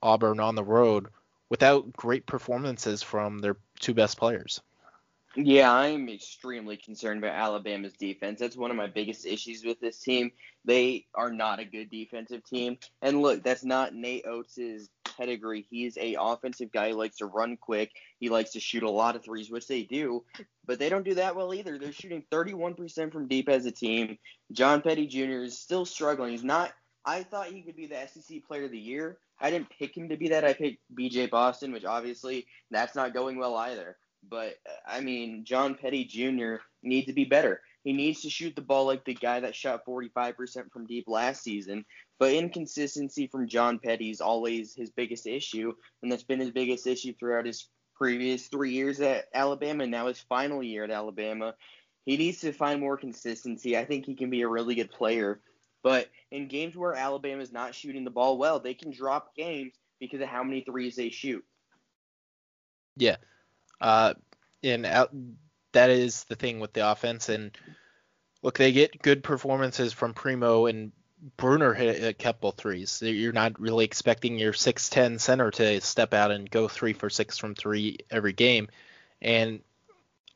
Auburn 0.03 0.41
on 0.41 0.55
the 0.55 0.65
road 0.65 1.09
without 1.49 1.93
great 1.93 2.27
performances 2.27 3.03
from 3.03 3.39
their 3.39 3.57
two 3.81 3.95
best 3.95 4.19
players. 4.19 4.61
Yeah, 5.41 5.73
I'm 5.73 6.09
extremely 6.09 6.77
concerned 6.77 7.23
about 7.23 7.37
Alabama's 7.37 7.93
defense. 7.93 8.41
That's 8.41 8.57
one 8.57 8.73
of 8.73 8.77
my 8.77 8.89
biggest 8.89 9.25
issues 9.25 9.63
with 9.65 9.79
this 9.79 10.01
team. 10.01 10.33
They 10.65 11.07
are 11.15 11.31
not 11.31 11.61
a 11.61 11.65
good 11.65 11.91
defensive 11.91 12.43
team. 12.43 12.77
And 13.03 13.23
look, 13.23 13.45
that's 13.45 13.63
not 13.63 13.95
Nate 13.95 14.27
Oates' 14.27 14.89
pedigree. 15.17 15.65
He's 15.71 15.97
a 15.97 16.17
offensive 16.19 16.73
guy. 16.73 16.89
He 16.89 16.95
likes 16.95 17.19
to 17.19 17.27
run 17.27 17.57
quick. 17.57 17.93
He 18.19 18.31
likes 18.31 18.51
to 18.55 18.61
shoot 18.61 18.83
a 18.83 18.91
lot 18.91 19.15
of 19.15 19.23
threes, 19.23 19.49
which 19.49 19.69
they 19.69 19.85
do. 19.85 20.25
But 20.67 20.81
they 20.81 20.89
don't 20.89 21.05
do 21.05 21.15
that 21.15 21.37
well 21.37 21.55
either. 21.55 21.79
They're 21.79 21.93
shooting 21.93 22.25
31% 22.33 23.13
from 23.13 23.29
deep 23.29 23.49
as 23.49 23.65
a 23.65 23.71
team. 23.71 24.19
John 24.51 24.83
Petty 24.83 25.07
Jr. 25.07 25.45
is 25.45 25.57
still 25.57 25.85
struggling. 25.85 26.33
He's 26.33 26.43
not. 26.43 26.73
I 27.05 27.23
thought 27.23 27.47
he 27.47 27.63
could 27.63 27.77
be 27.77 27.87
the 27.87 28.09
SEC 28.09 28.43
Player 28.49 28.65
of 28.65 28.73
the 28.73 28.79
Year. 28.79 29.19
I 29.41 29.53
didn't 29.53 29.71
pick 29.71 29.97
him 29.97 30.09
to 30.09 30.17
be 30.17 30.31
that. 30.31 30.45
I 30.45 30.53
picked 30.53 30.83
B.J. 30.93 31.27
Boston, 31.27 31.71
which 31.71 31.85
obviously 31.85 32.49
that's 32.73 32.97
not 32.97 33.15
going 33.15 33.39
well 33.39 33.55
either. 33.55 33.97
But 34.29 34.57
uh, 34.67 34.73
I 34.87 35.01
mean, 35.01 35.45
John 35.45 35.75
Petty 35.75 36.05
Jr. 36.05 36.57
needs 36.83 37.07
to 37.07 37.13
be 37.13 37.25
better. 37.25 37.61
He 37.85 37.93
needs 37.93 38.23
to 38.23 38.31
shoot 38.31 38.55
the 38.55 38.63
ball 38.63 38.87
like 38.87 39.05
the 39.05 39.15
guy 39.15 39.41
that 39.41 39.55
shot 39.55 39.87
45% 39.87 40.71
from 40.73 40.87
deep 40.87 41.05
last 41.07 41.43
season. 41.43 41.85
But 42.19 42.33
inconsistency 42.33 43.29
from 43.29 43.49
John 43.49 43.79
Petty 43.79 44.11
is 44.11 44.21
always 44.21 44.75
his 44.75 44.91
biggest 44.91 45.27
issue, 45.27 45.73
and 46.03 46.11
that's 46.11 46.25
been 46.25 46.41
his 46.41 46.51
biggest 46.51 46.87
issue 46.87 47.15
throughout 47.15 47.47
his 47.47 47.69
previous 47.95 48.47
three 48.47 48.73
years 48.73 49.01
at 49.01 49.27
Alabama, 49.33 49.85
and 49.85 49.93
now 49.93 50.07
his 50.07 50.21
final 50.21 50.63
year 50.63 50.85
at 50.85 50.91
Alabama. 50.91 51.55
He 52.05 52.17
needs 52.17 52.41
to 52.41 52.53
find 52.53 52.81
more 52.81 52.97
consistency. 52.97 53.77
I 53.77 53.85
think 53.85 54.07
he 54.07 54.15
can 54.15 54.31
be 54.31 54.43
a 54.43 54.49
really 54.49 54.75
good 54.75 54.91
player. 54.91 55.41
But 55.83 56.09
in 56.31 56.49
games 56.49 56.77
where 56.77 56.95
Alabama 56.95 57.43
is 57.43 57.53
not 57.53 57.75
shooting 57.75 58.05
the 58.05 58.11
ball 58.11 58.39
well, 58.39 58.61
they 58.61 58.75
can 58.75 58.91
drop 58.91 59.35
games 59.37 59.75
because 60.01 60.21
of 60.21 60.29
how 60.29 60.43
many 60.43 60.63
threes 60.63 60.97
they 60.97 61.11
shoot. 61.11 61.45
Yeah. 62.97 63.17
Uh, 63.81 64.15
and 64.63 64.87
out, 64.87 65.15
that 65.73 65.91
is 65.91 66.25
the 66.25 66.37
thing 66.37 66.61
with 66.61 66.73
the 66.73 66.91
offense. 66.91 67.29
And 67.29 67.57
look, 68.43 68.59
they 68.59 68.73
get 68.73 69.03
good 69.03 69.23
performances 69.23 69.93
from 69.93 70.15
Primo 70.15 70.67
and 70.67 70.93
Bruner 71.37 71.75
hit 71.75 72.05
a 72.05 72.15
couple 72.15 72.53
threes. 72.53 73.03
You're 73.03 73.33
not 73.33 73.61
really 73.61 73.85
expecting 73.85 74.39
your 74.39 74.53
6'10 74.53 75.21
center 75.21 75.51
to 75.53 75.81
step 75.81 76.15
out 76.15 76.31
and 76.31 76.49
go 76.49 76.69
three 76.69 76.93
for 76.93 77.11
six 77.11 77.39
from 77.39 77.55
three 77.55 77.99
every 78.11 78.33
game. 78.33 78.69
And 79.21 79.61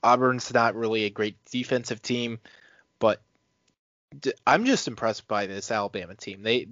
Auburn's 0.02 0.52
not 0.52 0.74
really 0.74 1.04
a 1.04 1.10
great 1.10 1.36
defensive 1.44 2.02
team, 2.02 2.40
but 2.98 3.22
I'm 4.46 4.64
just 4.64 4.88
impressed 4.88 5.28
by 5.28 5.46
this 5.46 5.70
Alabama 5.70 6.14
team. 6.14 6.42
They 6.42 6.66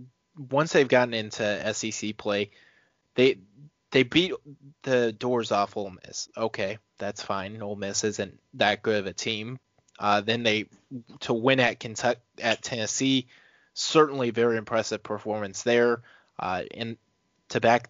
once 0.51 0.73
they've 0.73 0.89
gotten 0.89 1.15
into 1.15 1.75
SEC 1.75 2.17
play, 2.17 2.51
they 3.15 3.39
they 3.91 4.03
beat 4.03 4.33
the 4.83 5.13
doors 5.13 5.53
off 5.53 5.77
Ole 5.77 5.93
Miss. 6.05 6.29
Okay, 6.37 6.79
that's 6.99 7.23
fine. 7.23 7.61
Ole 7.61 7.77
Miss 7.77 8.05
isn't 8.05 8.39
that 8.55 8.83
good 8.83 9.01
of 9.01 9.07
a 9.07 9.13
team. 9.13 9.59
Uh, 9.99 10.21
then 10.21 10.43
they 10.43 10.67
to 11.21 11.35
win 11.35 11.61
at 11.61 11.79
Kentucky 11.79 12.21
at 12.41 12.63
Tennessee, 12.63 13.27
certainly 13.75 14.31
very 14.31 14.57
impressive 14.57 15.03
performance 15.03 15.63
there. 15.63 16.03
Uh, 16.39 16.63
and 16.75 16.97
to 17.51 17.61
back 17.61 17.89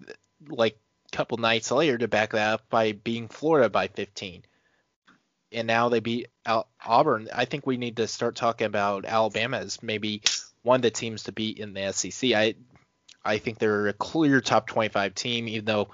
like 0.48 0.76
a 1.12 1.16
couple 1.16 1.38
nights 1.38 1.70
later 1.70 1.98
to 1.98 2.08
back 2.08 2.32
that 2.32 2.54
up 2.54 2.68
by 2.68 2.92
beating 2.92 3.28
Florida 3.28 3.68
by 3.68 3.86
15. 3.88 4.42
And 5.52 5.66
now 5.66 5.88
they 5.88 6.00
beat 6.00 6.28
Al- 6.46 6.68
Auburn. 6.84 7.28
I 7.32 7.44
think 7.44 7.66
we 7.66 7.76
need 7.76 7.96
to 7.98 8.08
start 8.08 8.36
talking 8.36 8.66
about 8.66 9.04
Alabama 9.04 9.58
as 9.58 9.82
maybe 9.82 10.22
one 10.62 10.76
of 10.76 10.82
the 10.82 10.90
teams 10.90 11.24
to 11.24 11.32
beat 11.32 11.58
in 11.58 11.74
the 11.74 11.92
SEC. 11.92 12.32
I 12.32 12.54
I 13.24 13.38
think 13.38 13.58
they're 13.58 13.88
a 13.88 13.92
clear 13.92 14.40
top 14.40 14.66
25 14.66 15.14
team, 15.14 15.48
even 15.48 15.64
though 15.64 15.88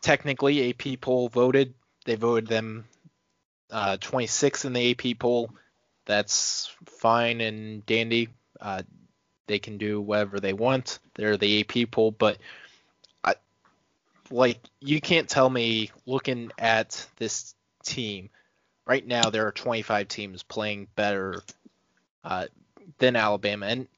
technically 0.00 0.70
AP 0.70 1.00
poll 1.00 1.28
voted. 1.28 1.74
They 2.04 2.14
voted 2.14 2.46
them 2.46 2.84
uh, 3.70 3.96
26 3.98 4.64
in 4.64 4.72
the 4.72 4.90
AP 4.90 5.18
poll. 5.18 5.50
That's 6.06 6.74
fine 6.86 7.40
and 7.40 7.84
dandy. 7.84 8.28
Uh, 8.60 8.82
they 9.46 9.58
can 9.58 9.78
do 9.78 10.00
whatever 10.00 10.40
they 10.40 10.52
want. 10.52 10.98
They're 11.14 11.36
the 11.36 11.60
AP 11.60 11.90
poll, 11.90 12.10
but 12.10 12.38
I, 13.24 13.34
like 14.30 14.60
you 14.80 15.00
can't 15.00 15.28
tell 15.28 15.48
me 15.50 15.90
looking 16.06 16.50
at 16.58 17.06
this 17.16 17.54
team 17.84 18.30
right 18.86 19.06
now. 19.06 19.30
There 19.30 19.46
are 19.46 19.52
25 19.52 20.08
teams 20.08 20.42
playing 20.42 20.88
better 20.96 21.42
uh, 22.24 22.46
than 22.98 23.16
Alabama, 23.16 23.66
and 23.66 23.88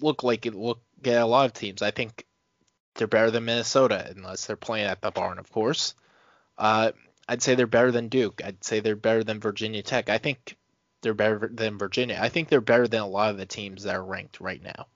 look 0.00 0.22
like 0.22 0.46
it 0.46 0.54
look 0.54 0.80
get 1.02 1.20
a 1.20 1.26
lot 1.26 1.46
of 1.46 1.52
teams. 1.52 1.82
I 1.82 1.90
think 1.90 2.24
they're 2.94 3.06
better 3.06 3.30
than 3.30 3.44
Minnesota, 3.44 4.12
unless 4.14 4.46
they're 4.46 4.56
playing 4.56 4.86
at 4.86 5.00
the 5.00 5.10
barn, 5.10 5.38
of 5.38 5.50
course. 5.50 5.94
Uh, 6.58 6.92
I'd 7.28 7.42
say 7.42 7.54
they're 7.54 7.66
better 7.66 7.92
than 7.92 8.08
Duke. 8.08 8.42
I'd 8.44 8.62
say 8.64 8.80
they're 8.80 8.96
better 8.96 9.24
than 9.24 9.40
Virginia 9.40 9.82
Tech. 9.82 10.10
I 10.10 10.18
think 10.18 10.56
they're 11.02 11.14
better 11.14 11.50
than 11.52 11.78
Virginia. 11.78 12.18
I 12.20 12.28
think 12.28 12.48
they're 12.48 12.60
better 12.60 12.88
than 12.88 13.00
a 13.00 13.06
lot 13.06 13.30
of 13.30 13.38
the 13.38 13.46
teams 13.46 13.84
that 13.84 13.96
are 13.96 14.04
ranked 14.04 14.40
right 14.40 14.62
now. 14.62 14.86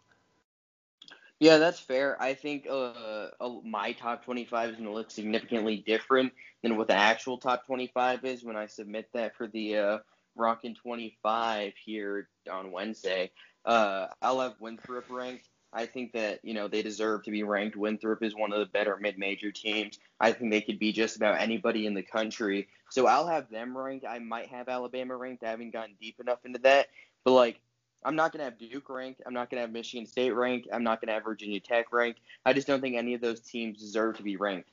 Yeah, 1.38 1.58
that's 1.58 1.80
fair. 1.80 2.20
I 2.20 2.34
think 2.34 2.66
uh, 2.70 3.28
my 3.62 3.92
top 3.92 4.24
25 4.24 4.70
is 4.70 4.76
going 4.76 4.88
to 4.88 4.94
look 4.94 5.10
significantly 5.10 5.76
different 5.76 6.32
than 6.62 6.76
what 6.76 6.88
the 6.88 6.94
actual 6.94 7.36
top 7.36 7.66
25 7.66 8.24
is 8.24 8.42
when 8.42 8.56
I 8.56 8.66
submit 8.66 9.08
that 9.12 9.36
for 9.36 9.46
the 9.46 9.76
uh, 9.76 9.98
Rockin' 10.34 10.74
25 10.74 11.74
here 11.84 12.28
on 12.50 12.72
Wednesday. 12.72 13.30
Uh, 13.66 14.06
I'll 14.22 14.40
have 14.40 14.54
Winthrop 14.60 15.10
ranked 15.10 15.48
I 15.72 15.87
think 15.87 16.12
that 16.12 16.40
you 16.42 16.55
know 16.55 16.68
they 16.68 16.83
deserve 16.83 17.24
to 17.24 17.31
be 17.31 17.42
ranked. 17.42 17.76
Winthrop 17.76 18.22
is 18.22 18.35
one 18.35 18.52
of 18.52 18.61
the 18.61 18.66
better 18.66 18.96
mid-major 18.96 19.52
teams. 19.52 19.98
I 20.20 20.33
think 20.33 20.50
they 20.50 20.61
could 20.61 20.79
be 20.79 20.92
just 20.92 21.16
about 21.16 21.40
anybody 21.40 21.87
in 21.87 21.94
the 21.94 22.02
country. 22.02 22.68
So 22.90 23.07
I'll 23.07 23.26
have 23.26 23.50
them 23.50 23.76
ranked. 23.76 24.07
I 24.07 24.18
might 24.18 24.48
have 24.48 24.68
Alabama 24.68 25.16
ranked. 25.16 25.44
I 25.44 25.50
haven't 25.50 25.72
gotten 25.72 25.96
deep 26.00 26.20
enough 26.20 26.44
into 26.44 26.61
that, 26.61 26.88
but 27.24 27.33
like 27.33 27.61
I'm 28.05 28.16
not 28.16 28.33
gonna 28.33 28.44
have 28.44 28.59
Duke 28.59 28.88
ranked. 28.88 29.22
I'm 29.26 29.35
not 29.35 29.50
gonna 29.50 29.62
have 29.62 29.72
Michigan 29.72 30.07
State 30.07 30.31
ranked. 30.31 30.68
I'm 30.72 30.85
not 30.85 31.00
gonna 31.00 31.12
have 31.12 31.24
Virginia 31.24 31.61
Tech 31.61 31.92
ranked. 31.92 32.20
I 32.44 32.52
just 32.52 32.66
don't 32.66 32.81
think 32.81 32.96
any 32.96 33.14
of 33.14 33.20
those 33.20 33.40
teams 33.40 33.81
deserve 33.81 34.16
to 34.18 34.22
be 34.22 34.37
ranked. 34.37 34.70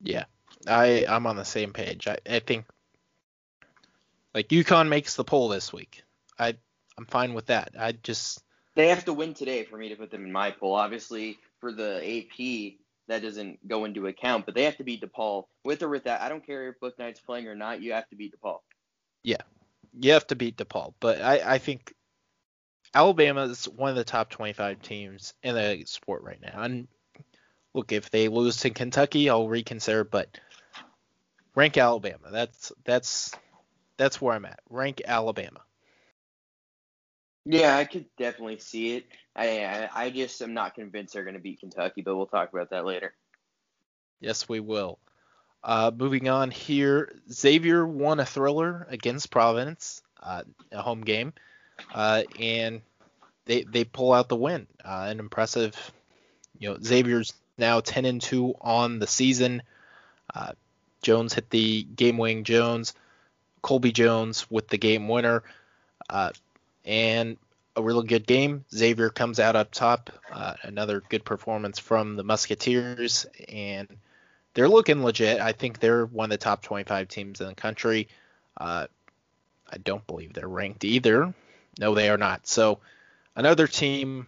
Yeah, 0.00 0.24
I 0.66 1.06
I'm 1.08 1.26
on 1.26 1.36
the 1.36 1.44
same 1.44 1.72
page. 1.72 2.08
I, 2.08 2.18
I 2.28 2.40
think 2.40 2.66
like 4.34 4.48
UConn 4.48 4.88
makes 4.88 5.16
the 5.16 5.24
poll 5.24 5.48
this 5.48 5.72
week. 5.72 6.02
I 6.38 6.56
I'm 6.96 7.06
fine 7.06 7.34
with 7.34 7.46
that. 7.46 7.70
I 7.78 7.92
just 7.92 8.42
they 8.78 8.88
have 8.88 9.04
to 9.04 9.12
win 9.12 9.34
today 9.34 9.64
for 9.64 9.76
me 9.76 9.88
to 9.88 9.96
put 9.96 10.12
them 10.12 10.24
in 10.24 10.30
my 10.30 10.52
poll. 10.52 10.74
Obviously, 10.74 11.36
for 11.60 11.72
the 11.72 11.96
AP, 11.96 12.74
that 13.08 13.22
doesn't 13.22 13.66
go 13.66 13.84
into 13.84 14.06
account, 14.06 14.46
but 14.46 14.54
they 14.54 14.62
have 14.62 14.76
to 14.76 14.84
beat 14.84 15.02
DePaul. 15.02 15.46
With 15.64 15.82
or 15.82 15.88
without, 15.88 16.20
I 16.20 16.28
don't 16.28 16.46
care 16.46 16.68
if 16.68 16.78
Bouknight's 16.78 17.18
playing 17.18 17.48
or 17.48 17.56
not. 17.56 17.82
You 17.82 17.94
have 17.94 18.08
to 18.10 18.16
beat 18.16 18.32
DePaul. 18.38 18.60
Yeah, 19.24 19.42
you 19.98 20.12
have 20.12 20.28
to 20.28 20.36
beat 20.36 20.56
DePaul, 20.56 20.94
but 21.00 21.20
I, 21.20 21.54
I 21.54 21.58
think 21.58 21.92
Alabama 22.94 23.46
is 23.46 23.64
one 23.68 23.90
of 23.90 23.96
the 23.96 24.04
top 24.04 24.30
25 24.30 24.80
teams 24.80 25.34
in 25.42 25.56
the 25.56 25.82
sport 25.86 26.22
right 26.22 26.40
now. 26.40 26.62
And 26.62 26.86
look, 27.74 27.90
if 27.90 28.10
they 28.10 28.28
lose 28.28 28.58
to 28.58 28.70
Kentucky, 28.70 29.28
I'll 29.28 29.48
reconsider, 29.48 30.04
but 30.04 30.38
rank 31.56 31.76
Alabama. 31.76 32.30
That's 32.30 32.70
that's 32.84 33.32
that's 33.96 34.20
where 34.20 34.36
I'm 34.36 34.44
at. 34.44 34.60
Rank 34.70 35.02
Alabama. 35.04 35.62
Yeah, 37.50 37.78
I 37.78 37.86
could 37.86 38.04
definitely 38.18 38.58
see 38.58 38.96
it. 38.96 39.06
I 39.34 39.88
I, 39.90 40.10
just 40.10 40.42
am 40.42 40.52
not 40.52 40.74
convinced 40.74 41.14
they're 41.14 41.24
going 41.24 41.34
to 41.34 41.40
beat 41.40 41.60
Kentucky, 41.60 42.02
but 42.02 42.14
we'll 42.14 42.26
talk 42.26 42.52
about 42.52 42.68
that 42.70 42.84
later. 42.84 43.14
Yes, 44.20 44.50
we 44.50 44.60
will. 44.60 44.98
Uh, 45.64 45.90
moving 45.96 46.28
on 46.28 46.50
here, 46.50 47.14
Xavier 47.32 47.86
won 47.86 48.20
a 48.20 48.26
thriller 48.26 48.86
against 48.90 49.30
Providence, 49.30 50.02
uh, 50.22 50.42
a 50.72 50.82
home 50.82 51.00
game, 51.00 51.32
uh, 51.94 52.24
and 52.38 52.82
they 53.46 53.62
they 53.62 53.84
pull 53.84 54.12
out 54.12 54.28
the 54.28 54.36
win. 54.36 54.66
Uh, 54.84 55.06
an 55.08 55.18
impressive, 55.18 55.74
you 56.58 56.68
know, 56.68 56.76
Xavier's 56.78 57.32
now 57.56 57.80
10 57.80 58.04
and 58.04 58.20
2 58.20 58.56
on 58.60 58.98
the 58.98 59.06
season. 59.06 59.62
Uh, 60.34 60.52
Jones 61.00 61.32
hit 61.32 61.48
the 61.48 61.82
game 61.82 62.18
winning 62.18 62.44
Jones, 62.44 62.92
Colby 63.62 63.90
Jones 63.90 64.50
with 64.50 64.68
the 64.68 64.76
game 64.76 65.08
winner, 65.08 65.44
uh, 66.10 66.30
and 66.88 67.36
a 67.76 67.82
really 67.82 68.06
good 68.06 68.26
game. 68.26 68.64
Xavier 68.74 69.10
comes 69.10 69.38
out 69.38 69.54
up 69.54 69.70
top. 69.70 70.10
Uh, 70.32 70.54
another 70.62 71.02
good 71.08 71.24
performance 71.24 71.78
from 71.78 72.16
the 72.16 72.24
Musketeers, 72.24 73.26
and 73.48 73.86
they're 74.54 74.68
looking 74.68 75.04
legit. 75.04 75.40
I 75.40 75.52
think 75.52 75.78
they're 75.78 76.06
one 76.06 76.24
of 76.24 76.30
the 76.30 76.38
top 76.38 76.62
25 76.62 77.06
teams 77.06 77.40
in 77.40 77.46
the 77.46 77.54
country. 77.54 78.08
Uh, 78.56 78.86
I 79.70 79.76
don't 79.78 80.04
believe 80.06 80.32
they're 80.32 80.48
ranked 80.48 80.84
either. 80.84 81.32
No, 81.78 81.94
they 81.94 82.08
are 82.08 82.18
not. 82.18 82.48
So 82.48 82.80
another 83.36 83.68
team. 83.68 84.26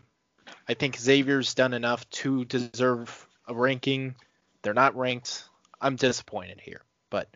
I 0.68 0.74
think 0.74 0.96
Xavier's 0.96 1.54
done 1.54 1.74
enough 1.74 2.08
to 2.10 2.44
deserve 2.44 3.26
a 3.46 3.54
ranking. 3.54 4.14
They're 4.62 4.74
not 4.74 4.96
ranked. 4.96 5.44
I'm 5.80 5.96
disappointed 5.96 6.60
here, 6.60 6.82
but 7.08 7.28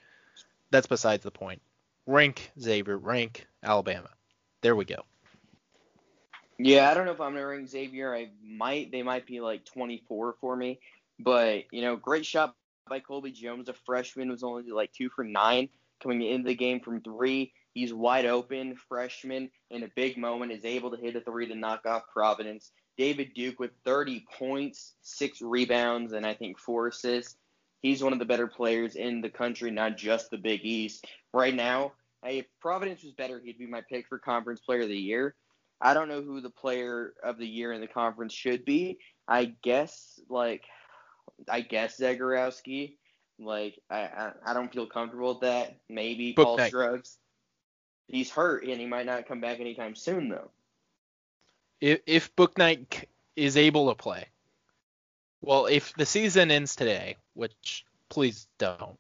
that's 0.70 0.86
besides 0.86 1.24
the 1.24 1.30
point. 1.30 1.62
Rank 2.06 2.52
Xavier, 2.60 2.98
rank 2.98 3.46
Alabama. 3.62 4.10
There 4.60 4.76
we 4.76 4.84
go. 4.84 5.04
Yeah, 6.58 6.90
I 6.90 6.94
don't 6.94 7.06
know 7.06 7.12
if 7.12 7.20
I'm 7.20 7.34
gonna 7.34 7.46
rank 7.46 7.68
Xavier. 7.68 8.14
I 8.14 8.30
might. 8.42 8.92
They 8.92 9.02
might 9.02 9.26
be 9.26 9.40
like 9.40 9.64
24 9.64 10.36
for 10.40 10.56
me, 10.56 10.78
but 11.18 11.64
you 11.72 11.82
know, 11.82 11.96
great 11.96 12.24
shot 12.24 12.54
by 12.88 13.00
Colby 13.00 13.32
Jones. 13.32 13.68
A 13.68 13.74
freshman 13.86 14.30
was 14.30 14.42
only 14.42 14.70
like 14.70 14.92
two 14.92 15.08
for 15.08 15.24
nine 15.24 15.68
coming 16.02 16.22
into 16.22 16.48
the 16.48 16.54
game 16.54 16.80
from 16.80 17.00
three. 17.00 17.52
He's 17.72 17.92
wide 17.92 18.26
open, 18.26 18.76
freshman, 18.88 19.50
in 19.70 19.82
a 19.82 19.88
big 19.96 20.16
moment, 20.16 20.52
is 20.52 20.64
able 20.64 20.92
to 20.92 20.96
hit 20.96 21.16
a 21.16 21.20
three 21.20 21.48
to 21.48 21.56
knock 21.56 21.86
off 21.86 22.04
Providence. 22.12 22.70
David 22.96 23.32
Duke 23.34 23.58
with 23.58 23.72
30 23.84 24.24
points, 24.38 24.94
six 25.02 25.42
rebounds, 25.42 26.12
and 26.12 26.24
I 26.24 26.34
think 26.34 26.60
four 26.60 26.86
assists. 26.86 27.36
He's 27.82 28.02
one 28.02 28.12
of 28.12 28.20
the 28.20 28.24
better 28.24 28.46
players 28.46 28.94
in 28.94 29.20
the 29.20 29.28
country, 29.28 29.72
not 29.72 29.96
just 29.96 30.30
the 30.30 30.38
Big 30.38 30.64
East. 30.64 31.04
Right 31.32 31.54
now, 31.54 31.92
if 32.22 32.46
Providence 32.60 33.02
was 33.02 33.12
better, 33.12 33.40
he'd 33.44 33.58
be 33.58 33.66
my 33.66 33.82
pick 33.90 34.06
for 34.08 34.20
Conference 34.20 34.60
Player 34.60 34.82
of 34.82 34.88
the 34.88 34.96
Year. 34.96 35.34
I 35.80 35.94
don't 35.94 36.08
know 36.08 36.22
who 36.22 36.40
the 36.40 36.50
Player 36.50 37.12
of 37.22 37.38
the 37.38 37.46
Year 37.46 37.72
in 37.72 37.80
the 37.80 37.86
conference 37.86 38.32
should 38.32 38.64
be. 38.64 38.98
I 39.28 39.54
guess 39.62 40.20
like 40.28 40.62
I 41.48 41.60
guess 41.60 41.98
Zagorowski. 41.98 42.96
Like 43.38 43.80
I, 43.90 44.00
I, 44.02 44.32
I 44.46 44.54
don't 44.54 44.72
feel 44.72 44.86
comfortable 44.86 45.30
with 45.30 45.40
that. 45.40 45.76
Maybe 45.88 46.32
Book 46.32 46.44
Paul 46.46 46.56
night. 46.58 46.68
Scruggs. 46.68 47.18
He's 48.06 48.30
hurt 48.30 48.64
and 48.64 48.78
he 48.80 48.86
might 48.86 49.06
not 49.06 49.26
come 49.26 49.40
back 49.40 49.60
anytime 49.60 49.94
soon 49.94 50.28
though. 50.28 50.50
If, 51.80 52.00
if 52.06 52.36
Bouknight 52.36 52.94
c- 52.94 53.06
is 53.36 53.56
able 53.56 53.88
to 53.88 53.94
play, 53.94 54.26
well, 55.42 55.66
if 55.66 55.92
the 55.94 56.06
season 56.06 56.50
ends 56.50 56.76
today, 56.76 57.16
which 57.34 57.84
please 58.08 58.46
don't, 58.58 58.96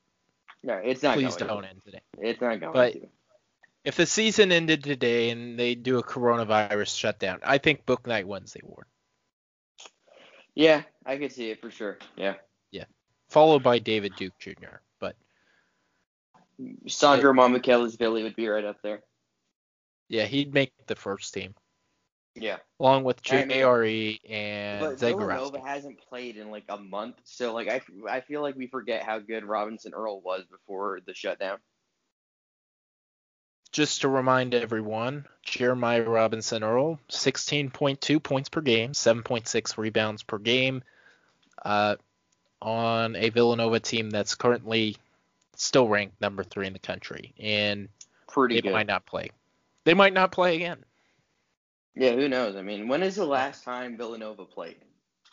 No, 0.62 0.74
it's 0.74 1.02
not 1.02 1.14
please 1.14 1.36
going. 1.36 1.48
don't 1.48 1.62
To. 1.62 1.68
end 1.68 1.82
today. 1.84 2.00
It's 2.18 2.40
not 2.40 2.60
going 2.60 2.72
But- 2.72 2.92
to. 2.94 3.08
If 3.84 3.96
the 3.96 4.06
season 4.06 4.50
ended 4.50 4.82
today 4.82 5.30
and 5.30 5.58
they 5.58 5.74
do 5.74 5.98
a 5.98 6.02
coronavirus 6.02 6.96
shutdown, 6.98 7.40
I 7.42 7.58
think 7.58 7.84
Bouknight 7.84 8.24
wins 8.24 8.52
the 8.54 8.60
award, 8.64 8.86
Yeah, 10.54 10.82
I 11.04 11.18
could 11.18 11.32
see 11.32 11.50
it 11.50 11.60
for 11.60 11.70
sure. 11.70 11.98
Yeah. 12.16 12.34
Yeah. 12.70 12.84
Followed 13.28 13.62
by 13.62 13.78
David 13.80 14.14
Duke 14.16 14.38
Jr. 14.38 14.80
But 15.00 15.16
Sandro 16.88 17.32
Monticelli 17.32 18.22
would 18.22 18.36
be 18.36 18.48
right 18.48 18.64
up 18.64 18.80
there. 18.82 19.02
yeah, 20.08 20.24
he'd 20.24 20.54
make 20.54 20.72
the 20.86 20.94
first 20.96 21.34
team 21.34 21.54
Yeah. 22.34 22.58
along 22.80 23.04
with 23.04 23.20
I 23.30 23.44
mean, 23.44 23.48
JRE 23.58 24.20
and 24.30 24.80
But 24.80 24.98
Villanova 24.98 25.60
hasn't 25.60 26.00
played 26.08 26.36
in 26.36 26.50
like 26.50 26.64
a 26.70 26.78
month, 26.78 27.16
so 27.24 27.52
like 27.52 27.68
I, 27.68 27.82
I 28.08 28.20
feel 28.22 28.40
like 28.40 28.54
we 28.56 28.66
forget 28.68 29.02
how 29.02 29.18
good 29.18 29.44
Robinson 29.44 29.92
Earl 29.92 30.20
was 30.22 30.44
before 30.46 31.00
the 31.04 31.12
shutdown. 31.14 31.58
Just 33.74 34.02
to 34.02 34.08
remind 34.08 34.54
everyone, 34.54 35.26
Jeremiah 35.42 36.04
Robinson 36.08 36.62
Earl, 36.62 37.00
16.2 37.10 38.22
points 38.22 38.48
per 38.48 38.60
game, 38.60 38.92
7.6 38.92 39.76
rebounds 39.76 40.22
per 40.22 40.38
game, 40.38 40.84
uh, 41.64 41.96
on 42.62 43.16
a 43.16 43.30
Villanova 43.30 43.80
team 43.80 44.10
that's 44.10 44.36
currently 44.36 44.96
still 45.56 45.88
ranked 45.88 46.20
number 46.20 46.44
three 46.44 46.68
in 46.68 46.72
the 46.72 46.78
country, 46.78 47.34
and 47.40 47.88
Pretty 48.28 48.54
they 48.54 48.60
good. 48.60 48.72
might 48.72 48.86
not 48.86 49.06
play. 49.06 49.30
They 49.82 49.94
might 49.94 50.12
not 50.12 50.30
play 50.30 50.54
again. 50.54 50.84
Yeah, 51.96 52.12
who 52.12 52.28
knows? 52.28 52.54
I 52.54 52.62
mean, 52.62 52.86
when 52.86 53.02
is 53.02 53.16
the 53.16 53.26
last 53.26 53.64
time 53.64 53.96
Villanova 53.96 54.44
played? 54.44 54.76
I 54.78 55.28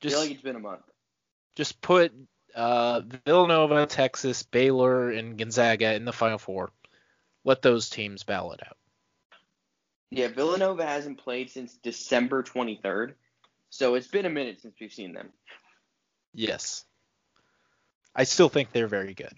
Just 0.00 0.16
feel 0.16 0.22
like 0.24 0.32
it's 0.32 0.42
been 0.42 0.56
a 0.56 0.60
month. 0.60 0.82
just 1.54 1.80
put 1.80 2.12
uh, 2.56 3.02
Villanova, 3.24 3.86
Texas, 3.86 4.42
Baylor, 4.42 5.10
and 5.10 5.38
Gonzaga 5.38 5.94
in 5.94 6.04
the 6.04 6.12
Final 6.12 6.38
Four. 6.38 6.72
Let 7.46 7.62
those 7.62 7.88
teams 7.88 8.24
battle 8.24 8.52
it 8.52 8.60
out. 8.66 8.76
Yeah, 10.10 10.26
Villanova 10.26 10.84
hasn't 10.84 11.18
played 11.18 11.48
since 11.48 11.76
December 11.76 12.42
23rd, 12.42 13.14
so 13.70 13.94
it's 13.94 14.08
been 14.08 14.26
a 14.26 14.30
minute 14.30 14.60
since 14.60 14.74
we've 14.80 14.92
seen 14.92 15.12
them. 15.12 15.30
Yes. 16.34 16.84
I 18.16 18.24
still 18.24 18.48
think 18.48 18.72
they're 18.72 18.88
very 18.88 19.14
good. 19.14 19.32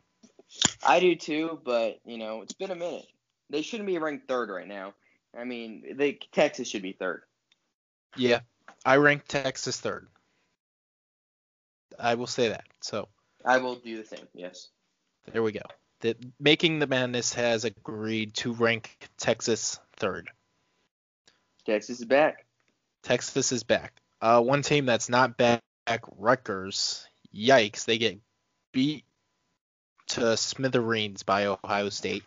I 0.83 1.01
do 1.01 1.17
too, 1.17 1.61
but 1.63 2.01
you 2.07 2.17
know, 2.17 2.41
it's 2.41 2.55
been 2.55 2.71
a 2.71 2.75
minute. 2.75 3.07
They 3.51 3.61
shouldn't 3.61 3.87
be 3.87 3.99
ranked 3.99 4.27
third 4.27 4.49
right 4.49 4.67
now. 4.67 4.95
I 5.39 5.45
mean, 5.45 5.97
they 5.97 6.19
Texas 6.33 6.67
should 6.67 6.83
be 6.83 6.93
third. 6.93 7.23
Yeah, 8.17 8.41
I 8.87 8.97
rank 8.97 9.25
Texas 9.29 9.79
third. 9.79 10.09
I 11.99 12.15
will 12.15 12.27
say 12.27 12.49
that. 12.49 12.65
So 12.81 13.09
I 13.45 13.59
will 13.59 13.75
do 13.75 13.99
the 13.99 14.07
same. 14.07 14.27
Yes. 14.33 14.69
there 15.31 15.43
we 15.43 15.53
go. 15.53 15.61
The, 16.01 16.17
Making 16.39 16.79
the 16.79 16.87
Madness 16.87 17.35
has 17.35 17.65
agreed 17.65 18.35
to 18.35 18.53
rank 18.53 19.09
Texas 19.19 19.81
third. 19.97 20.31
Texas 21.67 22.01
is 22.01 22.07
back. 22.07 22.47
Texas 23.03 23.53
is 23.53 23.63
back. 23.63 23.93
Uh, 24.21 24.41
one 24.41 24.63
team 24.63 24.87
that's 24.87 25.09
not 25.09 25.37
back, 25.37 25.63
Rutgers. 26.17 27.07
Yikes! 27.35 27.85
They 27.85 27.99
get 27.99 28.19
beat 28.73 29.05
to 30.09 30.37
smithereens 30.37 31.23
by 31.23 31.47
Ohio 31.47 31.89
State. 31.91 32.25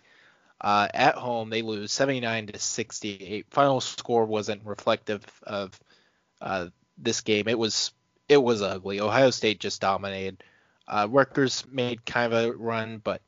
Uh, 0.60 0.88
at 0.94 1.16
home, 1.16 1.50
they 1.50 1.64
lose 1.64 1.92
79 1.92 2.48
to 2.48 2.60
68. 2.60 3.48
Final 3.50 3.82
score 3.82 4.26
wasn't 4.26 4.64
reflective 4.64 5.24
of 5.44 5.80
uh, 6.40 6.68
this 6.98 7.22
game. 7.22 7.48
It 7.48 7.58
was 7.58 7.92
it 8.30 8.38
was 8.38 8.62
ugly. 8.62 9.00
Ohio 9.00 9.32
State 9.32 9.60
just 9.60 9.82
dominated. 9.82 10.44
Uh, 10.88 11.08
Rutgers 11.10 11.66
made 11.70 12.06
kind 12.06 12.32
of 12.32 12.46
a 12.46 12.52
run, 12.52 13.00
but 13.04 13.22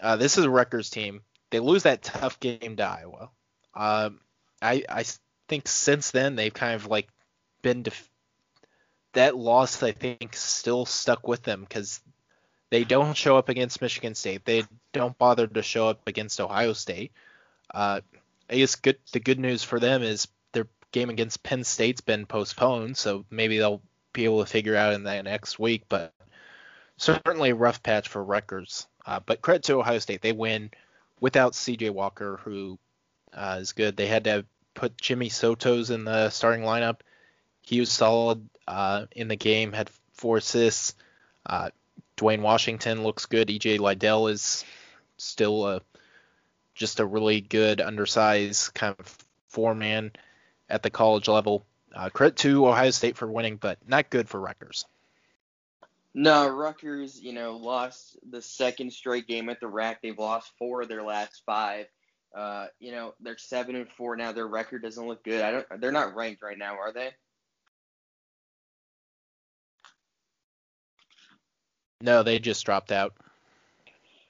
uh, 0.00 0.16
this 0.16 0.38
is 0.38 0.44
a 0.44 0.50
Rutgers 0.50 0.90
team. 0.90 1.22
They 1.50 1.60
lose 1.60 1.84
that 1.84 2.02
tough 2.02 2.40
game 2.40 2.76
to 2.76 2.82
Iowa. 2.82 3.30
Um, 3.74 4.20
I 4.60 4.84
I 4.88 5.04
think 5.48 5.68
since 5.68 6.10
then 6.10 6.36
they've 6.36 6.52
kind 6.52 6.74
of 6.74 6.86
like 6.86 7.08
been 7.62 7.82
def- 7.82 8.10
that 9.12 9.36
loss. 9.36 9.82
I 9.82 9.92
think 9.92 10.36
still 10.36 10.86
stuck 10.86 11.26
with 11.28 11.42
them 11.42 11.60
because 11.60 12.00
they 12.70 12.84
don't 12.84 13.16
show 13.16 13.36
up 13.36 13.48
against 13.48 13.82
Michigan 13.82 14.14
State. 14.14 14.44
They 14.44 14.64
don't 14.92 15.16
bother 15.18 15.46
to 15.46 15.62
show 15.62 15.88
up 15.88 16.08
against 16.08 16.40
Ohio 16.40 16.72
State. 16.72 17.12
Uh, 17.72 18.00
I 18.50 18.56
guess 18.56 18.74
good. 18.74 18.98
The 19.12 19.20
good 19.20 19.38
news 19.38 19.62
for 19.62 19.78
them 19.80 20.02
is 20.02 20.28
their 20.52 20.66
game 20.92 21.10
against 21.10 21.42
Penn 21.42 21.64
State's 21.64 22.00
been 22.00 22.26
postponed, 22.26 22.96
so 22.96 23.24
maybe 23.30 23.58
they'll 23.58 23.82
be 24.12 24.24
able 24.24 24.44
to 24.44 24.50
figure 24.50 24.76
out 24.76 24.94
in 24.94 25.04
that 25.04 25.24
next 25.24 25.58
week. 25.58 25.84
But 25.88 26.12
certainly 26.96 27.50
a 27.50 27.54
rough 27.54 27.82
patch 27.82 28.08
for 28.08 28.22
Rutgers. 28.22 28.86
Uh, 29.06 29.20
but 29.24 29.42
credit 29.42 29.64
to 29.64 29.78
Ohio 29.78 29.98
State, 29.98 30.22
they 30.22 30.32
win 30.32 30.70
without 31.20 31.54
C.J. 31.54 31.90
Walker, 31.90 32.40
who 32.44 32.78
uh, 33.32 33.58
is 33.60 33.72
good. 33.72 33.96
They 33.96 34.06
had 34.06 34.24
to 34.24 34.44
put 34.74 34.96
Jimmy 34.98 35.28
Sotos 35.28 35.90
in 35.90 36.04
the 36.04 36.30
starting 36.30 36.64
lineup. 36.64 37.00
He 37.62 37.80
was 37.80 37.90
solid 37.90 38.48
uh, 38.66 39.06
in 39.12 39.28
the 39.28 39.36
game, 39.36 39.72
had 39.72 39.90
four 40.12 40.38
assists. 40.38 40.94
Uh, 41.46 41.70
Duane 42.16 42.42
Washington 42.42 43.02
looks 43.02 43.26
good. 43.26 43.48
EJ 43.48 43.78
Liddell 43.80 44.28
is 44.28 44.64
still 45.16 45.66
a 45.66 45.80
just 46.74 47.00
a 47.00 47.06
really 47.06 47.40
good 47.40 47.80
undersized 47.80 48.74
kind 48.74 48.96
of 48.98 49.18
four 49.48 49.74
man 49.74 50.12
at 50.68 50.82
the 50.82 50.90
college 50.90 51.28
level. 51.28 51.64
Uh, 51.94 52.08
credit 52.08 52.36
to 52.36 52.66
Ohio 52.66 52.90
State 52.90 53.16
for 53.16 53.30
winning, 53.30 53.56
but 53.56 53.78
not 53.86 54.10
good 54.10 54.28
for 54.28 54.40
Rutgers. 54.40 54.84
No, 56.14 56.48
Rutgers, 56.48 57.20
you 57.20 57.32
know, 57.32 57.56
lost 57.56 58.16
the 58.30 58.40
second 58.40 58.92
straight 58.92 59.26
game 59.26 59.48
at 59.48 59.58
the 59.58 59.66
rack. 59.66 60.00
They've 60.00 60.18
lost 60.18 60.52
four 60.58 60.82
of 60.82 60.88
their 60.88 61.02
last 61.02 61.42
five. 61.44 61.86
Uh, 62.34 62.66
you 62.78 62.92
know, 62.92 63.14
they're 63.20 63.36
seven 63.36 63.74
and 63.74 63.90
four 63.90 64.16
now. 64.16 64.32
Their 64.32 64.46
record 64.46 64.82
doesn't 64.82 65.06
look 65.06 65.24
good. 65.24 65.42
I 65.42 65.50
don't. 65.50 65.80
They're 65.80 65.92
not 65.92 66.14
ranked 66.14 66.42
right 66.42 66.58
now, 66.58 66.78
are 66.78 66.92
they? 66.92 67.10
No, 72.00 72.22
they 72.22 72.38
just 72.38 72.64
dropped 72.64 72.92
out. 72.92 73.14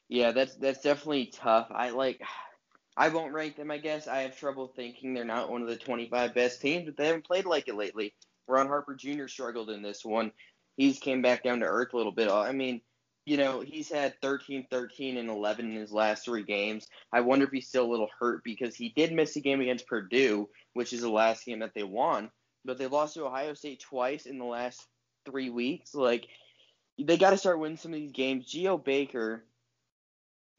Yeah, 0.08 0.32
that's 0.32 0.54
that's 0.54 0.80
definitely 0.80 1.26
tough. 1.26 1.68
I 1.70 1.90
like 1.90 2.22
I 2.96 3.08
won't 3.08 3.32
rank 3.32 3.56
them, 3.56 3.70
I 3.70 3.78
guess. 3.78 4.06
I 4.06 4.20
have 4.20 4.38
trouble 4.38 4.68
thinking 4.68 5.12
they're 5.12 5.24
not 5.24 5.50
one 5.50 5.62
of 5.62 5.68
the 5.68 5.76
25 5.76 6.34
best 6.34 6.60
teams, 6.60 6.86
but 6.86 6.96
they 6.96 7.06
haven't 7.06 7.26
played 7.26 7.46
like 7.46 7.68
it 7.68 7.74
lately. 7.74 8.14
Ron 8.46 8.68
Harper 8.68 8.94
Jr. 8.94 9.26
struggled 9.26 9.70
in 9.70 9.82
this 9.82 10.04
one. 10.04 10.32
He's 10.76 10.98
came 10.98 11.22
back 11.22 11.42
down 11.42 11.60
to 11.60 11.66
earth 11.66 11.92
a 11.92 11.96
little 11.96 12.12
bit. 12.12 12.30
I 12.30 12.52
mean, 12.52 12.80
you 13.26 13.36
know, 13.36 13.60
he's 13.60 13.90
had 13.90 14.20
13, 14.20 14.66
13, 14.70 15.16
and 15.16 15.30
11 15.30 15.70
in 15.70 15.76
his 15.76 15.92
last 15.92 16.24
three 16.24 16.42
games. 16.42 16.86
I 17.12 17.20
wonder 17.20 17.46
if 17.46 17.52
he's 17.52 17.68
still 17.68 17.86
a 17.86 17.90
little 17.90 18.10
hurt 18.18 18.44
because 18.44 18.74
he 18.74 18.90
did 18.90 19.12
miss 19.12 19.36
a 19.36 19.40
game 19.40 19.60
against 19.60 19.86
Purdue, 19.86 20.48
which 20.74 20.92
is 20.92 21.00
the 21.00 21.10
last 21.10 21.46
game 21.46 21.60
that 21.60 21.72
they 21.74 21.84
won. 21.84 22.30
But 22.64 22.78
they 22.78 22.86
lost 22.86 23.14
to 23.14 23.24
Ohio 23.24 23.54
State 23.54 23.80
twice 23.80 24.26
in 24.26 24.38
the 24.38 24.44
last 24.44 24.86
three 25.24 25.48
weeks. 25.48 25.94
Like, 25.94 26.26
they 26.98 27.16
got 27.16 27.30
to 27.30 27.38
start 27.38 27.58
winning 27.58 27.78
some 27.78 27.94
of 27.94 28.00
these 28.00 28.12
games. 28.12 28.46
Geo 28.46 28.76
Baker, 28.76 29.44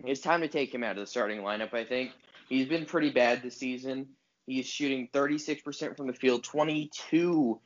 it's 0.04 0.21
time 0.21 0.41
to 0.41 0.47
take 0.47 0.73
him 0.73 0.84
out 0.84 0.97
of 0.97 1.04
the 1.04 1.08
starting 1.08 1.41
lineup, 1.41 1.73
I 1.73 1.86
think. 1.86 2.12
He's 2.49 2.67
been 2.67 2.86
pretty 2.86 3.12
bad 3.12 3.41
this 3.41 3.58
season. 3.58 4.08
He's 4.47 4.67
shooting 4.67 5.10
36% 5.13 5.97
from 5.97 6.08
the 6.08 6.13
field, 6.13 6.43
22% 6.43 7.60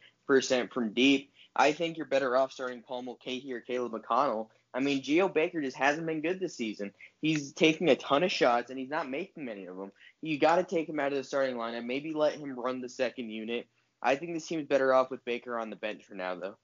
from 0.74 0.94
deep. 0.94 1.32
I 1.60 1.74
think 1.74 1.98
you're 1.98 2.06
better 2.06 2.38
off 2.38 2.54
starting 2.54 2.82
Paul 2.82 3.02
Mulcahy 3.02 3.52
or 3.52 3.60
Caleb 3.60 3.92
McConnell. 3.92 4.48
I 4.74 4.80
mean, 4.80 5.04
Geo 5.04 5.28
Baker 5.28 5.62
just 5.62 5.76
hasn't 5.76 6.08
been 6.08 6.22
good 6.22 6.40
this 6.40 6.56
season. 6.56 6.94
He's 7.22 7.52
taking 7.52 7.90
a 7.90 7.98
ton 7.98 8.24
of 8.24 8.32
shots 8.32 8.70
and 8.70 8.80
he's 8.80 8.90
not 8.90 9.10
making 9.10 9.44
many 9.44 9.66
of 9.66 9.76
them. 9.76 9.92
You 10.22 10.40
got 10.40 10.56
to 10.56 10.64
take 10.64 10.88
him 10.88 11.02
out 11.02 11.12
of 11.12 11.18
the 11.18 11.24
starting 11.26 11.58
lineup. 11.58 11.86
Maybe 11.86 12.14
let 12.14 12.36
him 12.36 12.58
run 12.58 12.80
the 12.80 12.88
second 12.88 13.30
unit. 13.30 13.68
I 14.02 14.16
think 14.16 14.34
this 14.34 14.48
team's 14.48 14.68
better 14.68 14.94
off 14.94 15.12
with 15.12 15.26
Baker 15.26 15.60
on 15.60 15.70
the 15.70 15.76
bench 15.76 16.06
for 16.06 16.16
now, 16.16 16.36
though. 16.36 16.56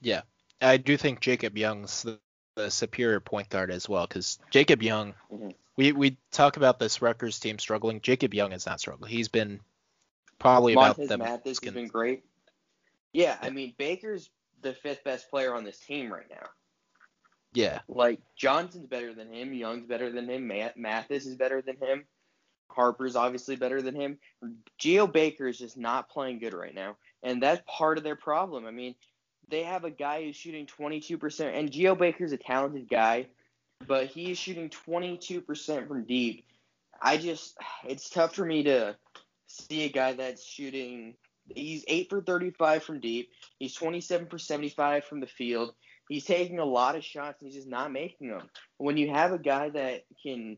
Yeah, 0.00 0.22
I 0.60 0.78
do 0.78 0.96
think 0.96 1.20
Jacob 1.20 1.56
Young's 1.56 2.02
the, 2.02 2.18
the 2.56 2.68
superior 2.68 3.20
point 3.20 3.48
guard 3.48 3.70
as 3.70 3.88
well 3.88 4.08
because 4.08 4.40
Jacob 4.50 4.82
Young, 4.82 5.14
mm-hmm. 5.32 5.50
we 5.76 5.92
we 5.92 6.16
talk 6.32 6.56
about 6.56 6.80
this 6.80 7.00
Rutgers 7.00 7.38
team 7.38 7.60
struggling. 7.60 8.00
Jacob 8.00 8.34
Young 8.34 8.50
is 8.50 8.66
not 8.66 8.80
struggling. 8.80 9.12
He's 9.12 9.28
been 9.28 9.60
probably 10.40 10.74
Montez 10.74 11.06
about 11.06 11.08
the 11.08 11.18
Mathis 11.18 11.60
has 11.62 11.74
been 11.74 11.86
great. 11.86 12.24
Yeah, 13.12 13.36
I 13.40 13.50
mean 13.50 13.74
Baker's 13.78 14.30
the 14.62 14.74
fifth 14.74 15.04
best 15.04 15.30
player 15.30 15.54
on 15.54 15.64
this 15.64 15.78
team 15.78 16.12
right 16.12 16.28
now. 16.30 16.46
Yeah. 17.52 17.80
Like 17.88 18.20
Johnson's 18.36 18.86
better 18.86 19.14
than 19.14 19.32
him, 19.32 19.52
Young's 19.52 19.86
better 19.86 20.10
than 20.10 20.28
him, 20.28 20.46
Mathis 20.76 21.26
is 21.26 21.36
better 21.36 21.62
than 21.62 21.76
him, 21.76 22.04
Harper's 22.70 23.16
obviously 23.16 23.56
better 23.56 23.82
than 23.82 23.94
him. 23.94 24.18
Geo 24.78 25.06
Baker 25.06 25.48
is 25.48 25.58
just 25.58 25.76
not 25.76 26.08
playing 26.08 26.38
good 26.38 26.54
right 26.54 26.74
now, 26.74 26.96
and 27.22 27.42
that's 27.42 27.62
part 27.66 27.98
of 27.98 28.04
their 28.04 28.16
problem. 28.16 28.66
I 28.66 28.70
mean, 28.70 28.94
they 29.48 29.64
have 29.64 29.84
a 29.84 29.90
guy 29.90 30.24
who's 30.24 30.36
shooting 30.36 30.66
22%, 30.66 31.58
and 31.58 31.70
Geo 31.70 31.94
Baker's 31.94 32.32
a 32.32 32.36
talented 32.36 32.88
guy, 32.88 33.26
but 33.86 34.06
he's 34.06 34.38
shooting 34.38 34.70
22% 34.70 35.88
from 35.88 36.04
deep. 36.04 36.44
I 37.02 37.16
just, 37.16 37.56
it's 37.84 38.10
tough 38.10 38.34
for 38.34 38.44
me 38.44 38.62
to 38.64 38.96
see 39.46 39.84
a 39.84 39.88
guy 39.88 40.12
that's 40.12 40.44
shooting. 40.44 41.14
He's 41.54 41.84
8 41.88 42.10
for 42.10 42.20
35 42.20 42.82
from 42.82 43.00
deep. 43.00 43.30
He's 43.58 43.74
27 43.74 44.28
for 44.28 44.38
75 44.38 45.04
from 45.04 45.20
the 45.20 45.26
field. 45.26 45.74
He's 46.08 46.24
taking 46.24 46.58
a 46.58 46.64
lot 46.64 46.96
of 46.96 47.04
shots 47.04 47.40
and 47.40 47.50
he's 47.50 47.56
just 47.56 47.68
not 47.68 47.92
making 47.92 48.28
them. 48.28 48.48
When 48.78 48.96
you 48.96 49.10
have 49.10 49.32
a 49.32 49.38
guy 49.38 49.70
that 49.70 50.04
can, 50.22 50.56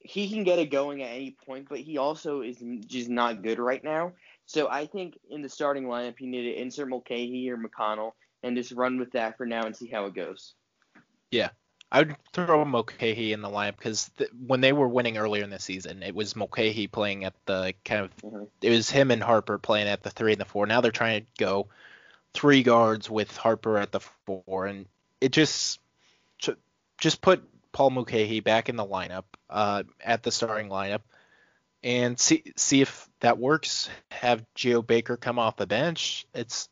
he 0.00 0.28
can 0.28 0.44
get 0.44 0.58
it 0.58 0.70
going 0.70 1.02
at 1.02 1.10
any 1.10 1.36
point, 1.46 1.68
but 1.68 1.80
he 1.80 1.98
also 1.98 2.42
is 2.42 2.62
just 2.86 3.08
not 3.08 3.42
good 3.42 3.58
right 3.58 3.82
now. 3.82 4.12
So 4.46 4.68
I 4.68 4.86
think 4.86 5.18
in 5.30 5.42
the 5.42 5.48
starting 5.48 5.84
lineup, 5.84 6.20
you 6.20 6.28
need 6.28 6.42
to 6.42 6.60
insert 6.60 6.88
Mulcahy 6.88 7.50
or 7.50 7.56
McConnell 7.56 8.12
and 8.42 8.56
just 8.56 8.72
run 8.72 8.98
with 8.98 9.12
that 9.12 9.36
for 9.36 9.46
now 9.46 9.64
and 9.64 9.74
see 9.74 9.88
how 9.88 10.06
it 10.06 10.14
goes. 10.14 10.54
Yeah, 11.30 11.50
I 11.92 11.98
would 11.98 12.16
throw 12.32 12.64
Mulcahy 12.64 13.34
in 13.34 13.42
the 13.42 13.50
lineup 13.50 13.76
because 13.76 14.10
th- 14.16 14.30
when 14.46 14.62
they 14.62 14.72
were 14.72 14.88
winning 14.88 15.18
earlier 15.18 15.44
in 15.44 15.50
the 15.50 15.58
season, 15.58 16.02
it 16.02 16.14
was 16.14 16.34
Mulcahy 16.34 16.86
playing 16.86 17.24
at 17.24 17.34
the 17.44 17.74
kind 17.84 18.00
of 18.00 18.16
mm-hmm. 18.16 18.44
it 18.62 18.70
was 18.70 18.90
him 18.90 19.10
and 19.10 19.22
Harper 19.22 19.58
playing 19.58 19.88
at 19.88 20.02
the 20.02 20.08
three 20.08 20.32
and 20.32 20.40
the 20.40 20.46
four. 20.46 20.66
Now 20.66 20.80
they're 20.80 20.90
trying 20.90 21.20
to 21.20 21.26
go 21.38 21.68
three 22.32 22.62
guards 22.62 23.10
with 23.10 23.36
Harper 23.36 23.76
at 23.76 23.92
the 23.92 24.00
four, 24.00 24.66
and 24.66 24.86
it 25.20 25.32
just 25.32 25.80
just 27.02 27.20
put 27.20 27.42
Paul 27.72 27.90
Mulcahy 27.90 28.40
back 28.40 28.68
in 28.68 28.76
the 28.76 28.86
lineup 28.86 29.24
uh, 29.50 29.82
at 30.00 30.22
the 30.22 30.30
starting 30.30 30.70
lineup 30.70 31.00
and 31.82 32.18
see 32.18 32.44
see 32.56 32.80
if 32.80 33.08
that 33.20 33.38
works. 33.38 33.90
Have 34.10 34.44
Geo 34.54 34.80
Baker 34.80 35.18
come 35.18 35.38
off 35.38 35.56
the 35.56 35.66
bench. 35.66 36.26
It's 36.32 36.68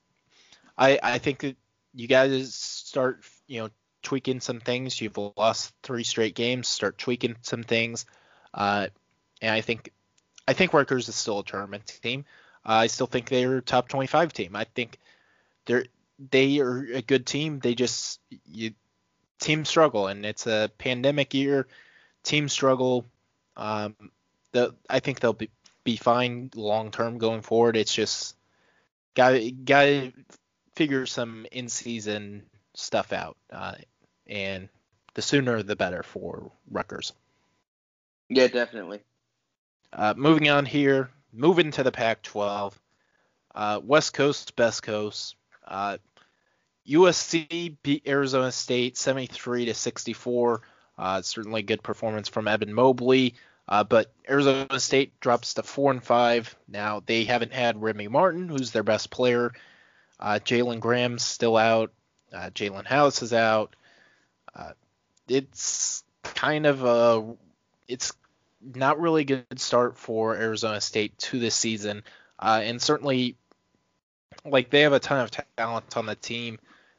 I 0.78 0.98
I 1.02 1.18
think 1.18 1.40
that 1.40 1.56
you 1.94 2.06
guys 2.06 2.54
start 2.54 3.24
you 3.46 3.62
know 3.62 3.70
tweaking 4.02 4.40
some 4.40 4.60
things. 4.60 5.00
You've 5.00 5.18
lost 5.36 5.74
three 5.82 6.04
straight 6.04 6.34
games. 6.34 6.68
Start 6.68 6.98
tweaking 6.98 7.36
some 7.42 7.62
things. 7.62 8.06
Uh, 8.52 8.88
and 9.40 9.52
I 9.52 9.60
think 9.60 9.92
I 10.48 10.52
think 10.52 10.72
Rutgers 10.72 11.08
is 11.08 11.14
still 11.14 11.40
a 11.40 11.44
tournament 11.44 11.98
team. 12.02 12.24
Uh, 12.64 12.72
I 12.72 12.86
still 12.88 13.06
think 13.06 13.28
they're 13.28 13.58
a 13.58 13.62
top 13.62 13.88
25 13.88 14.32
team. 14.32 14.56
I 14.56 14.64
think 14.64 14.98
they're 15.66 15.86
they 16.30 16.58
are 16.60 16.86
a 16.92 17.02
good 17.02 17.26
team. 17.26 17.60
They 17.60 17.74
just 17.74 18.20
you 18.46 18.72
team 19.38 19.64
struggle, 19.64 20.08
and 20.08 20.26
it's 20.26 20.46
a 20.46 20.70
pandemic 20.78 21.34
year. 21.34 21.66
Team 22.22 22.48
struggle. 22.48 23.06
Um, 23.56 23.94
the 24.52 24.74
I 24.88 25.00
think 25.00 25.20
they'll 25.20 25.32
be 25.32 25.50
be 25.84 25.96
fine 25.96 26.50
long 26.54 26.90
term 26.90 27.18
going 27.18 27.42
forward. 27.42 27.76
It's 27.76 27.94
just 27.94 28.36
got 29.14 29.40
got 29.64 29.84
to 29.84 30.12
figure 30.74 31.06
some 31.06 31.46
in 31.50 31.68
season 31.68 32.42
stuff 32.74 33.12
out, 33.12 33.36
uh, 33.50 33.74
and 34.30 34.68
the 35.14 35.22
sooner 35.22 35.62
the 35.62 35.76
better 35.76 36.02
for 36.02 36.50
Rutgers. 36.70 37.12
Yeah, 38.28 38.46
definitely. 38.46 39.00
Uh, 39.92 40.14
moving 40.16 40.48
on 40.48 40.64
here, 40.64 41.10
moving 41.32 41.72
to 41.72 41.82
the 41.82 41.92
Pac-12. 41.92 42.72
Uh, 43.52 43.80
West 43.82 44.14
Coast, 44.14 44.54
best 44.54 44.84
coast. 44.84 45.34
Uh, 45.66 45.98
USC 46.88 47.76
beat 47.82 48.06
Arizona 48.06 48.52
State 48.52 48.96
73 48.96 49.66
to 49.66 49.74
64. 49.74 50.62
Uh, 50.96 51.22
certainly 51.22 51.62
good 51.62 51.82
performance 51.82 52.28
from 52.28 52.46
Evan 52.46 52.72
Mobley. 52.72 53.34
Uh, 53.68 53.84
but 53.84 54.12
Arizona 54.28 54.80
State 54.80 55.18
drops 55.20 55.54
to 55.54 55.62
four 55.62 55.92
and 55.92 56.02
five. 56.02 56.54
Now 56.68 57.02
they 57.04 57.24
haven't 57.24 57.52
had 57.52 57.80
Remy 57.80 58.08
Martin, 58.08 58.48
who's 58.48 58.70
their 58.72 58.82
best 58.82 59.10
player. 59.10 59.52
Uh, 60.18 60.40
Jalen 60.44 60.80
Graham's 60.80 61.24
still 61.24 61.56
out. 61.56 61.92
Uh, 62.32 62.50
Jaelen 62.50 62.86
House 62.86 63.22
is 63.22 63.32
out. 63.32 63.74
Uh, 64.54 64.72
it's 65.28 66.04
kind 66.22 66.66
of 66.66 66.84
a 66.84 67.34
it's 67.88 68.12
not 68.62 69.00
really 69.00 69.22
a 69.22 69.24
good 69.24 69.60
start 69.60 69.96
for 69.96 70.36
Arizona 70.36 70.80
State 70.80 71.16
to 71.18 71.38
this 71.38 71.54
season, 71.54 72.02
uh, 72.38 72.60
and 72.62 72.80
certainly 72.80 73.36
like 74.44 74.70
they 74.70 74.82
have 74.82 74.92
a 74.92 75.00
ton 75.00 75.20
of 75.20 75.30
talent 75.56 75.96
on 75.96 76.06
the 76.06 76.14
team. 76.14 76.58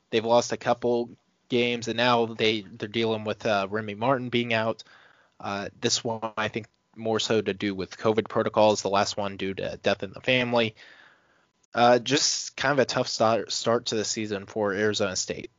They've 0.10 0.26
lost 0.26 0.52
a 0.52 0.58
couple 0.58 1.10
games, 1.50 1.88
and 1.88 1.98
now 1.98 2.26
they 2.26 2.62
they're 2.62 2.88
dealing 2.88 3.24
with 3.24 3.46
uh, 3.46 3.68
Remy 3.70 3.96
Martin 3.96 4.30
being 4.30 4.54
out. 4.54 4.84
Uh, 5.40 5.70
this 5.80 6.04
one, 6.04 6.32
I 6.38 6.48
think, 6.48 6.68
more 6.96 7.20
so 7.20 7.42
to 7.42 7.54
do 7.54 7.74
with 7.74 7.98
COVID 7.98 8.28
protocols. 8.28 8.82
The 8.82 8.90
last 8.90 9.18
one 9.18 9.38
due 9.38 9.54
to 9.56 9.78
death 9.82 10.04
in 10.04 10.12
the 10.12 10.22
family. 10.22 10.76
Uh, 11.74 12.00
just 12.00 12.58
kind 12.58 12.74
of 12.74 12.80
a 12.80 12.86
tough 12.86 13.08
start 13.08 13.52
start 13.52 13.88
to 13.88 13.96
the 13.96 14.06
season 14.06 14.46
for 14.46 14.74
Arizona 14.74 15.16
State. 15.16 15.52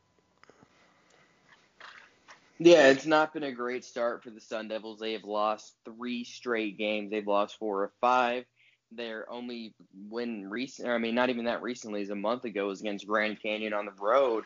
Yeah, 2.65 2.87
it's 2.87 3.05
not 3.05 3.33
been 3.33 3.43
a 3.43 3.51
great 3.51 3.83
start 3.83 4.23
for 4.23 4.29
the 4.29 4.39
Sun 4.39 4.69
Devils. 4.69 4.97
They 4.97 5.11
have 5.13 5.25
lost 5.25 5.75
three 5.83 6.23
straight 6.23 6.77
games. 6.77 7.11
They've 7.11 7.27
lost 7.27 7.59
four 7.59 7.83
or 7.83 7.91
five. 7.99 8.45
Their 8.89 9.29
only 9.29 9.75
win 10.09 10.49
recent, 10.49 10.87
I 10.87 10.97
mean, 10.97 11.13
not 11.13 11.29
even 11.29 11.43
that 11.45 11.61
recently, 11.61 12.01
is 12.01 12.09
a 12.09 12.15
month 12.15 12.45
ago, 12.45 12.67
was 12.67 12.79
against 12.79 13.05
Grand 13.05 13.41
Canyon 13.41 13.73
on 13.73 13.85
the 13.85 13.91
road. 13.99 14.45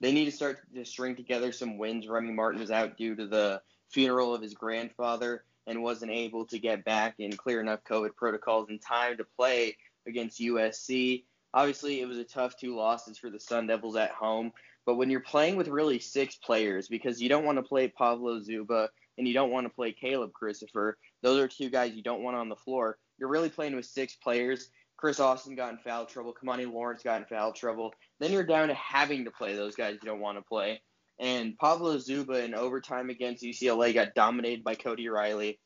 They 0.00 0.10
need 0.10 0.24
to 0.24 0.32
start 0.32 0.58
to 0.74 0.84
string 0.84 1.14
together 1.14 1.52
some 1.52 1.78
wins. 1.78 2.08
Remy 2.08 2.32
Martin 2.32 2.60
was 2.60 2.72
out 2.72 2.96
due 2.96 3.14
to 3.14 3.28
the 3.28 3.62
funeral 3.90 4.34
of 4.34 4.42
his 4.42 4.54
grandfather 4.54 5.44
and 5.68 5.84
wasn't 5.84 6.10
able 6.10 6.46
to 6.46 6.58
get 6.58 6.84
back 6.84 7.14
and 7.20 7.38
clear 7.38 7.60
enough 7.60 7.84
COVID 7.88 8.16
protocols 8.16 8.70
in 8.70 8.80
time 8.80 9.18
to 9.18 9.26
play 9.36 9.76
against 10.08 10.40
USC. 10.40 11.22
Obviously, 11.54 12.00
it 12.00 12.08
was 12.08 12.18
a 12.18 12.24
tough 12.24 12.56
two 12.56 12.74
losses 12.74 13.18
for 13.18 13.30
the 13.30 13.38
Sun 13.38 13.68
Devils 13.68 13.94
at 13.94 14.10
home. 14.10 14.50
But 14.84 14.96
when 14.96 15.10
you're 15.10 15.20
playing 15.20 15.56
with 15.56 15.68
really 15.68 15.98
six 15.98 16.36
players, 16.36 16.88
because 16.88 17.20
you 17.20 17.28
don't 17.28 17.44
want 17.44 17.58
to 17.58 17.62
play 17.62 17.88
Pavlo 17.88 18.40
Dziuba 18.40 18.88
and 19.18 19.28
you 19.28 19.34
don't 19.34 19.50
want 19.50 19.66
to 19.66 19.72
play 19.72 19.92
Caleb 19.92 20.32
Christopher, 20.32 20.98
those 21.22 21.38
are 21.38 21.48
two 21.48 21.70
guys 21.70 21.94
you 21.94 22.02
don't 22.02 22.22
want 22.22 22.36
on 22.36 22.48
the 22.48 22.56
floor. 22.56 22.98
You're 23.18 23.28
really 23.28 23.50
playing 23.50 23.76
with 23.76 23.86
six 23.86 24.16
players. 24.16 24.70
Chris 24.96 25.20
Austin 25.20 25.56
got 25.56 25.72
in 25.72 25.78
foul 25.78 26.06
trouble. 26.06 26.34
Kimani 26.34 26.72
Lawrence 26.72 27.02
got 27.02 27.20
in 27.20 27.26
foul 27.26 27.52
trouble. 27.52 27.92
Then 28.20 28.32
you're 28.32 28.44
down 28.44 28.68
to 28.68 28.74
having 28.74 29.24
to 29.24 29.30
play 29.30 29.54
those 29.56 29.74
guys 29.74 29.98
you 30.00 30.08
don't 30.08 30.20
want 30.20 30.38
to 30.38 30.42
play. 30.42 30.80
And 31.18 31.58
Pavlo 31.58 31.96
Dziuba 31.96 32.44
in 32.44 32.54
overtime 32.54 33.10
against 33.10 33.44
UCLA 33.44 33.94
got 33.94 34.14
dominated 34.14 34.64
by 34.64 34.74
Cody 34.74 35.08
Riley. 35.08 35.60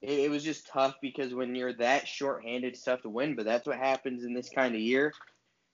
It, 0.00 0.20
it 0.20 0.30
was 0.30 0.44
just 0.44 0.66
tough 0.66 0.96
because 1.02 1.34
when 1.34 1.54
you're 1.54 1.72
that 1.74 2.06
shorthanded, 2.06 2.74
it's 2.74 2.82
tough 2.82 3.02
to 3.02 3.10
win. 3.10 3.36
But 3.36 3.44
that's 3.44 3.66
what 3.66 3.78
happens 3.78 4.24
in 4.24 4.34
this 4.34 4.48
kind 4.48 4.74
of 4.74 4.80
year. 4.80 5.12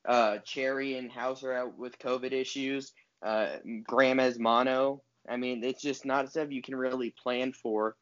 Uh, 0.06 0.38
Cherry 0.38 0.96
and 0.96 1.10
House 1.10 1.42
are 1.44 1.52
out 1.52 1.78
with 1.78 1.98
COVID 1.98 2.32
issues. 2.32 2.92
Uh, 3.22 3.56
Graham 3.84 4.18
has 4.18 4.38
mono. 4.38 5.02
I 5.28 5.36
mean, 5.36 5.62
it's 5.62 5.82
just 5.82 6.04
not 6.04 6.30
stuff 6.30 6.50
you 6.50 6.62
can 6.62 6.76
really 6.76 7.10
plan 7.22 7.52
for. 7.52 7.96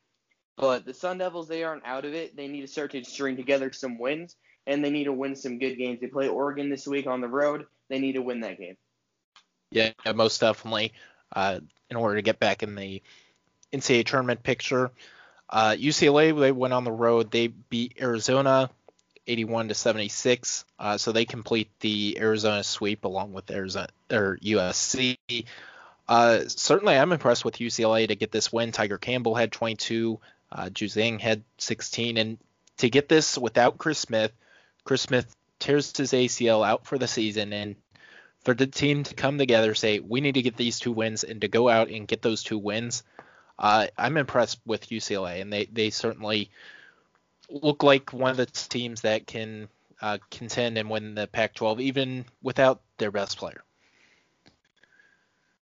But 0.56 0.84
the 0.84 0.94
Sun 0.94 1.18
Devils, 1.18 1.48
they 1.48 1.62
aren't 1.62 1.86
out 1.86 2.04
of 2.04 2.14
it. 2.14 2.36
They 2.36 2.48
need 2.48 2.62
to 2.62 2.66
start 2.66 2.92
to 2.92 3.04
string 3.04 3.36
together 3.36 3.72
some 3.72 3.98
wins, 3.98 4.36
and 4.66 4.84
they 4.84 4.90
need 4.90 5.04
to 5.04 5.12
win 5.12 5.36
some 5.36 5.58
good 5.58 5.76
games. 5.76 6.00
They 6.00 6.08
play 6.08 6.28
Oregon 6.28 6.68
this 6.68 6.86
week 6.86 7.06
on 7.06 7.20
the 7.20 7.28
road. 7.28 7.66
They 7.88 8.00
need 8.00 8.14
to 8.14 8.22
win 8.22 8.40
that 8.40 8.58
game. 8.58 8.76
Yeah, 9.70 9.92
most 10.14 10.40
definitely. 10.40 10.92
Uh, 11.34 11.60
in 11.90 11.96
order 11.96 12.16
to 12.16 12.22
get 12.22 12.40
back 12.40 12.62
in 12.62 12.74
the 12.74 13.02
NCAA 13.72 14.04
tournament 14.04 14.42
picture, 14.42 14.90
uh, 15.48 15.76
UCLA 15.78 16.38
they 16.38 16.52
went 16.52 16.74
on 16.74 16.84
the 16.84 16.92
road. 16.92 17.30
They 17.30 17.48
beat 17.48 17.98
Arizona 18.00 18.70
81 19.28 19.68
to 19.68 19.74
76. 19.74 20.64
Uh, 20.78 20.98
so 20.98 21.12
they 21.12 21.24
complete 21.24 21.70
the 21.80 22.18
Arizona 22.20 22.64
sweep 22.64 23.04
along 23.04 23.32
with 23.32 23.50
Arizona 23.50 23.88
or 24.10 24.38
USC. 24.42 25.18
Uh, 26.08 26.40
certainly, 26.48 26.96
I'm 26.96 27.12
impressed 27.12 27.44
with 27.44 27.58
UCLA 27.58 28.08
to 28.08 28.16
get 28.16 28.32
this 28.32 28.52
win. 28.52 28.72
Tiger 28.72 28.96
Campbell 28.96 29.34
had 29.34 29.52
22, 29.52 30.18
uh, 30.50 30.64
Juzang 30.64 31.20
had 31.20 31.44
16, 31.58 32.16
and 32.16 32.38
to 32.78 32.88
get 32.88 33.08
this 33.08 33.36
without 33.36 33.76
Chris 33.76 33.98
Smith, 33.98 34.32
Chris 34.84 35.02
Smith 35.02 35.36
tears 35.58 35.94
his 35.94 36.12
ACL 36.12 36.66
out 36.66 36.86
for 36.86 36.96
the 36.96 37.08
season, 37.08 37.52
and 37.52 37.76
for 38.44 38.54
the 38.54 38.66
team 38.66 39.04
to 39.04 39.14
come 39.14 39.36
together, 39.36 39.74
say 39.74 39.98
we 39.98 40.22
need 40.22 40.36
to 40.36 40.42
get 40.42 40.56
these 40.56 40.78
two 40.78 40.92
wins, 40.92 41.24
and 41.24 41.42
to 41.42 41.48
go 41.48 41.68
out 41.68 41.90
and 41.90 42.08
get 42.08 42.22
those 42.22 42.42
two 42.42 42.58
wins, 42.58 43.02
uh, 43.58 43.88
I'm 43.98 44.16
impressed 44.16 44.60
with 44.64 44.88
UCLA, 44.88 45.42
and 45.42 45.52
they 45.52 45.66
they 45.66 45.90
certainly 45.90 46.50
look 47.50 47.82
like 47.82 48.12
one 48.12 48.30
of 48.30 48.36
the 48.36 48.46
teams 48.46 49.02
that 49.02 49.26
can 49.26 49.68
uh, 50.00 50.18
contend 50.30 50.78
and 50.78 50.88
win 50.90 51.14
the 51.14 51.26
Pac-12 51.26 51.80
even 51.80 52.24
without 52.42 52.82
their 52.98 53.10
best 53.10 53.38
player. 53.38 53.62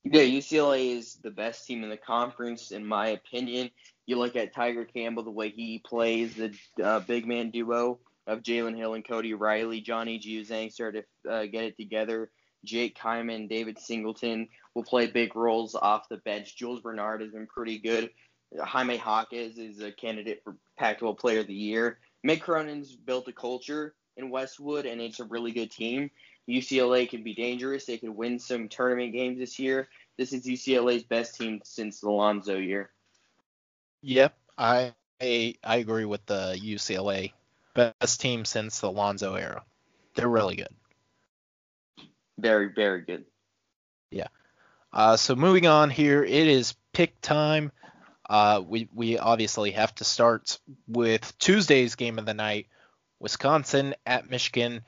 Yeah, 0.03 0.23
UCLA 0.23 0.97
is 0.97 1.15
the 1.15 1.31
best 1.31 1.65
team 1.65 1.83
in 1.83 1.89
the 1.89 1.97
conference, 1.97 2.71
in 2.71 2.85
my 2.85 3.07
opinion. 3.09 3.69
You 4.05 4.17
look 4.17 4.35
at 4.35 4.53
Tiger 4.53 4.83
Campbell, 4.83 5.23
the 5.23 5.31
way 5.31 5.49
he 5.49 5.79
plays, 5.79 6.35
the 6.35 6.53
uh, 6.83 6.99
big 6.99 7.25
man 7.25 7.51
duo 7.51 7.99
of 8.27 8.41
Jalen 8.41 8.75
Hill 8.75 8.95
and 8.95 9.07
Cody 9.07 9.33
Riley, 9.33 9.79
Johnny 9.79 10.19
Juzang 10.19 10.71
started 10.71 11.05
to 11.25 11.31
uh, 11.31 11.45
get 11.45 11.63
it 11.63 11.77
together. 11.77 12.29
Jake 12.65 12.97
Kyman, 12.97 13.49
David 13.49 13.79
Singleton 13.79 14.47
will 14.73 14.83
play 14.83 15.07
big 15.07 15.35
roles 15.35 15.75
off 15.75 16.09
the 16.09 16.17
bench. 16.17 16.55
Jules 16.55 16.81
Bernard 16.81 17.21
has 17.21 17.31
been 17.31 17.47
pretty 17.47 17.79
good. 17.79 18.09
Jaime 18.59 18.97
Jaquez 18.97 19.57
is 19.57 19.81
a 19.81 19.91
candidate 19.91 20.41
for 20.43 20.55
Pac-12 20.77 21.17
Player 21.17 21.39
of 21.39 21.47
the 21.47 21.53
Year. 21.53 21.99
Mick 22.25 22.41
Cronin's 22.41 22.95
built 22.95 23.27
a 23.27 23.33
culture 23.33 23.95
in 24.17 24.29
Westwood, 24.29 24.85
and 24.85 25.01
it's 25.01 25.19
a 25.19 25.25
really 25.25 25.51
good 25.51 25.71
team. 25.71 26.09
UCLA 26.47 27.09
can 27.09 27.23
be 27.23 27.33
dangerous. 27.33 27.85
They 27.85 27.97
could 27.97 28.09
win 28.09 28.39
some 28.39 28.67
tournament 28.67 29.13
games 29.13 29.39
this 29.39 29.59
year. 29.59 29.87
This 30.17 30.33
is 30.33 30.45
UCLA's 30.45 31.03
best 31.03 31.35
team 31.35 31.61
since 31.63 32.01
the 32.01 32.11
Lonzo 32.11 32.57
year. 32.57 32.91
Yep, 34.01 34.37
I 34.57 34.93
I, 35.21 35.55
I 35.63 35.77
agree 35.77 36.05
with 36.05 36.25
the 36.25 36.59
UCLA 36.61 37.31
best 37.73 38.19
team 38.19 38.43
since 38.45 38.81
the 38.81 38.91
Lonzo 38.91 39.35
era. 39.35 39.63
They're 40.15 40.27
really 40.27 40.57
good. 40.57 40.67
Very 42.37 42.73
very 42.73 43.01
good. 43.01 43.25
Yeah. 44.11 44.27
Uh, 44.91 45.17
so 45.17 45.35
moving 45.35 45.65
on 45.65 45.89
here, 45.89 46.23
it 46.23 46.47
is 46.47 46.75
pick 46.91 47.19
time. 47.21 47.71
Uh, 48.33 48.63
we 48.67 48.89
we 48.95 49.19
obviously 49.19 49.69
have 49.69 49.93
to 49.93 50.03
start 50.03 50.57
with 50.87 51.37
Tuesday's 51.37 51.93
game 51.93 52.17
of 52.17 52.25
the 52.25 52.33
night, 52.33 52.65
Wisconsin 53.19 53.93
at 54.07 54.27
Michigan. 54.27 54.81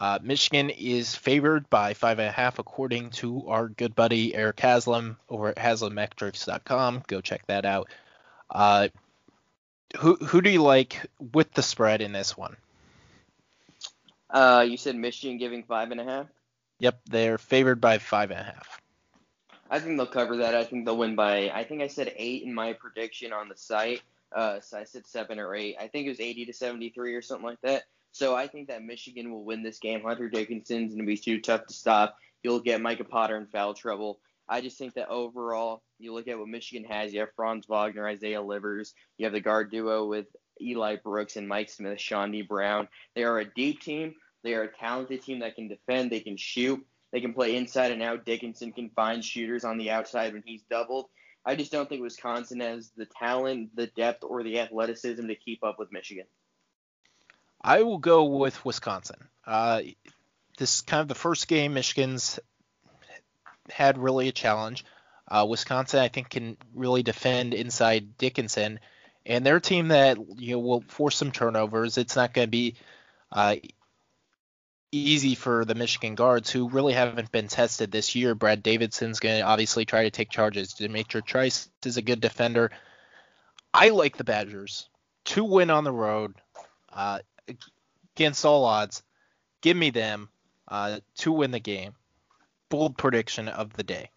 Uh, 0.00 0.18
Michigan 0.22 0.70
is 0.70 1.14
favored 1.14 1.68
by 1.68 1.92
five 1.92 2.18
and 2.18 2.30
a 2.30 2.32
half, 2.32 2.58
according 2.58 3.10
to 3.10 3.46
our 3.48 3.68
good 3.68 3.94
buddy 3.94 4.34
Eric 4.34 4.58
Haslam 4.60 5.18
over 5.28 5.48
at 5.48 5.56
Haslametrics.com. 5.56 7.02
Go 7.06 7.20
check 7.20 7.46
that 7.48 7.66
out. 7.66 7.90
Uh, 8.48 8.88
who 9.98 10.14
who 10.14 10.40
do 10.40 10.48
you 10.48 10.62
like 10.62 11.10
with 11.34 11.52
the 11.52 11.62
spread 11.62 12.00
in 12.00 12.12
this 12.12 12.38
one? 12.38 12.56
Uh, 14.30 14.64
you 14.66 14.78
said 14.78 14.96
Michigan 14.96 15.36
giving 15.36 15.62
five 15.62 15.90
and 15.90 16.00
a 16.00 16.04
half. 16.04 16.26
Yep, 16.78 17.00
they're 17.04 17.36
favored 17.36 17.82
by 17.82 17.98
five 17.98 18.30
and 18.30 18.40
a 18.40 18.44
half. 18.44 18.80
I 19.70 19.80
think 19.80 19.96
they'll 19.96 20.06
cover 20.06 20.36
that. 20.38 20.54
I 20.54 20.64
think 20.64 20.84
they'll 20.84 20.96
win 20.96 21.14
by. 21.14 21.50
I 21.50 21.64
think 21.64 21.82
I 21.82 21.88
said 21.88 22.12
eight 22.16 22.42
in 22.42 22.54
my 22.54 22.72
prediction 22.72 23.32
on 23.32 23.48
the 23.48 23.56
site. 23.56 24.02
Uh, 24.34 24.60
so 24.60 24.78
I 24.78 24.84
said 24.84 25.06
seven 25.06 25.38
or 25.38 25.54
eight. 25.54 25.76
I 25.80 25.88
think 25.88 26.06
it 26.06 26.10
was 26.10 26.20
80 26.20 26.46
to 26.46 26.52
73 26.52 27.14
or 27.14 27.22
something 27.22 27.46
like 27.46 27.60
that. 27.62 27.84
So 28.12 28.34
I 28.34 28.46
think 28.46 28.68
that 28.68 28.82
Michigan 28.82 29.30
will 29.30 29.44
win 29.44 29.62
this 29.62 29.78
game. 29.78 30.02
Hunter 30.02 30.28
Dickinson's 30.28 30.94
gonna 30.94 31.06
be 31.06 31.16
too 31.16 31.40
tough 31.40 31.66
to 31.66 31.74
stop. 31.74 32.16
You'll 32.42 32.60
get 32.60 32.80
Micah 32.80 33.04
Potter 33.04 33.36
in 33.36 33.46
foul 33.46 33.74
trouble. 33.74 34.20
I 34.48 34.60
just 34.60 34.78
think 34.78 34.94
that 34.94 35.08
overall, 35.08 35.82
you 35.98 36.14
look 36.14 36.28
at 36.28 36.38
what 36.38 36.48
Michigan 36.48 36.88
has. 36.90 37.12
You 37.12 37.20
have 37.20 37.34
Franz 37.36 37.68
Wagner, 37.68 38.06
Isaiah 38.08 38.40
Livers. 38.40 38.94
You 39.18 39.26
have 39.26 39.32
the 39.32 39.40
guard 39.40 39.70
duo 39.70 40.06
with 40.06 40.26
Eli 40.60 40.96
Brooks 40.96 41.36
and 41.36 41.46
Mike 41.46 41.68
Smith, 41.68 41.98
Chaundee 41.98 42.46
Brown. 42.46 42.88
They 43.14 43.24
are 43.24 43.38
a 43.38 43.44
deep 43.44 43.80
team. 43.80 44.14
They 44.42 44.54
are 44.54 44.62
a 44.62 44.72
talented 44.72 45.22
team 45.22 45.40
that 45.40 45.56
can 45.56 45.68
defend. 45.68 46.10
They 46.10 46.20
can 46.20 46.36
shoot. 46.36 46.84
They 47.12 47.20
can 47.20 47.34
play 47.34 47.56
inside 47.56 47.92
and 47.92 48.02
out. 48.02 48.26
Dickinson 48.26 48.72
can 48.72 48.90
find 48.90 49.24
shooters 49.24 49.64
on 49.64 49.78
the 49.78 49.90
outside 49.90 50.32
when 50.32 50.42
he's 50.44 50.62
doubled. 50.70 51.06
I 51.44 51.56
just 51.56 51.72
don't 51.72 51.88
think 51.88 52.02
Wisconsin 52.02 52.60
has 52.60 52.90
the 52.96 53.06
talent, 53.06 53.74
the 53.74 53.86
depth, 53.86 54.24
or 54.24 54.42
the 54.42 54.60
athleticism 54.60 55.26
to 55.26 55.34
keep 55.34 55.64
up 55.64 55.78
with 55.78 55.90
Michigan. 55.90 56.26
I 57.62 57.82
will 57.82 57.98
go 57.98 58.24
with 58.24 58.64
Wisconsin. 58.64 59.28
Uh, 59.46 59.82
this 60.58 60.76
is 60.76 60.80
kind 60.82 61.00
of 61.00 61.08
the 61.08 61.14
first 61.14 61.48
game 61.48 61.74
Michigan's 61.74 62.38
had 63.70 63.98
really 63.98 64.28
a 64.28 64.32
challenge. 64.32 64.84
Uh, 65.26 65.46
Wisconsin, 65.48 66.00
I 66.00 66.08
think, 66.08 66.30
can 66.30 66.56
really 66.74 67.02
defend 67.02 67.54
inside 67.54 68.16
Dickinson, 68.16 68.80
and 69.26 69.44
they're 69.44 69.56
a 69.56 69.60
team 69.60 69.88
that 69.88 70.18
you 70.38 70.52
know 70.52 70.58
will 70.58 70.84
force 70.88 71.16
some 71.16 71.32
turnovers. 71.32 71.98
It's 71.98 72.16
not 72.16 72.32
going 72.32 72.46
to 72.46 72.50
be 72.50 72.76
uh, 73.30 73.56
easy 74.90 75.34
for 75.34 75.64
the 75.64 75.74
Michigan 75.74 76.14
guards 76.14 76.50
who 76.50 76.68
really 76.68 76.92
haven't 76.92 77.30
been 77.30 77.48
tested 77.48 77.90
this 77.90 78.14
year. 78.14 78.34
Brad 78.34 78.62
Davison's 78.62 79.20
going 79.20 79.40
to 79.40 79.46
obviously 79.46 79.84
try 79.84 80.04
to 80.04 80.10
take 80.10 80.30
charges. 80.30 80.74
D'Mitrik 80.74 81.26
Trice 81.26 81.68
is 81.84 81.96
a 81.96 82.02
good 82.02 82.20
defender. 82.20 82.70
I 83.72 83.90
like 83.90 84.16
the 84.16 84.24
Badgers 84.24 84.88
to 85.26 85.44
win 85.44 85.70
on 85.70 85.84
the 85.84 85.92
road 85.92 86.34
uh, 86.92 87.20
against 88.16 88.44
all 88.44 88.64
odds. 88.64 89.02
Give 89.60 89.76
me 89.76 89.90
them 89.90 90.30
uh, 90.66 91.00
to 91.18 91.32
win 91.32 91.50
the 91.50 91.60
game. 91.60 91.94
Bold 92.70 92.96
prediction 92.96 93.48
of 93.48 93.72
the 93.74 93.82
day. 93.82 94.10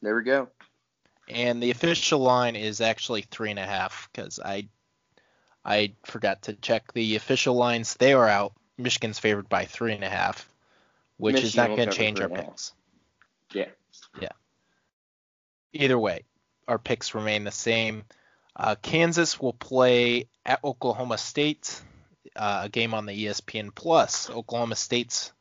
There 0.00 0.16
we 0.16 0.24
go. 0.24 0.48
And 1.28 1.62
the 1.62 1.70
official 1.70 2.18
line 2.18 2.56
is 2.56 2.80
actually 2.80 3.22
three 3.22 3.50
and 3.50 3.58
a 3.58 3.66
half 3.66 4.08
because 4.12 4.40
I 4.40 4.68
I 5.64 5.94
forgot 6.04 6.42
to 6.42 6.54
check 6.54 6.92
the 6.92 7.14
official 7.16 7.54
lines. 7.54 7.94
They 7.94 8.12
are 8.12 8.28
out. 8.28 8.52
Michigan's 8.78 9.18
favored 9.18 9.48
by 9.48 9.64
three 9.64 9.92
and 9.92 10.04
a 10.04 10.08
half, 10.08 10.48
which 11.16 11.34
Michigan 11.34 11.48
is 11.48 11.56
not 11.56 11.76
going 11.76 11.88
to 11.88 11.94
change 11.96 12.20
our 12.20 12.28
picks. 12.28 12.72
Yeah. 13.52 13.68
Yeah. 14.20 14.28
Either 15.72 15.98
way, 15.98 16.24
our 16.68 16.78
picks 16.78 17.14
remain 17.14 17.44
the 17.44 17.50
same. 17.50 18.04
Uh, 18.54 18.74
Kansas 18.80 19.40
will 19.40 19.52
play 19.52 20.28
at 20.44 20.62
Oklahoma 20.62 21.18
State, 21.18 21.80
uh, 22.36 22.62
a 22.64 22.68
game 22.68 22.94
on 22.94 23.06
the 23.06 23.26
ESPN 23.26 23.74
Plus. 23.74 24.28
Oklahoma 24.28 24.76
State's 24.76 25.32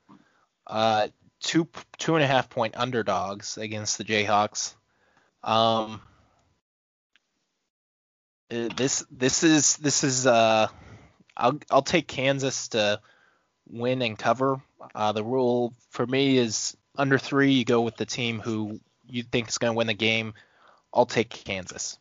uh, 0.68 1.08
two 1.42 1.68
two 1.98 2.16
and 2.16 2.24
a 2.24 2.28
half 2.28 2.50
point 2.50 2.76
underdogs 2.78 3.58
against 3.58 3.98
the 3.98 4.04
Jayhawks. 4.04 4.76
Um, 5.44 6.02
uh, 8.52 8.70
this 8.76 9.06
this 9.12 9.44
is 9.44 9.78
this 9.78 10.04
is 10.04 10.26
uh, 10.26 10.68
I'll 11.36 11.60
I'll 11.70 11.82
take 11.82 12.08
Kansas 12.08 12.70
to 12.70 13.02
win 13.72 14.02
and 14.02 14.18
cover. 14.18 14.62
Uh, 14.94 15.12
the 15.12 15.24
rule 15.24 15.74
for 15.90 16.06
me 16.06 16.38
is 16.38 16.76
under 16.98 17.18
three, 17.18 17.54
you 17.54 17.66
go 17.66 17.82
with 17.82 17.98
the 17.98 18.06
team 18.06 18.40
who 18.40 18.80
you 19.08 19.24
think 19.24 19.50
is 19.50 19.58
going 19.58 19.74
to 19.74 19.78
win 19.78 19.88
the 19.88 19.94
game. 19.94 20.34
I'll 20.94 21.06
take 21.06 21.30
Kansas. 21.30 21.98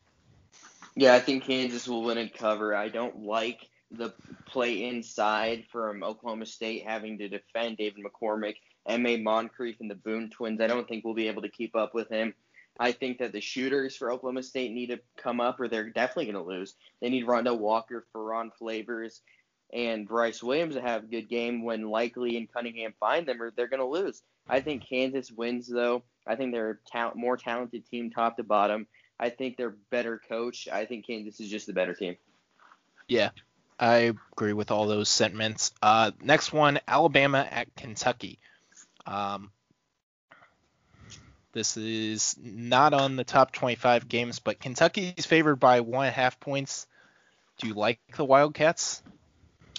Yeah, 0.96 1.14
I 1.14 1.20
think 1.20 1.44
Kansas 1.44 1.86
will 1.86 2.02
win 2.02 2.18
and 2.18 2.32
cover. 2.32 2.74
I 2.74 2.88
don't 2.88 3.24
like 3.24 3.68
the 3.90 4.12
play 4.46 4.84
inside 4.84 5.64
from 5.70 6.02
Oklahoma 6.02 6.46
State 6.46 6.84
having 6.86 7.18
to 7.18 7.28
defend 7.28 7.76
David 7.76 8.04
McCormack, 8.04 8.56
M.A. 8.86 9.18
Moncrieffe, 9.18 9.80
and 9.80 9.90
the 9.90 9.94
Boone 9.94 10.30
twins. 10.30 10.60
I 10.60 10.66
don't 10.66 10.88
think 10.88 11.04
we'll 11.04 11.14
be 11.14 11.28
able 11.28 11.42
to 11.42 11.48
keep 11.48 11.76
up 11.76 11.94
with 11.94 12.08
him. 12.08 12.34
I 12.78 12.92
think 12.92 13.18
that 13.18 13.32
the 13.32 13.40
shooters 13.40 13.96
for 13.96 14.10
Oklahoma 14.10 14.42
State 14.42 14.72
need 14.72 14.86
to 14.86 15.00
come 15.16 15.40
up, 15.40 15.60
or 15.60 15.68
they're 15.68 15.90
definitely 15.90 16.32
going 16.32 16.44
to 16.44 16.50
lose. 16.50 16.74
They 17.00 17.10
need 17.10 17.26
Rondo 17.26 17.54
Walker, 17.54 18.06
Ferron 18.12 18.50
Flavors, 18.58 19.20
and 19.72 20.06
Bryce 20.06 20.42
Williams 20.42 20.74
to 20.74 20.80
have 20.80 21.04
a 21.04 21.06
good 21.06 21.28
game 21.28 21.62
when 21.64 21.88
likely 21.88 22.36
and 22.36 22.52
Cunningham 22.52 22.94
find 22.98 23.26
them, 23.26 23.40
or 23.40 23.50
they're 23.50 23.68
going 23.68 23.80
to 23.80 23.86
lose. 23.86 24.22
I 24.48 24.60
think 24.60 24.86
Kansas 24.88 25.30
wins 25.30 25.68
though. 25.68 26.02
I 26.26 26.36
think 26.36 26.52
they're 26.52 26.70
a 26.70 26.90
ta- 26.90 27.12
more 27.14 27.36
talented 27.36 27.86
team, 27.88 28.10
top 28.10 28.36
to 28.36 28.44
bottom. 28.44 28.86
I 29.18 29.30
think 29.30 29.56
they're 29.56 29.76
better 29.90 30.20
coach. 30.28 30.68
I 30.70 30.86
think 30.86 31.06
Kansas 31.06 31.40
is 31.40 31.48
just 31.48 31.66
the 31.66 31.72
better 31.72 31.94
team. 31.94 32.16
Yeah, 33.06 33.30
I 33.78 34.14
agree 34.32 34.52
with 34.52 34.70
all 34.70 34.86
those 34.86 35.08
sentiments. 35.08 35.72
Uh, 35.82 36.12
next 36.22 36.52
one, 36.52 36.80
Alabama 36.86 37.46
at 37.50 37.74
Kentucky. 37.76 38.38
Um, 39.06 39.50
This 41.52 41.76
is 41.76 42.36
not 42.40 42.94
on 42.94 43.16
the 43.16 43.24
top 43.24 43.52
25 43.52 44.08
games, 44.08 44.38
but 44.38 44.60
Kentucky 44.60 45.12
is 45.16 45.26
favored 45.26 45.56
by 45.56 45.80
one 45.80 46.06
and 46.06 46.12
a 46.12 46.16
half 46.16 46.38
points. 46.38 46.86
Do 47.58 47.66
you 47.66 47.74
like 47.74 47.98
the 48.16 48.24
Wildcats? 48.24 49.02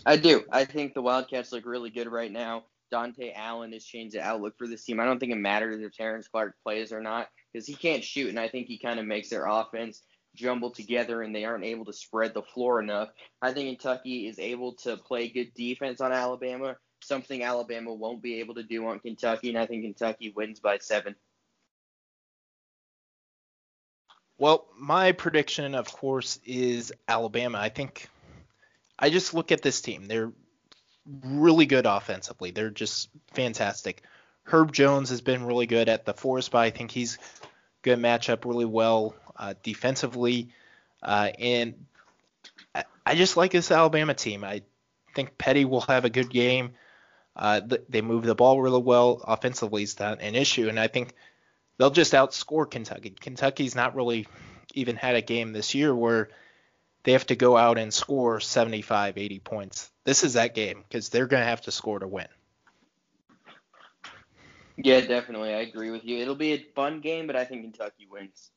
I 0.06 0.18
do. 0.18 0.43
I 0.52 0.66
think 0.66 0.93
the 0.93 1.02
Wildcats 1.02 1.52
look 1.52 1.66
really 1.66 1.89
good 1.89 2.08
right 2.08 2.32
now. 2.32 2.66
Dontaie 2.91 3.34
Allen 3.36 3.72
has 3.72 3.86
changed 3.86 4.16
the 4.16 4.22
outlook 4.22 4.58
for 4.58 4.68
this 4.68 4.84
team. 4.84 4.99
I 4.99 5.06
don't 5.06 5.20
think 5.20 5.32
it 5.32 5.38
matters 5.38 5.82
if 5.82 5.95
Terrence 5.95 6.28
Clark 6.28 6.56
plays 6.64 6.91
or 6.91 7.02
not 7.02 7.30
because 7.52 7.68
he 7.68 7.76
can't 7.76 8.04
shoot, 8.04 8.30
and 8.30 8.39
I 8.39 8.49
think 8.49 8.68
he 8.68 8.78
kind 8.78 8.99
of 8.99 9.06
makes 9.06 9.30
their 9.30 9.45
offense 9.45 10.02
jumble 10.36 10.72
together 10.72 11.22
and 11.22 11.36
they 11.36 11.45
aren't 11.45 11.66
able 11.66 11.86
to 11.86 11.93
spread 11.93 12.34
the 12.34 12.41
floor 12.41 12.80
enough. 12.80 13.10
I 13.41 13.54
think 13.54 13.80
Kentucky 13.80 14.28
is 14.28 14.39
able 14.39 14.74
to 14.84 14.97
play 14.97 15.30
good 15.30 15.54
defense 15.54 16.02
on 16.02 16.12
Alabama, 16.12 16.78
something 17.04 17.43
Alabama 17.43 17.93
won't 17.93 18.22
be 18.22 18.39
able 18.39 18.56
to 18.56 18.64
do 18.64 18.88
on 18.88 18.99
Kentucky, 18.99 19.49
and 19.49 19.58
I 19.58 19.66
think 19.66 19.84
Kentucky 19.84 20.34
wins 20.36 20.60
by 20.60 20.78
seven. 20.80 21.16
Well, 24.38 24.68
my 24.76 25.12
prediction, 25.12 25.76
of 25.76 25.91
course, 25.91 26.39
is 26.45 26.91
Alabama. 27.08 27.60
I 27.60 27.70
think 27.70 28.10
I 29.02 29.10
just 29.10 29.34
look 29.34 29.52
at 29.52 29.62
this 29.62 29.82
team. 29.82 30.06
They're 30.06 30.32
really 31.26 31.66
good 31.66 31.86
offensively. 31.86 32.52
They're 32.52 32.70
just 32.70 33.10
fantastic. 33.34 34.04
Herb 34.43 34.72
Jones 34.72 35.10
has 35.10 35.22
been 35.22 35.45
really 35.45 35.66
good 35.66 35.89
at 35.89 36.06
the 36.06 36.14
force, 36.14 36.49
but 36.49 36.60
I 36.60 36.70
think 36.70 36.91
he's 36.91 37.18
good 37.82 37.99
matchup 37.99 38.45
really 38.45 38.66
well 38.66 39.16
uh, 39.36 39.56
defensively. 39.64 40.49
Uh, 41.02 41.32
and 41.39 41.86
I, 42.76 42.86
I, 43.06 43.16
just 43.16 43.38
like 43.38 43.52
this 43.52 43.72
Alabama 43.72 44.14
team. 44.14 44.43
I 44.43 44.62
think 45.16 45.38
Petty 45.38 45.66
will 45.66 45.82
have 45.82 46.06
a 46.06 46.10
good 46.10 46.30
game. 46.30 46.74
Uh, 47.36 47.62
th- 47.62 47.82
they 47.89 48.02
move 48.02 48.24
the 48.24 48.36
ball 48.36 48.62
really 48.62 48.82
well. 48.82 49.24
Offensively 49.26 49.84
it's 49.84 49.99
not 49.99 50.22
an 50.22 50.36
issue, 50.36 50.70
and 50.70 50.80
I 50.80 50.88
think 50.88 51.14
they'll 51.78 51.89
just 51.89 52.14
outscore 52.14 52.70
Kentucky. 52.70 53.16
Kentucky's 53.20 53.76
not 53.76 53.95
really 53.95 54.28
even 54.74 54.95
had 54.95 55.16
a 55.16 55.22
game 55.22 55.54
this 55.54 55.74
year 55.74 55.95
where 55.95 56.30
they 57.04 57.14
have 57.14 57.26
to 57.28 57.36
go 57.36 57.58
out 57.58 57.78
and 57.78 57.93
score 57.93 58.39
75, 58.39 59.18
80 59.18 59.39
points. 59.39 59.91
This 60.04 60.24
is 60.24 60.34
that 60.34 60.54
game 60.54 60.84
because 60.88 61.10
they're 61.10 61.28
going 61.28 61.41
to 61.41 61.47
have 61.47 61.62
to 61.62 61.72
score 61.72 61.99
to 61.99 62.08
win. 62.08 62.28
Yeah, 64.78 65.02
definitely. 65.02 65.54
I 65.54 65.60
agree 65.60 65.91
with 65.91 66.06
you. 66.06 66.20
It'll 66.20 66.36
be 66.36 66.54
a 66.54 66.66
fun 66.76 67.02
game, 67.02 67.28
but 67.28 67.36
I 67.36 67.45
think 67.45 67.64
Kentucky 67.64 68.08
wins. 68.10 68.49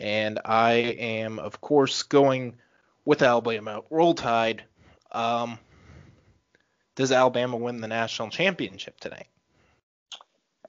And 0.00 0.40
I 0.44 0.72
am, 0.72 1.38
of 1.38 1.60
course, 1.60 2.02
going 2.02 2.54
with 3.04 3.22
Alabama. 3.22 3.82
Roll 3.90 4.14
Tide. 4.14 4.64
Um, 5.12 5.58
does 6.94 7.12
Alabama 7.12 7.56
win 7.56 7.80
the 7.80 7.88
national 7.88 8.30
championship 8.30 8.98
tonight? 9.00 9.28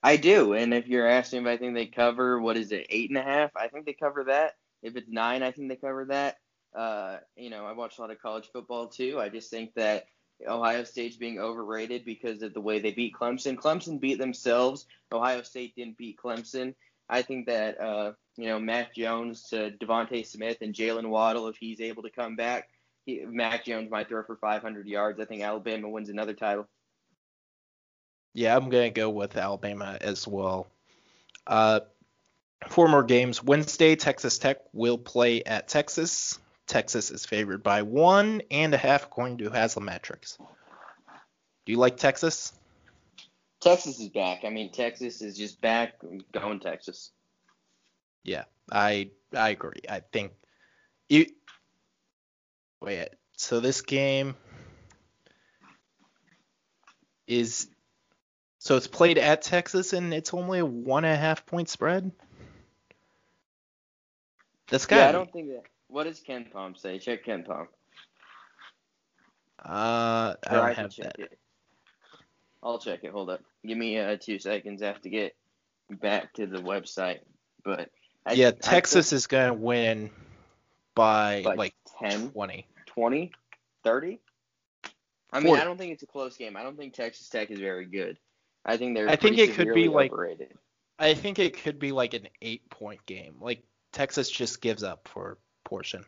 I 0.02 0.16
do. 0.16 0.54
And 0.54 0.74
if 0.74 0.88
you're 0.88 1.08
asking 1.08 1.42
if 1.42 1.48
I 1.48 1.58
think 1.58 1.74
they 1.74 1.86
cover, 1.86 2.40
what 2.40 2.58
is 2.58 2.72
it, 2.72 2.88
eight 2.90 3.10
and 3.10 3.18
a 3.18 3.24
half? 3.24 3.52
I 3.56 3.68
think 3.68 3.86
they 3.86 3.94
cover 3.94 4.26
that. 4.26 4.56
If 4.82 4.96
it's 4.96 5.10
nine, 5.10 5.44
I 5.44 5.52
think 5.52 5.70
they 5.70 5.76
cover 5.76 6.06
that. 6.06 6.38
Uh, 6.76 7.18
you 7.36 7.50
know, 7.50 7.66
I 7.66 7.74
watch 7.74 7.98
a 7.98 8.02
lot 8.02 8.12
of 8.12 8.22
college 8.22 8.50
football 8.52 8.88
too. 8.88 9.20
I 9.20 9.30
just 9.30 9.50
think 9.50 9.74
that 9.76 10.06
Ohio 10.48 10.84
State's 10.84 11.18
being 11.18 11.40
overrated 11.40 12.06
because 12.06 12.42
of 12.42 12.54
the 12.54 12.62
way 12.62 12.80
they 12.80 12.92
beat 12.92 13.14
Clemson. 13.14 13.56
Clemson 13.56 14.00
beat 14.00 14.20
themselves. 14.20 14.86
Ohio 15.12 15.42
State 15.42 15.76
didn't 15.76 15.98
beat 15.98 16.18
Clemson. 16.18 16.76
I 17.10 17.24
think 17.24 17.48
that 17.48 17.80
uh, 17.82 18.14
you 18.38 18.48
know 18.48 18.60
Mac 18.60 18.96
Jones 18.96 19.50
to 19.50 19.72
DeVonta 19.72 20.26
Smith 20.26 20.58
and 20.62 20.74
Jaylen 20.74 21.10
Waddle, 21.10 21.48
if 21.48 21.58
he's 21.58 21.82
able 21.82 22.04
to 22.04 22.12
come 22.12 22.36
back, 22.36 22.70
he, 23.06 23.22
Mac 23.26 23.66
Jones 23.66 23.90
might 23.90 24.08
throw 24.08 24.24
for 24.24 24.38
500 24.38 24.88
yards. 24.88 25.20
I 25.20 25.26
think 25.26 25.42
Alabama 25.42 25.90
wins 25.90 26.10
another 26.10 26.34
title. 26.34 26.68
Yeah, 28.34 28.56
I'm 28.56 28.70
gonna 28.70 28.92
go 28.92 29.10
with 29.10 29.36
Alabama 29.36 29.98
as 30.00 30.28
well. 30.28 30.68
Uh, 31.48 31.82
four 32.68 32.88
more 32.88 33.04
games. 33.04 33.44
Wednesday, 33.44 33.96
Texas 33.96 34.38
Tech 34.38 34.60
will 34.72 35.00
play 35.00 35.44
at 35.44 35.68
Texas. 35.68 36.38
Texas 36.70 37.10
is 37.10 37.26
favored 37.26 37.64
by 37.64 37.82
one 37.82 38.44
and 38.52 38.74
a 38.74 38.78
half 38.78 39.04
according 39.04 39.40
to 39.40 39.50
Haslametrics. 39.50 40.38
Do 40.38 41.72
you 41.72 41.78
like 41.80 41.98
Texas? 41.98 42.54
Texas 43.60 44.00
is 44.00 44.10
back. 44.10 44.46
I 44.46 44.50
mean, 44.50 44.72
Texas 44.72 45.22
is 45.22 45.36
just 45.36 45.60
back. 45.60 45.96
Going 46.32 46.60
Texas. 46.60 47.12
Yeah, 48.24 48.44
I 48.72 49.10
I 49.36 49.50
agree. 49.50 49.82
I 49.90 50.00
think 50.00 50.34
you 51.10 51.26
wait. 52.80 53.10
So 53.36 53.60
this 53.60 53.82
game 53.82 54.36
is 57.28 57.68
so 58.60 58.76
it's 58.76 58.88
played 58.88 59.18
at 59.18 59.42
Texas 59.42 59.94
and 59.94 60.14
it's 60.14 60.34
only 60.34 60.60
a 60.60 60.66
one 60.66 61.04
and 61.04 61.14
a 61.14 61.18
half 61.18 61.46
point 61.48 61.68
spread. 61.68 62.12
That's 64.70 64.86
kind. 64.86 65.00
Yeah, 65.00 65.10
I 65.10 65.12
don't 65.14 65.34
think 65.34 65.48
that. 65.50 65.64
What 65.90 66.06
does 66.06 66.22
KenPom 66.22 66.78
say? 66.80 67.00
Check 67.00 67.26
KenPom. 67.26 67.68
Uh, 69.64 69.66
I 69.66 70.36
don't 70.52 70.66
I 70.66 70.74
have 70.74 70.96
that. 70.98 71.20
It. 71.20 71.40
I'll 72.62 72.80
check 72.80 73.04
it. 73.04 73.12
Hold 73.12 73.30
up. 73.30 73.42
Give 73.66 73.78
me 73.78 73.98
uh, 73.98 74.18
two 74.20 74.40
seconds. 74.40 74.82
I 74.82 74.88
have 74.88 75.02
to 75.02 75.10
get 75.10 75.36
back 75.90 76.34
to 76.34 76.46
the 76.46 76.60
website. 76.60 77.20
But 77.64 77.90
I, 78.26 78.34
yeah, 78.34 78.52
Texas 78.52 79.12
is 79.12 79.28
gonna 79.28 79.54
win 79.54 80.12
by, 80.96 81.42
by 81.44 81.56
like 81.56 81.74
10, 82.00 82.32
20, 82.32 82.68
20, 82.86 83.32
30. 83.84 84.20
I 85.32 85.40
mean, 85.40 85.48
40. 85.48 85.62
I 85.62 85.66
don't 85.66 85.78
think 85.78 85.94
it's 85.94 86.04
a 86.04 86.08
close 86.08 86.38
game. 86.38 86.56
I 86.56 86.64
don't 86.64 86.78
think 86.78 86.94
Texas 86.94 87.30
Tech 87.30 87.52
is 87.52 87.60
very 87.60 87.86
good. 87.86 88.18
I 88.66 88.78
think 88.78 88.96
they're. 88.96 89.10
I 89.10 89.16
think 89.16 89.38
it 89.38 89.54
could 89.54 89.74
be 89.74 89.88
like. 89.88 90.12
Overrated. 90.12 90.54
I 91.00 91.14
think 91.14 91.40
it 91.40 91.62
could 91.64 91.80
be 91.80 91.94
like 91.94 92.14
an 92.14 92.28
eight-point 92.42 93.06
game. 93.06 93.36
Like 93.40 93.64
Texas 93.94 94.30
just 94.30 94.62
gives 94.62 94.84
up 94.84 95.08
for 95.08 95.38
portion. 95.70 96.04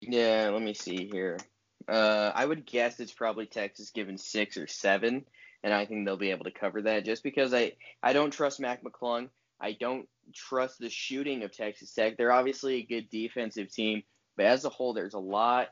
Yeah, 0.00 0.50
let 0.52 0.62
me 0.62 0.74
see 0.74 1.08
here. 1.12 1.38
Uh, 1.86 2.32
I 2.34 2.44
would 2.44 2.66
guess 2.66 2.98
it's 2.98 3.12
probably 3.12 3.46
Texas 3.46 3.90
given 3.90 4.18
six 4.18 4.56
or 4.56 4.66
seven, 4.66 5.24
and 5.62 5.72
I 5.72 5.84
think 5.84 6.04
they'll 6.04 6.16
be 6.16 6.30
able 6.30 6.44
to 6.44 6.50
cover 6.50 6.82
that. 6.82 7.04
Just 7.04 7.22
because 7.22 7.52
I 7.54 7.72
I 8.02 8.12
don't 8.12 8.32
trust 8.32 8.60
Mac 8.60 8.82
McClung, 8.82 9.28
I 9.60 9.76
don't 9.78 10.08
trust 10.34 10.78
the 10.78 10.90
shooting 10.90 11.42
of 11.42 11.52
Texas 11.52 11.92
Tech. 11.92 12.16
They're 12.16 12.32
obviously 12.32 12.76
a 12.76 12.86
good 12.86 13.10
defensive 13.10 13.72
team, 13.72 14.02
but 14.36 14.46
as 14.46 14.64
a 14.64 14.70
whole, 14.70 14.94
there's 14.94 15.14
a 15.14 15.18
lot 15.18 15.68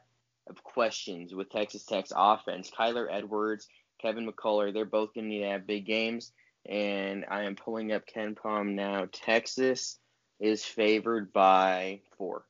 of 0.49 0.63
questions 0.63 1.35
with 1.35 1.51
Texas 1.51 1.85
Tech's 1.85 2.13
offense. 2.15 2.71
Kyler 2.71 3.07
Edwards, 3.11 3.69
Kevin 4.01 4.31
McCullar, 4.31 4.73
they're 4.73 4.85
both 4.85 5.15
going 5.15 5.25
to 5.25 5.31
need 5.31 5.43
to 5.43 5.51
have 5.51 5.67
big 5.67 5.87
games. 5.87 6.33
And 6.69 7.25
I 7.31 7.45
am 7.45 7.57
pulling 7.57 7.93
up 7.93 8.03
KenPom 8.07 8.75
now. 8.75 9.07
Texas 9.11 9.99
is 10.41 10.65
favored 10.65 11.33
by 11.33 12.01
four. 12.17 12.45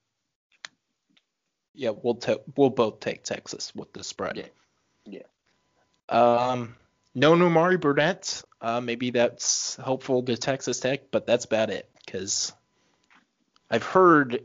Yeah, 1.75 1.91
we'll 1.91 2.15
ta- 2.15 2.37
we'll 2.57 2.71
both 2.71 3.01
take 3.01 3.25
Texas 3.25 3.75
with 3.75 3.93
the 3.93 4.05
spread. 4.05 4.37
Yeah. 4.37 4.47
Yeah. 5.07 5.23
Um, 6.09 6.77
no 7.15 7.35
Nimari 7.35 7.81
Burnett. 7.81 8.43
Uh, 8.61 8.81
maybe 8.81 9.11
that's 9.11 9.77
helpful 9.77 10.23
to 10.23 10.37
Texas 10.37 10.81
Tech, 10.81 11.11
but 11.11 11.27
that's 11.27 11.45
about 11.45 11.71
it 11.71 11.89
because 12.05 12.53
I've 13.71 13.85
heard 13.85 14.45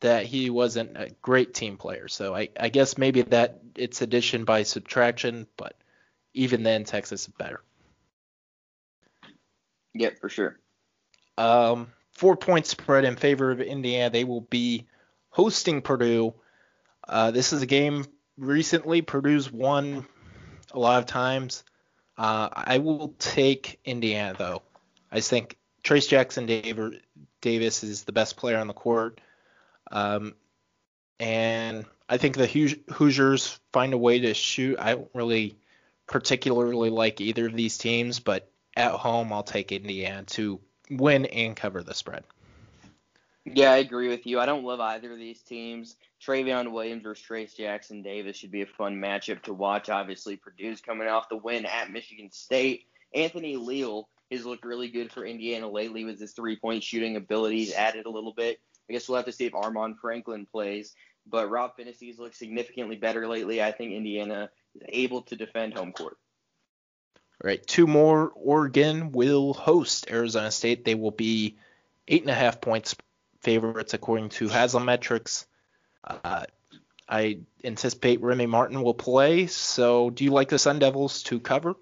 that 0.00 0.26
he 0.26 0.50
wasn't 0.50 0.96
a 0.96 1.10
great 1.22 1.54
team 1.54 1.76
player. 1.76 2.08
So 2.08 2.34
I, 2.34 2.48
I 2.58 2.68
guess 2.68 2.98
maybe 2.98 3.22
that 3.22 3.60
it's 3.74 4.02
addition 4.02 4.44
by 4.44 4.62
subtraction, 4.62 5.46
but 5.56 5.76
even 6.34 6.62
then 6.62 6.84
Texas 6.84 7.22
is 7.22 7.28
better. 7.38 7.62
Yeah, 9.94 10.10
for 10.20 10.28
sure. 10.28 10.58
Um, 11.36 11.88
four 12.12 12.36
point 12.36 12.66
spread 12.66 13.04
in 13.04 13.16
favor 13.16 13.50
of 13.50 13.60
Indiana. 13.60 14.10
They 14.10 14.24
will 14.24 14.42
be 14.42 14.86
hosting 15.30 15.82
Purdue. 15.82 16.34
Uh, 17.06 17.30
this 17.30 17.52
is 17.52 17.62
a 17.62 17.66
game 17.66 18.06
recently 18.38 19.02
Purdue's 19.02 19.52
won 19.52 20.06
a 20.72 20.78
lot 20.78 21.00
of 21.00 21.06
times. 21.06 21.64
Uh, 22.16 22.48
I 22.52 22.78
will 22.78 23.14
take 23.18 23.80
Indiana 23.84 24.34
though. 24.38 24.62
I 25.10 25.20
think 25.20 25.56
Trayce 25.82 26.08
Jackson 26.08 26.46
Davis 27.40 27.84
is 27.84 28.04
the 28.04 28.12
best 28.12 28.36
player 28.36 28.58
on 28.58 28.68
the 28.68 28.72
court. 28.72 29.20
Um, 29.90 30.34
and 31.20 31.84
I 32.08 32.16
think 32.16 32.36
the 32.36 32.46
Hoosiers 32.92 33.58
find 33.72 33.92
a 33.94 33.98
way 33.98 34.20
to 34.20 34.34
shoot. 34.34 34.78
I 34.78 34.94
don't 34.94 35.10
really 35.14 35.56
particularly 36.06 36.90
like 36.90 37.20
either 37.20 37.46
of 37.46 37.54
these 37.54 37.78
teams, 37.78 38.20
but 38.20 38.50
at 38.76 38.92
home 38.92 39.32
I'll 39.32 39.42
take 39.42 39.72
Indiana 39.72 40.24
to 40.24 40.60
win 40.90 41.26
and 41.26 41.56
cover 41.56 41.82
the 41.82 41.94
spread. 41.94 42.24
Yeah, 43.44 43.72
I 43.72 43.76
agree 43.76 44.08
with 44.08 44.26
you. 44.26 44.40
I 44.40 44.46
don't 44.46 44.64
love 44.64 44.80
either 44.80 45.12
of 45.12 45.18
these 45.18 45.42
teams. 45.42 45.96
Trevion 46.24 46.72
Williams 46.72 47.02
versus 47.02 47.26
Trayce 47.26 47.54
Jackson 47.54 48.00
Davis 48.00 48.36
should 48.36 48.50
be 48.50 48.62
a 48.62 48.66
fun 48.66 48.96
matchup 48.96 49.42
to 49.42 49.52
watch. 49.52 49.90
Obviously, 49.90 50.36
Purdue's 50.36 50.80
coming 50.80 51.08
off 51.08 51.28
the 51.28 51.36
win 51.36 51.66
at 51.66 51.90
Michigan 51.90 52.30
State. 52.30 52.86
Anthony 53.14 53.56
Leal 53.56 54.08
has 54.30 54.46
looked 54.46 54.64
really 54.64 54.88
good 54.88 55.12
for 55.12 55.26
Indiana 55.26 55.68
lately 55.68 56.04
with 56.04 56.18
his 56.18 56.32
three 56.32 56.56
point 56.56 56.82
shooting 56.82 57.16
abilities 57.16 57.74
added 57.74 58.06
a 58.06 58.10
little 58.10 58.32
bit. 58.32 58.60
I 58.88 58.94
guess 58.94 59.08
we'll 59.08 59.16
have 59.16 59.26
to 59.26 59.32
see 59.32 59.44
if 59.44 59.52
Armaan 59.52 59.98
Franklin 59.98 60.46
plays. 60.46 60.94
But 61.26 61.50
Rob 61.50 61.76
Phinisee's 61.76 62.18
looked 62.18 62.36
significantly 62.36 62.96
better 62.96 63.26
lately. 63.28 63.62
I 63.62 63.72
think 63.72 63.92
Indiana 63.92 64.50
is 64.74 64.82
able 64.88 65.22
to 65.22 65.36
defend 65.36 65.74
home 65.74 65.92
court. 65.92 66.18
All 67.44 67.48
right, 67.48 67.66
two 67.66 67.86
more. 67.86 68.32
Oregon 68.36 69.12
will 69.12 69.52
host 69.52 70.10
Arizona 70.10 70.50
State. 70.50 70.86
They 70.86 70.94
will 70.94 71.10
be 71.10 71.58
eight 72.08 72.22
and 72.22 72.30
a 72.30 72.34
half 72.34 72.62
points 72.62 72.96
favorites 73.42 73.92
according 73.92 74.30
to 74.30 74.48
Haslametrics. 74.48 75.44
Uh, 76.02 76.44
I 77.06 77.40
anticipate 77.62 78.22
Remy 78.22 78.46
Martin 78.46 78.82
will 78.82 78.94
play. 78.94 79.46
So, 79.46 80.08
do 80.08 80.24
you 80.24 80.30
like 80.30 80.48
the 80.48 80.58
Sun 80.58 80.78
Devils 80.78 81.22
to 81.24 81.38
cover? 81.38 81.74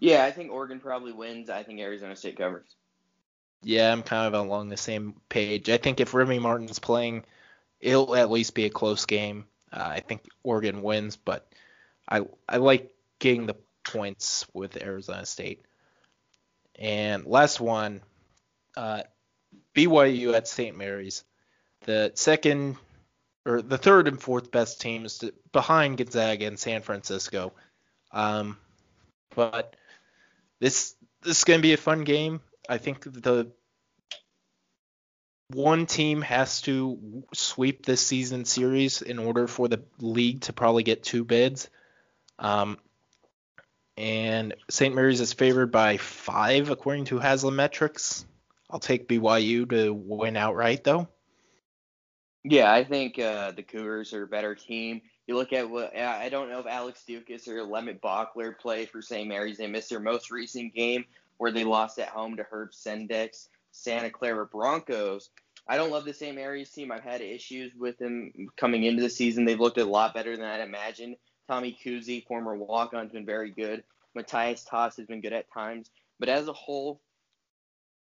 Yeah, 0.00 0.24
I 0.24 0.30
think 0.30 0.50
Oregon 0.50 0.80
probably 0.80 1.12
wins. 1.12 1.50
I 1.50 1.62
think 1.62 1.78
Arizona 1.80 2.16
State 2.16 2.38
covers. 2.38 2.66
Yeah, 3.62 3.92
I'm 3.92 4.02
kind 4.02 4.34
of 4.34 4.40
along 4.40 4.70
the 4.70 4.78
same 4.78 5.16
page. 5.28 5.68
I 5.68 5.76
think 5.76 6.00
if 6.00 6.14
Remy 6.14 6.38
Martin's 6.38 6.78
playing, 6.78 7.24
it'll 7.78 8.16
at 8.16 8.30
least 8.30 8.54
be 8.54 8.64
a 8.64 8.70
close 8.70 9.04
game. 9.04 9.44
Uh, 9.70 9.86
I 9.86 10.00
think 10.00 10.22
Oregon 10.42 10.80
wins, 10.80 11.16
but 11.16 11.46
I 12.08 12.22
I 12.48 12.56
like 12.56 12.94
getting 13.18 13.44
the 13.44 13.56
points 13.92 14.46
with 14.52 14.82
Arizona 14.82 15.26
State. 15.26 15.64
And 16.78 17.24
last 17.24 17.60
one, 17.60 18.02
uh, 18.76 19.02
BYU 19.74 20.34
at 20.34 20.48
St. 20.48 20.76
Mary's, 20.76 21.24
the 21.84 22.12
second 22.14 22.76
or 23.46 23.62
the 23.62 23.78
third 23.78 24.08
and 24.08 24.20
fourth 24.20 24.50
best 24.50 24.80
teams 24.80 25.18
to, 25.18 25.32
behind 25.52 25.98
Gonzaga 25.98 26.46
and 26.46 26.58
San 26.58 26.82
Francisco. 26.82 27.52
Um, 28.12 28.58
but 29.34 29.76
this 30.60 30.94
this 31.22 31.38
is 31.38 31.44
going 31.44 31.58
to 31.60 31.62
be 31.62 31.72
a 31.72 31.78
fun 31.78 32.04
game. 32.04 32.40
I 32.68 32.78
think 32.78 33.02
the 33.02 33.52
one 35.48 35.86
team 35.86 36.22
has 36.22 36.60
to 36.62 37.24
sweep 37.32 37.86
this 37.86 38.04
season 38.04 38.44
series 38.44 39.02
in 39.02 39.18
order 39.18 39.46
for 39.46 39.68
the 39.68 39.82
league 40.00 40.40
to 40.42 40.52
probably 40.52 40.82
get 40.82 41.04
two 41.04 41.24
bids. 41.24 41.70
Um, 42.38 42.78
and 43.96 44.54
St. 44.68 44.94
Mary's 44.94 45.20
is 45.20 45.32
favored 45.32 45.72
by 45.72 45.96
five 45.96 46.70
according 46.70 47.06
to 47.06 47.18
Haslametrics. 47.18 48.24
I'll 48.70 48.80
take 48.80 49.08
BYU 49.08 49.68
to 49.70 49.92
win 49.92 50.36
outright 50.36 50.84
though. 50.84 51.08
Yeah, 52.44 52.72
I 52.72 52.84
think 52.84 53.18
uh, 53.18 53.52
the 53.52 53.62
Cougars 53.62 54.12
are 54.12 54.24
a 54.24 54.28
better 54.28 54.54
team. 54.54 55.02
You 55.26 55.34
look 55.34 55.52
at 55.52 55.68
what 55.68 55.96
I 55.96 56.28
don't 56.28 56.48
know 56.48 56.60
if 56.60 56.66
Alex 56.66 57.02
Ducas 57.04 57.48
or 57.48 57.58
Leemet 57.58 58.00
Böckler 58.00 58.56
play 58.56 58.86
for 58.86 59.02
St. 59.02 59.28
Mary's. 59.28 59.58
They 59.58 59.66
missed 59.66 59.90
their 59.90 60.00
most 60.00 60.30
recent 60.30 60.74
game 60.74 61.04
where 61.38 61.50
they 61.50 61.64
lost 61.64 61.98
at 61.98 62.08
home 62.08 62.36
to 62.36 62.46
Herb 62.48 62.70
Sendek's 62.70 63.48
Santa 63.72 64.10
Clara 64.10 64.46
Broncos. 64.46 65.30
I 65.68 65.76
don't 65.76 65.90
love 65.90 66.04
the 66.04 66.14
St. 66.14 66.36
Mary's 66.36 66.70
team. 66.70 66.92
I've 66.92 67.02
had 67.02 67.20
issues 67.20 67.74
with 67.74 67.98
them 67.98 68.32
coming 68.56 68.84
into 68.84 69.02
the 69.02 69.10
season. 69.10 69.44
They've 69.44 69.58
looked 69.58 69.78
a 69.78 69.84
lot 69.84 70.14
better 70.14 70.36
than 70.36 70.46
I'd 70.46 70.60
imagined. 70.60 71.16
Tommy 71.48 71.76
Kuhse, 71.84 72.26
former 72.26 72.54
walk-on, 72.54 73.04
has 73.04 73.12
been 73.12 73.26
very 73.26 73.50
good. 73.50 73.84
Matthias 74.14 74.64
Tass 74.64 74.96
has 74.96 75.06
been 75.06 75.20
good 75.20 75.32
at 75.32 75.52
times. 75.52 75.90
But 76.18 76.28
as 76.28 76.48
a 76.48 76.52
whole, 76.52 77.00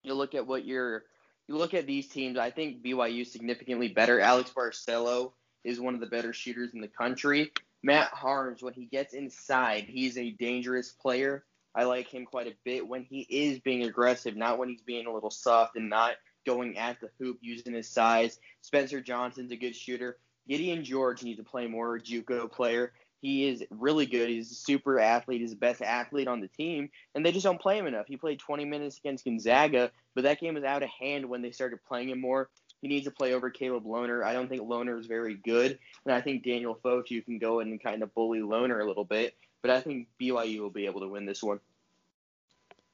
you 0.03 0.14
look 0.14 0.34
at 0.34 0.47
what 0.47 0.64
you're 0.64 1.05
you 1.49 1.57
look 1.57 1.74
at 1.74 1.87
these 1.87 2.09
teams, 2.09 2.39
I 2.39 2.51
think 2.51 2.82
BYU 2.82 3.22
is 3.22 3.32
significantly 3.32 3.89
better. 3.89 4.20
Alex 4.20 4.51
Barcelo 4.57 5.32
is 5.62 5.80
one 5.80 5.95
of 5.95 6.01
the 6.01 6.07
better 6.07 6.32
shooters 6.32 6.74
in 6.74 6.80
the 6.80 6.89
country. 6.89 7.53
Matt 7.82 8.11
Haarms, 8.12 8.62
when 8.62 8.74
he 8.74 8.87
gets 8.87 9.14
inside, 9.14 9.84
he's 9.84 10.18
a 10.18 10.30
dangerous 10.30 10.91
player. 10.91 11.45
I 11.72 11.84
like 11.84 12.09
him 12.09 12.24
quite 12.24 12.49
a 12.49 12.57
bit 12.64 12.89
when 12.89 13.05
he 13.05 13.20
is 13.20 13.61
being 13.61 13.84
aggressive, 13.84 14.34
not 14.34 14.59
when 14.59 14.68
he's 14.68 14.82
being 14.82 15.07
a 15.07 15.12
little 15.12 15.30
soft 15.30 15.76
and 15.76 15.89
not 15.89 16.14
going 16.47 16.78
at 16.78 17.01
the 17.01 17.11
hoop 17.18 17.39
using 17.43 17.74
his 17.74 17.89
size. 17.89 18.41
Spencer 18.62 19.01
Johnson's 19.01 19.53
a 19.53 19.57
good 19.57 19.76
shooter. 19.76 20.18
Gideon 20.49 20.84
George 20.84 21.22
needs 21.22 21.39
to 21.39 21.45
play 21.45 21.66
more 21.66 21.99
JUCO 21.99 22.51
player. 22.51 22.93
He 23.26 23.48
is 23.48 23.64
really 23.70 24.06
good. 24.06 24.28
He's 24.28 24.52
a 24.52 24.54
super 24.54 25.00
athlete. 25.00 25.40
He's 25.40 25.50
the 25.50 25.56
best 25.56 25.82
athlete 25.82 26.28
on 26.28 26.40
the 26.40 26.46
team, 26.46 26.90
and 27.12 27.26
they 27.26 27.32
just 27.32 27.42
don't 27.42 27.60
play 27.60 27.76
him 27.76 27.88
enough. 27.88 28.06
He 28.06 28.16
played 28.16 28.38
20 28.38 28.64
minutes 28.64 28.98
against 28.98 29.24
Gonzaga, 29.24 29.90
but 30.14 30.22
that 30.22 30.38
game 30.38 30.54
was 30.54 30.62
out 30.62 30.84
of 30.84 30.90
hand 30.90 31.28
when 31.28 31.42
they 31.42 31.50
started 31.50 31.84
playing 31.88 32.10
him 32.10 32.20
more. 32.20 32.50
He 32.82 32.86
needs 32.86 33.04
to 33.06 33.10
play 33.10 33.34
over 33.34 33.50
Caleb 33.50 33.84
Lohner. 33.84 34.24
I 34.24 34.32
don't 34.32 34.48
think 34.48 34.62
Lohner 34.62 34.96
is 35.00 35.08
very 35.08 35.34
good, 35.34 35.76
and 36.04 36.14
I 36.14 36.20
think 36.20 36.44
Daniel 36.44 36.78
Fotu 36.84 37.24
can 37.24 37.40
go 37.40 37.58
in 37.58 37.66
and 37.66 37.82
kind 37.82 38.04
of 38.04 38.14
bully 38.14 38.38
Lohner 38.38 38.80
a 38.80 38.86
little 38.86 39.04
bit. 39.04 39.34
But 39.60 39.72
I 39.72 39.80
think 39.80 40.06
BYU 40.22 40.60
will 40.60 40.70
be 40.70 40.86
able 40.86 41.00
to 41.00 41.08
win 41.08 41.26
this 41.26 41.42
one. 41.42 41.58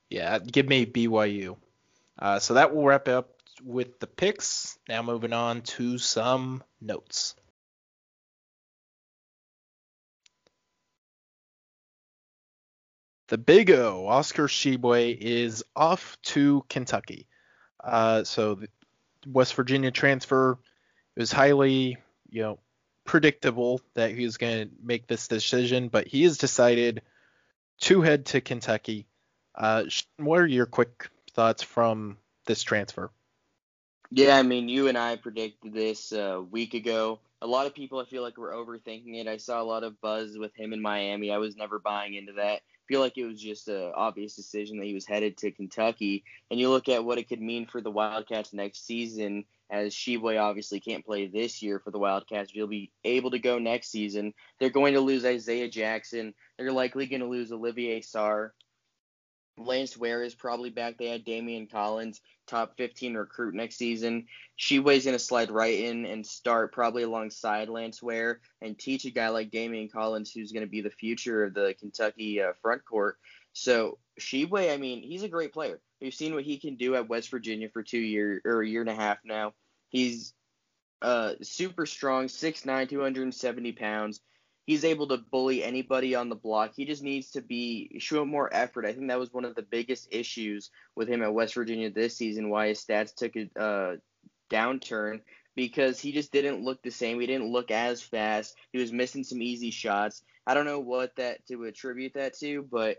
Yeah, 0.08 0.38
give 0.38 0.66
me 0.66 0.86
BYU. 0.86 1.58
Uh, 2.18 2.38
so 2.38 2.54
that 2.54 2.74
will 2.74 2.86
wrap 2.86 3.06
up 3.06 3.34
with 3.62 4.00
the 4.00 4.06
picks. 4.06 4.78
Now 4.88 5.02
moving 5.02 5.34
on 5.34 5.60
to 5.60 5.98
some 5.98 6.64
notes. 6.80 7.34
The 13.32 13.38
Big 13.38 13.70
O, 13.70 14.06
Oscar 14.08 14.46
Tshiebwe, 14.46 15.16
is 15.18 15.64
off 15.74 16.18
to 16.20 16.66
Kentucky. 16.68 17.26
Uh, 17.82 18.24
so 18.24 18.56
the 18.56 18.68
West 19.26 19.54
Virginia 19.54 19.90
transfer 19.90 20.58
it 21.16 21.20
was 21.20 21.32
highly, 21.32 21.96
you 22.28 22.42
know, 22.42 22.58
predictable 23.06 23.80
that 23.94 24.10
he 24.10 24.24
was 24.24 24.36
going 24.36 24.68
to 24.68 24.74
make 24.82 25.06
this 25.06 25.28
decision, 25.28 25.88
but 25.88 26.06
he 26.06 26.24
has 26.24 26.36
decided 26.36 27.00
to 27.80 28.02
head 28.02 28.26
to 28.26 28.42
Kentucky. 28.42 29.06
Uh, 29.54 29.84
what 30.18 30.38
are 30.38 30.46
your 30.46 30.66
quick 30.66 31.08
thoughts 31.32 31.62
from 31.62 32.18
this 32.44 32.62
transfer? 32.62 33.10
Yeah, 34.10 34.36
I 34.36 34.42
mean, 34.42 34.68
you 34.68 34.88
and 34.88 34.98
I 34.98 35.16
predicted 35.16 35.72
this 35.72 36.12
a 36.12 36.42
week 36.42 36.74
ago. 36.74 37.18
A 37.40 37.46
lot 37.46 37.66
of 37.66 37.74
people, 37.74 37.98
I 37.98 38.04
feel 38.04 38.20
like, 38.22 38.36
were 38.36 38.52
overthinking 38.52 39.18
it. 39.18 39.26
I 39.26 39.38
saw 39.38 39.62
a 39.62 39.64
lot 39.64 39.84
of 39.84 40.02
buzz 40.02 40.36
with 40.36 40.54
him 40.54 40.74
in 40.74 40.82
Miami. 40.82 41.30
I 41.30 41.38
was 41.38 41.56
never 41.56 41.78
buying 41.78 42.12
into 42.12 42.34
that 42.34 42.60
feel 42.88 43.00
like 43.00 43.16
it 43.16 43.26
was 43.26 43.40
just 43.40 43.68
an 43.68 43.92
obvious 43.94 44.34
decision 44.34 44.78
that 44.78 44.86
he 44.86 44.94
was 44.94 45.06
headed 45.06 45.36
to 45.38 45.50
Kentucky. 45.50 46.24
And 46.50 46.58
you 46.58 46.70
look 46.70 46.88
at 46.88 47.04
what 47.04 47.18
it 47.18 47.28
could 47.28 47.40
mean 47.40 47.66
for 47.66 47.80
the 47.80 47.90
Wildcats 47.90 48.52
next 48.52 48.86
season, 48.86 49.44
as 49.70 49.94
Tshiebwe 49.94 50.40
obviously 50.40 50.80
can't 50.80 51.04
play 51.04 51.26
this 51.26 51.62
year 51.62 51.78
for 51.78 51.90
the 51.90 51.98
Wildcats. 51.98 52.52
He'll 52.52 52.66
be 52.66 52.90
able 53.04 53.30
to 53.30 53.38
go 53.38 53.58
next 53.58 53.90
season. 53.90 54.34
They're 54.58 54.70
going 54.70 54.94
to 54.94 55.00
lose 55.00 55.24
Isaiah 55.24 55.68
Jackson. 55.68 56.34
They're 56.58 56.72
likely 56.72 57.06
going 57.06 57.20
to 57.20 57.28
lose 57.28 57.52
Olivier 57.52 58.00
Sarr. 58.00 58.50
Lance 59.58 59.96
Ware 59.96 60.22
is 60.22 60.34
probably 60.34 60.70
back. 60.70 60.98
They 60.98 61.08
had 61.08 61.24
Daimion 61.24 61.70
Collins, 61.70 62.20
top 62.52 62.76
15 62.76 63.14
recruit 63.14 63.54
next 63.54 63.76
season. 63.76 64.26
Tshiebwe's 64.58 65.04
going 65.04 65.16
to 65.16 65.18
slide 65.18 65.50
right 65.50 65.80
in 65.80 66.04
and 66.04 66.24
start 66.24 66.72
probably 66.72 67.02
alongside 67.02 67.70
Lance 67.70 68.02
Ware 68.02 68.40
and 68.60 68.78
teach 68.78 69.06
a 69.06 69.10
guy 69.10 69.30
like 69.30 69.50
Daimion 69.50 69.90
Collins, 69.90 70.30
who's 70.30 70.52
going 70.52 70.64
to 70.64 70.70
be 70.70 70.82
the 70.82 70.90
future 70.90 71.44
of 71.44 71.54
the 71.54 71.74
Kentucky 71.80 72.42
uh, 72.42 72.52
front 72.60 72.84
court. 72.84 73.16
So 73.54 73.98
Tshiebwe, 74.20 74.72
I 74.72 74.76
mean, 74.76 75.02
he's 75.02 75.22
a 75.22 75.28
great 75.28 75.54
player. 75.54 75.80
We've 76.00 76.12
seen 76.12 76.34
what 76.34 76.44
he 76.44 76.58
can 76.58 76.76
do 76.76 76.94
at 76.94 77.08
West 77.08 77.30
Virginia 77.30 77.70
for 77.72 77.82
two 77.82 77.98
years 77.98 78.42
or 78.44 78.60
a 78.60 78.68
year 78.68 78.82
and 78.82 78.90
a 78.90 78.94
half 78.94 79.18
now. 79.24 79.54
He's 79.88 80.34
uh, 81.00 81.34
super 81.42 81.86
strong, 81.86 82.26
6'9", 82.26 82.88
270 82.88 83.72
pounds 83.72 84.20
he's 84.66 84.84
able 84.84 85.08
to 85.08 85.18
bully 85.18 85.62
anybody 85.62 86.14
on 86.14 86.28
the 86.28 86.34
block. 86.34 86.72
He 86.74 86.84
just 86.84 87.02
needs 87.02 87.30
to 87.32 87.40
be 87.40 87.98
show 87.98 88.24
more 88.24 88.52
effort. 88.52 88.86
I 88.86 88.92
think 88.92 89.08
that 89.08 89.18
was 89.18 89.32
one 89.32 89.44
of 89.44 89.54
the 89.54 89.62
biggest 89.62 90.08
issues 90.10 90.70
with 90.94 91.08
him 91.08 91.22
at 91.22 91.34
West 91.34 91.54
Virginia 91.54 91.90
this 91.90 92.16
season. 92.16 92.50
Why 92.50 92.68
his 92.68 92.84
stats 92.84 93.14
took 93.14 93.34
a 93.36 93.48
uh, 93.60 93.96
downturn 94.50 95.20
because 95.54 96.00
he 96.00 96.12
just 96.12 96.32
didn't 96.32 96.64
look 96.64 96.82
the 96.82 96.90
same. 96.90 97.20
He 97.20 97.26
didn't 97.26 97.52
look 97.52 97.70
as 97.70 98.02
fast. 98.02 98.56
He 98.72 98.78
was 98.78 98.92
missing 98.92 99.24
some 99.24 99.42
easy 99.42 99.70
shots. 99.70 100.22
I 100.46 100.54
don't 100.54 100.66
know 100.66 100.80
what 100.80 101.16
that 101.16 101.46
to 101.48 101.64
attribute 101.64 102.14
that 102.14 102.38
to, 102.38 102.66
but 102.70 102.98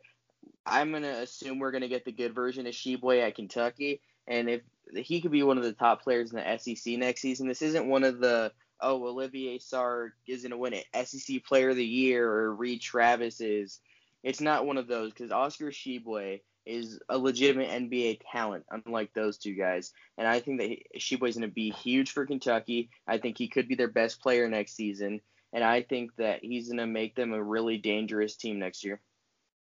I'm 0.66 0.91
gonna 0.91 1.07
assume 1.07 1.59
we're 1.59 1.72
gonna 1.72 1.88
get 1.88 2.05
the 2.05 2.11
good 2.11 2.36
version 2.36 2.68
of 2.68 2.74
Tshiebwe 2.74 3.26
at 3.26 3.36
Kentucky. 3.36 4.01
And 4.28 4.49
if 4.49 4.61
he 4.95 5.22
could 5.22 5.32
be 5.32 5.43
one 5.43 5.57
of 5.57 5.64
the 5.64 5.74
top 5.74 6.03
players 6.03 6.32
in 6.32 6.38
the 6.38 6.57
SEC 6.57 6.97
next 6.97 7.22
season, 7.22 7.47
this 7.47 7.61
isn't 7.61 7.88
one 7.88 8.03
of 8.03 8.20
the 8.20 8.51
oh, 8.80 9.05
Olivier 9.07 9.59
Sarr 9.59 10.11
is 10.28 10.41
going 10.41 10.51
to 10.51 10.57
win 10.57 10.74
it, 10.74 11.07
SEC 11.07 11.43
Player 11.43 11.69
of 11.69 11.76
the 11.76 11.86
Year, 11.86 12.30
or 12.30 12.55
Reid 12.55 12.82
Travis 12.82 13.41
is. 13.41 13.80
It's 14.24 14.39
not 14.39 14.65
one 14.65 14.78
of 14.78 14.88
those 14.88 15.11
because 15.11 15.32
Oscar 15.32 15.65
Tshiebwe 15.65 16.39
is 16.65 16.99
a 17.09 17.17
legitimate 17.17 17.69
NBA 17.69 18.21
talent, 18.32 18.65
unlike 18.71 19.13
those 19.13 19.38
two 19.38 19.53
guys. 19.53 19.91
And 20.17 20.28
I 20.28 20.39
think 20.39 20.59
that 20.59 20.78
Tshiebwe 20.97 21.30
is 21.30 21.36
going 21.36 21.49
to 21.49 21.53
be 21.53 21.71
huge 21.71 22.11
for 22.11 22.26
Kentucky. 22.26 22.89
I 23.07 23.17
think 23.17 23.38
he 23.38 23.47
could 23.47 23.67
be 23.67 23.76
their 23.76 23.89
best 23.89 24.21
player 24.21 24.47
next 24.47 24.76
season. 24.76 25.21
And 25.51 25.63
I 25.63 25.82
think 25.82 26.15
that 26.17 26.43
he's 26.43 26.67
going 26.67 26.78
to 26.78 26.88
make 26.88 27.15
them 27.15 27.34
a 27.34 27.43
really 27.43 27.78
dangerous 27.78 28.36
team 28.36 28.59
next 28.59 28.84
year. 28.84 29.01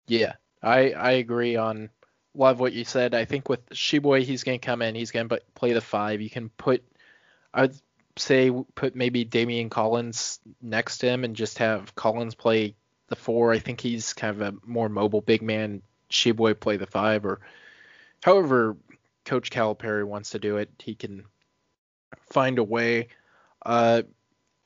Yeah, 0.06 0.34
I, 0.62 0.92
I 0.92 1.12
agree 1.12 1.56
on 1.56 1.90
a 2.34 2.38
lot 2.38 2.52
of 2.52 2.60
what 2.60 2.72
you 2.72 2.84
said. 2.84 3.14
I 3.14 3.24
think 3.24 3.48
with 3.48 3.68
Tshiebwe, 3.70 4.22
he's 4.22 4.44
going 4.44 4.60
to 4.60 4.64
come 4.64 4.82
in, 4.82 4.94
he's 4.94 5.10
going 5.10 5.28
to 5.28 5.40
play 5.54 5.72
the 5.72 5.80
five. 5.80 6.20
You 6.20 6.30
can 6.30 6.48
put, 6.50 6.84
I 7.52 7.62
would 7.62 7.76
say 8.20 8.50
put 8.74 8.94
maybe 8.94 9.24
Daimion 9.24 9.70
Collins 9.70 10.40
next 10.60 10.98
to 10.98 11.06
him 11.06 11.24
and 11.24 11.34
just 11.34 11.58
have 11.58 11.94
Collins 11.94 12.34
play 12.34 12.74
the 13.08 13.16
four. 13.16 13.52
I 13.52 13.58
think 13.58 13.80
he's 13.80 14.12
kind 14.12 14.40
of 14.40 14.54
a 14.54 14.56
more 14.66 14.88
mobile 14.88 15.20
big 15.20 15.42
man. 15.42 15.82
Tshiebwe 16.10 16.58
play 16.58 16.76
the 16.76 16.86
five, 16.86 17.24
or 17.24 17.40
however 18.22 18.76
Coach 19.24 19.50
Calipari 19.50 20.04
wants 20.04 20.30
to 20.30 20.38
do 20.38 20.56
it. 20.56 20.70
He 20.80 20.94
can 20.94 21.24
find 22.30 22.58
a 22.58 22.64
way. 22.64 23.08
Uh, 23.64 24.02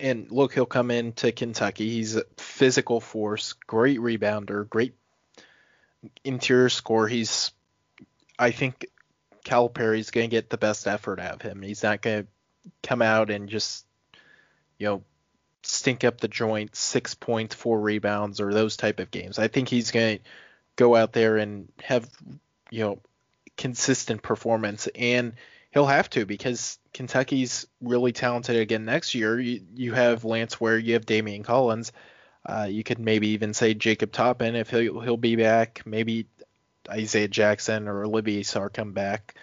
and 0.01 0.31
look, 0.31 0.55
he'll 0.55 0.67
come 0.67 0.91
into 0.91 1.33
Kentucky. 1.33 1.91
He's 1.91 2.17
a 2.17 2.25
physical 2.39 3.01
force, 3.01 3.53
great 3.53 4.01
rebounder, 4.01 4.69
great 4.69 4.95
interior 6.25 6.69
score. 6.69 7.09
He's, 7.09 7.51
I 8.39 8.51
think, 8.51 8.87
Calipari's 9.45 10.11
going 10.11 10.31
to 10.31 10.35
get 10.35 10.49
the 10.49 10.57
best 10.57 10.87
effort 10.87 11.21
out 11.21 11.35
of 11.35 11.43
him. 11.43 11.61
He's 11.61 11.83
not 11.83 12.01
going 12.01 12.23
to 12.23 12.29
come 12.83 13.03
out 13.03 13.31
and 13.31 13.49
just, 13.49 13.87
you 14.79 14.87
know, 14.87 15.05
stink 15.63 16.05
up 16.05 16.21
the 16.21 16.29
joint, 16.29 16.77
six 16.77 17.15
points, 17.15 17.55
four 17.55 17.81
rebounds, 17.81 18.41
or 18.41 18.53
those 18.53 18.77
type 18.77 19.01
of 19.01 19.11
games. 19.11 19.39
I 19.39 19.49
think 19.49 19.69
he's 19.69 19.91
going 19.91 20.19
to 20.19 20.25
go 20.77 20.95
out 20.95 21.13
there 21.13 21.37
and 21.37 21.69
have, 21.83 22.09
you 22.71 22.85
know, 22.85 23.01
consistent 23.57 24.23
performance, 24.23 24.89
and 24.95 25.35
he'll 25.71 25.87
have 25.87 26.11
to 26.11 26.27
because 26.27 26.79
Kentucky's 26.93 27.67
really 27.81 28.13
talented 28.13 28.57
again 28.57 28.85
next 28.85 29.15
year. 29.15 29.39
You, 29.39 29.63
you 29.75 29.93
have 29.93 30.25
Lance 30.25 30.61
Ware, 30.61 30.79
you 30.79 30.95
have 30.95 31.07
Daimion 31.07 31.45
Collins. 31.45 31.93
Uh, 32.47 32.67
you 32.71 32.85
could 32.85 32.99
maybe 32.99 33.29
even 33.29 33.55
say 33.55 33.73
Jacob 33.75 34.13
Toppin 34.13 34.55
if 34.55 34.69
he'll, 34.71 35.01
he'll 35.01 35.17
be 35.17 35.37
back. 35.37 35.83
Maybe 35.87 36.27
Isaiah 36.89 37.29
Jackson 37.29 37.89
or 37.89 38.05
Olivier 38.05 38.43
Sarr 38.43 38.73
come 38.73 38.93
back. 38.93 39.35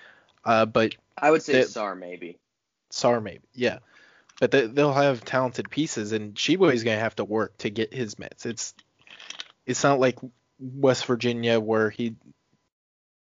Uh, 0.46 0.66
but 0.66 0.96
I 1.18 1.32
would 1.32 1.42
say 1.42 1.54
they, 1.54 1.62
Sarr 1.62 1.98
maybe. 1.98 2.38
Sarr 2.92 3.22
maybe, 3.22 3.48
yeah. 3.54 3.80
But 4.40 4.52
they, 4.52 4.68
will 4.68 4.94
have 4.94 5.24
talented 5.24 5.70
pieces, 5.70 6.12
and 6.12 6.34
Tshiebwe 6.34 6.74
is 6.74 6.84
going 6.84 6.98
to 6.98 7.04
have 7.04 7.16
to 7.18 7.24
work 7.24 7.58
to 7.60 7.70
get 7.70 7.94
his 7.94 8.18
minutes. 8.18 8.46
It's 8.46 8.74
it's 9.66 9.84
not 9.84 10.00
like 10.00 10.18
West 10.60 11.06
Virginia 11.06 11.60
where 11.60 11.90
he 11.90 12.16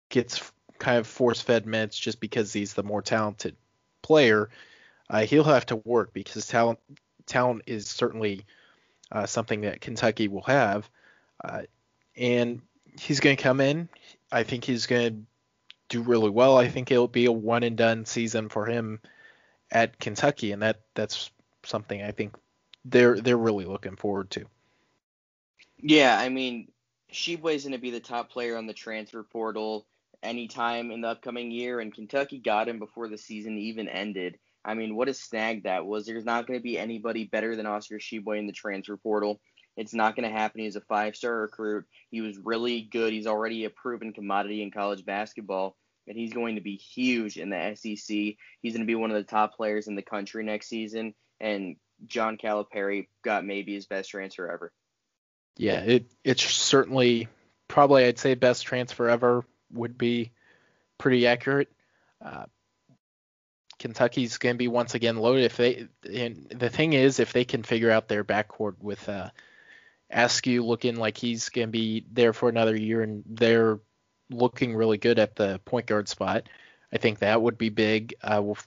gets 0.10 0.52
kind 0.80 0.98
of 0.98 1.08
force-fed 1.08 1.66
minutes 1.66 1.98
just 1.98 2.20
because 2.20 2.52
he's 2.52 2.74
the 2.74 2.84
more 2.84 3.02
talented 3.02 3.56
player. 4.02 4.50
Uh, 5.10 5.26
he'll 5.26 5.44
have 5.44 5.66
to 5.68 5.76
work 5.76 6.14
because 6.14 6.48
talent 6.48 6.80
talent 7.26 7.64
is 7.68 7.88
certainly 7.88 8.46
uh, 9.12 9.26
something 9.26 9.62
that 9.62 9.82
Kentucky 9.82 10.28
will 10.28 10.44
have, 10.44 10.90
uh, 11.44 11.64
and 12.16 12.62
he's 13.00 13.20
going 13.20 13.36
to 13.36 13.44
come 13.44 13.60
in. 13.60 13.90
I 14.32 14.44
think 14.44 14.64
he's 14.64 14.86
going 14.86 15.10
to 15.10 15.22
do 15.90 16.02
really 16.02 16.30
well. 16.30 16.58
I 16.58 16.70
think 16.70 16.90
it'll 16.90 17.10
be 17.10 17.26
a 17.26 17.32
one 17.32 17.64
and 17.64 17.76
done 17.76 18.06
season 18.06 18.48
for 18.48 18.66
him 18.66 19.02
at 19.72 20.00
Kentucky, 20.00 20.52
and 20.52 20.62
that 20.62 20.82
that's 20.96 21.32
something 21.64 22.02
I 22.02 22.12
think 22.12 22.36
they're 22.86 23.20
they're 23.20 23.38
really 23.38 23.66
looking 23.66 23.96
forward 23.96 24.30
to. 24.32 24.46
Yeah, 25.78 26.18
I 26.18 26.30
mean, 26.30 26.68
Tshiebwe's 27.12 27.64
going 27.64 27.74
to 27.74 27.80
be 27.80 27.92
the 27.92 28.00
top 28.00 28.30
player 28.30 28.58
on 28.58 28.68
the 28.68 28.74
transfer 28.74 29.24
portal 29.24 29.88
anytime 30.24 30.92
in 30.92 31.02
the 31.02 31.10
upcoming 31.10 31.52
year, 31.52 31.80
and 31.80 31.94
Kentucky 31.94 32.38
got 32.38 32.70
him 32.70 32.80
before 32.80 33.08
the 33.08 33.18
season 33.18 33.58
even 33.58 33.88
ended. 33.88 34.38
I 34.64 34.76
mean, 34.76 34.96
what 34.96 35.10
a 35.10 35.14
snag 35.14 35.64
that 35.64 35.86
was. 35.86 36.06
There's 36.06 36.26
not 36.26 36.46
going 36.46 36.60
to 36.60 36.64
be 36.64 36.78
anybody 36.78 37.26
better 37.26 37.56
than 37.56 37.66
Oscar 37.66 37.98
Tshiebwe 37.98 38.38
in 38.38 38.46
the 38.46 38.54
transfer 38.54 38.96
portal. 38.96 39.42
It's 39.76 39.94
not 39.94 40.16
going 40.16 40.30
to 40.30 40.38
happen. 40.38 40.62
He's 40.62 40.76
a 40.76 40.82
five 40.82 41.16
star 41.16 41.42
recruit. 41.42 41.86
He 42.12 42.22
was 42.22 42.38
really 42.38 42.82
good. 42.82 43.14
He's 43.14 43.28
already 43.28 43.66
a 43.66 43.70
proven 43.70 44.14
commodity 44.14 44.62
in 44.62 44.70
college 44.70 45.04
basketball, 45.06 45.78
and 46.08 46.18
he's 46.18 46.34
going 46.34 46.56
to 46.56 46.62
be 46.62 46.76
huge 46.76 47.38
in 47.38 47.50
the 47.50 47.76
SEC. 47.76 48.16
He's 48.62 48.74
going 48.74 48.82
to 48.82 48.86
be 48.86 48.96
one 48.96 49.12
of 49.12 49.18
the 49.18 49.24
top 49.24 49.56
players 49.56 49.88
in 49.88 49.96
the 49.96 50.02
country 50.02 50.44
next 50.44 50.68
season, 50.68 51.14
and 51.40 51.76
John 52.06 52.38
Calipari 52.38 53.08
got 53.24 53.46
maybe 53.46 53.74
his 53.74 53.86
best 53.86 54.10
transfer 54.10 54.50
ever. 54.50 54.72
Yeah, 55.58 55.82
it 55.82 56.12
it's 56.24 56.44
certainly 56.44 57.28
probably 57.68 58.06
I'd 58.06 58.20
say 58.20 58.34
best 58.36 58.66
transfer 58.66 59.10
ever 59.10 59.46
would 59.72 59.98
be 59.98 60.32
pretty 60.98 61.28
accurate. 61.28 61.72
Uh, 62.24 62.46
Kentucky's 63.80 64.38
going 64.38 64.56
to 64.56 64.60
be 64.60 64.68
once 64.68 64.94
again 64.94 65.18
loaded 65.18 65.46
if 65.46 65.58
they. 65.58 65.88
And 66.14 66.48
the 66.50 66.70
thing 66.70 66.94
is, 66.94 67.20
if 67.20 67.34
they 67.34 67.46
can 67.46 67.64
figure 67.64 67.90
out 67.90 68.08
their 68.08 68.24
backcourt 68.24 68.76
with 68.80 69.10
uh, 69.10 69.32
Askew 70.10 70.64
looking 70.64 70.98
like 70.98 71.18
he's 71.18 71.50
going 71.50 71.68
to 71.68 71.72
be 71.72 72.06
there 72.12 72.34
for 72.34 72.48
another 72.48 72.76
year, 72.76 73.02
and 73.02 73.24
they're 73.26 73.80
looking 74.32 74.76
really 74.76 74.98
good 74.98 75.20
at 75.20 75.36
the 75.36 75.60
point 75.66 75.86
guard 75.86 76.08
spot, 76.08 76.48
I 76.92 76.98
think 76.98 77.20
that 77.20 77.42
would 77.42 77.58
be 77.58 77.70
big. 77.70 78.16
Uh, 78.22 78.42
we'll, 78.44 78.58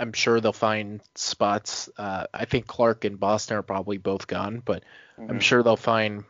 I'm 0.00 0.12
sure 0.12 0.40
they'll 0.40 0.52
find 0.52 1.00
spots. 1.14 1.88
Uh, 1.96 2.26
I 2.32 2.44
think 2.44 2.66
Clark 2.66 3.04
and 3.04 3.18
Boston 3.18 3.56
are 3.56 3.62
probably 3.62 3.98
both 3.98 4.26
gone, 4.26 4.62
but 4.64 4.82
mm-hmm. 5.18 5.30
I'm 5.30 5.40
sure 5.40 5.62
they'll 5.62 5.76
find. 5.76 6.24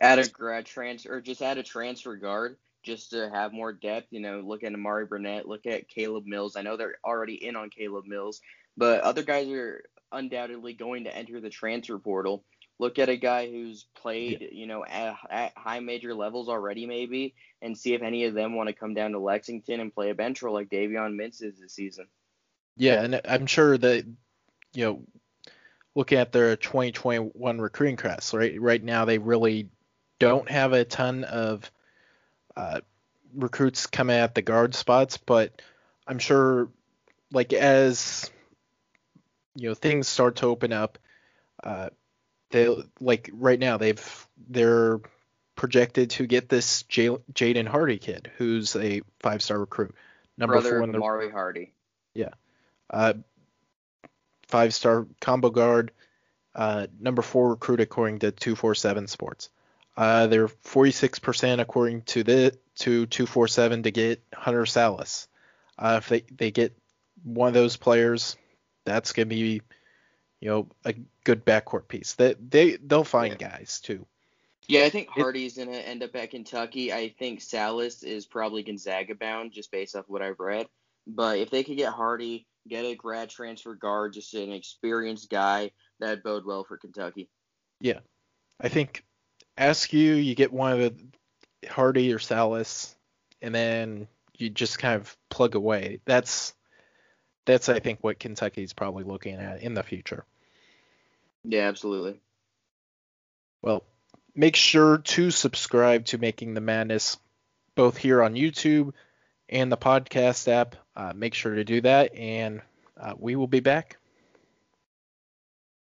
Add 0.00 0.20
a 0.20 0.28
grad 0.28 0.66
transfer, 0.66 1.16
or 1.16 1.20
just 1.20 1.42
add 1.42 1.58
a 1.58 1.62
transfer 1.62 2.16
guard 2.16 2.56
just 2.84 3.10
to 3.10 3.28
have 3.28 3.52
more 3.52 3.72
depth. 3.72 4.08
You 4.10 4.20
know, 4.20 4.40
look 4.40 4.62
at 4.62 4.72
Amari 4.72 5.06
Burnett, 5.06 5.48
look 5.48 5.66
at 5.66 5.88
Caleb 5.88 6.26
Mills. 6.26 6.56
I 6.56 6.62
know 6.62 6.76
they're 6.76 6.98
already 7.04 7.34
in 7.34 7.56
on 7.56 7.70
Caleb 7.70 8.06
Mills, 8.06 8.40
but 8.76 9.00
other 9.00 9.22
guys 9.22 9.48
are 9.48 9.82
undoubtedly 10.12 10.72
going 10.72 11.04
to 11.04 11.14
enter 11.14 11.40
the 11.40 11.50
transfer 11.50 11.98
portal. 11.98 12.44
Look 12.78 12.98
at 12.98 13.08
a 13.08 13.16
guy 13.16 13.50
who's 13.50 13.86
played, 13.96 14.40
yeah. 14.40 14.48
you 14.52 14.66
know, 14.66 14.84
at, 14.84 15.16
at, 15.30 15.52
high 15.56 15.80
major 15.80 16.14
levels 16.14 16.48
already, 16.48 16.86
maybe, 16.86 17.34
and 17.60 17.76
see 17.76 17.94
if 17.94 18.02
any 18.02 18.24
of 18.24 18.34
them 18.34 18.54
want 18.54 18.68
to 18.68 18.72
come 18.72 18.94
down 18.94 19.12
to 19.12 19.18
Lexington 19.18 19.80
and 19.80 19.92
play 19.92 20.10
a 20.10 20.14
bench 20.14 20.42
role 20.42 20.54
like 20.54 20.70
Davion 20.70 21.14
Mintz 21.14 21.42
is 21.42 21.58
this 21.58 21.72
season. 21.72 22.06
Yeah, 22.76 23.02
and 23.02 23.20
I'm 23.24 23.46
sure 23.46 23.76
that, 23.76 24.04
you 24.74 24.84
know, 24.84 25.02
looking 25.96 26.18
at 26.18 26.30
their 26.30 26.54
2021 26.54 27.60
recruiting 27.60 27.96
class, 27.96 28.32
right? 28.32 28.60
Right 28.60 28.82
now, 28.82 29.04
they 29.04 29.18
really 29.18 29.68
don't 30.20 30.48
have 30.48 30.72
a 30.72 30.84
ton 30.84 31.24
of 31.24 31.70
uh, 32.56 32.80
recruits 33.34 33.86
coming 33.86 34.16
at 34.16 34.34
the 34.34 34.42
guard 34.42 34.74
spots, 34.74 35.16
but 35.16 35.60
I'm 36.06 36.18
sure 36.18 36.68
like 37.32 37.52
as 37.52 38.30
you 39.54 39.68
know 39.68 39.74
things 39.74 40.08
start 40.08 40.36
to 40.36 40.46
open 40.46 40.72
up, 40.72 40.98
uh, 41.62 41.90
they 42.50 42.74
like 43.00 43.30
right 43.32 43.58
now 43.58 43.76
they've 43.76 44.26
they're 44.48 45.00
projected 45.56 46.10
to 46.10 46.26
get 46.26 46.48
this 46.48 46.84
J- 46.84 47.18
Jaden 47.32 47.66
Hardy 47.66 47.98
kid 47.98 48.30
who's 48.38 48.76
a 48.76 49.02
five 49.20 49.42
star 49.42 49.58
recruit, 49.58 49.94
number 50.36 50.54
Brother 50.54 50.70
four 50.70 50.82
in 50.82 50.92
the 50.92 50.98
Mari 50.98 51.30
Hardy. 51.30 51.72
Yeah, 52.14 52.30
uh, 52.90 53.14
five 54.46 54.74
star 54.74 55.06
combo 55.20 55.50
guard, 55.50 55.92
uh, 56.54 56.86
number 56.98 57.22
four 57.22 57.50
recruit 57.50 57.80
according 57.80 58.20
to 58.20 58.32
247 58.32 59.06
Sports. 59.06 59.50
Uh, 59.96 60.28
they're 60.28 60.46
46% 60.46 61.60
according 61.60 62.02
to 62.02 62.22
the 62.22 62.56
to 62.76 63.06
247 63.06 63.82
to 63.82 63.90
get 63.90 64.22
Hunter 64.32 64.62
Sallis. 64.62 65.26
Uh, 65.76 65.96
if 65.98 66.08
they, 66.08 66.20
they 66.36 66.50
get 66.52 66.78
one 67.24 67.48
of 67.48 67.54
those 67.54 67.76
players, 67.76 68.36
that's 68.84 69.12
gonna 69.12 69.26
be 69.26 69.62
you 70.40 70.48
know 70.48 70.68
a 70.84 70.94
good 71.24 71.44
backcourt 71.44 71.88
piece. 71.88 72.14
They 72.14 72.34
they 72.34 72.76
they'll 72.76 73.04
find 73.04 73.36
yeah. 73.40 73.50
guys 73.50 73.80
too. 73.80 74.06
Yeah, 74.66 74.84
I 74.84 74.90
think 74.90 75.08
Hardy's 75.08 75.56
it, 75.56 75.64
gonna 75.64 75.78
end 75.78 76.02
up 76.02 76.14
at 76.14 76.30
Kentucky. 76.30 76.92
I 76.92 77.14
think 77.18 77.40
Sallis 77.40 78.04
is 78.04 78.26
probably 78.26 78.62
Gonzaga 78.62 79.14
bound 79.14 79.52
just 79.52 79.70
based 79.70 79.96
off 79.96 80.04
what 80.08 80.22
I've 80.22 80.40
read. 80.40 80.66
But 81.06 81.38
if 81.38 81.50
they 81.50 81.64
could 81.64 81.78
get 81.78 81.92
Hardy, 81.92 82.46
get 82.68 82.84
a 82.84 82.94
grad 82.94 83.30
transfer 83.30 83.74
guard, 83.74 84.12
just 84.12 84.34
an 84.34 84.52
experienced 84.52 85.30
guy, 85.30 85.70
that'd 86.00 86.22
bode 86.22 86.44
well 86.44 86.64
for 86.64 86.76
Kentucky. 86.76 87.30
Yeah, 87.80 88.00
I 88.60 88.68
think 88.68 89.04
Askew, 89.56 89.98
you 89.98 90.14
you 90.14 90.34
get 90.34 90.52
one 90.52 90.72
of 90.72 90.78
the 90.78 91.68
Hardy 91.68 92.12
or 92.12 92.18
Sallis, 92.18 92.94
and 93.40 93.54
then 93.54 94.06
you 94.36 94.50
just 94.50 94.78
kind 94.78 95.00
of 95.00 95.16
plug 95.30 95.54
away. 95.54 96.00
That's 96.04 96.54
that's 97.48 97.70
I 97.70 97.80
think 97.80 98.00
what 98.02 98.18
Kentucky's 98.18 98.74
probably 98.74 99.04
looking 99.04 99.36
at 99.36 99.62
in 99.62 99.72
the 99.72 99.82
future. 99.82 100.24
Yeah, 101.44 101.66
absolutely. 101.66 102.20
Well, 103.62 103.82
make 104.34 104.54
sure 104.54 104.98
to 104.98 105.30
subscribe 105.30 106.04
to 106.06 106.18
Making 106.18 106.52
the 106.54 106.60
Madness 106.60 107.16
both 107.74 107.96
here 107.96 108.22
on 108.22 108.34
YouTube 108.34 108.92
and 109.48 109.72
the 109.72 109.78
podcast 109.78 110.46
app. 110.46 110.76
Uh, 110.94 111.12
make 111.16 111.32
sure 111.32 111.54
to 111.54 111.64
do 111.64 111.80
that, 111.80 112.14
and 112.14 112.60
uh, 113.00 113.14
we 113.18 113.34
will 113.34 113.46
be 113.46 113.60
back 113.60 113.97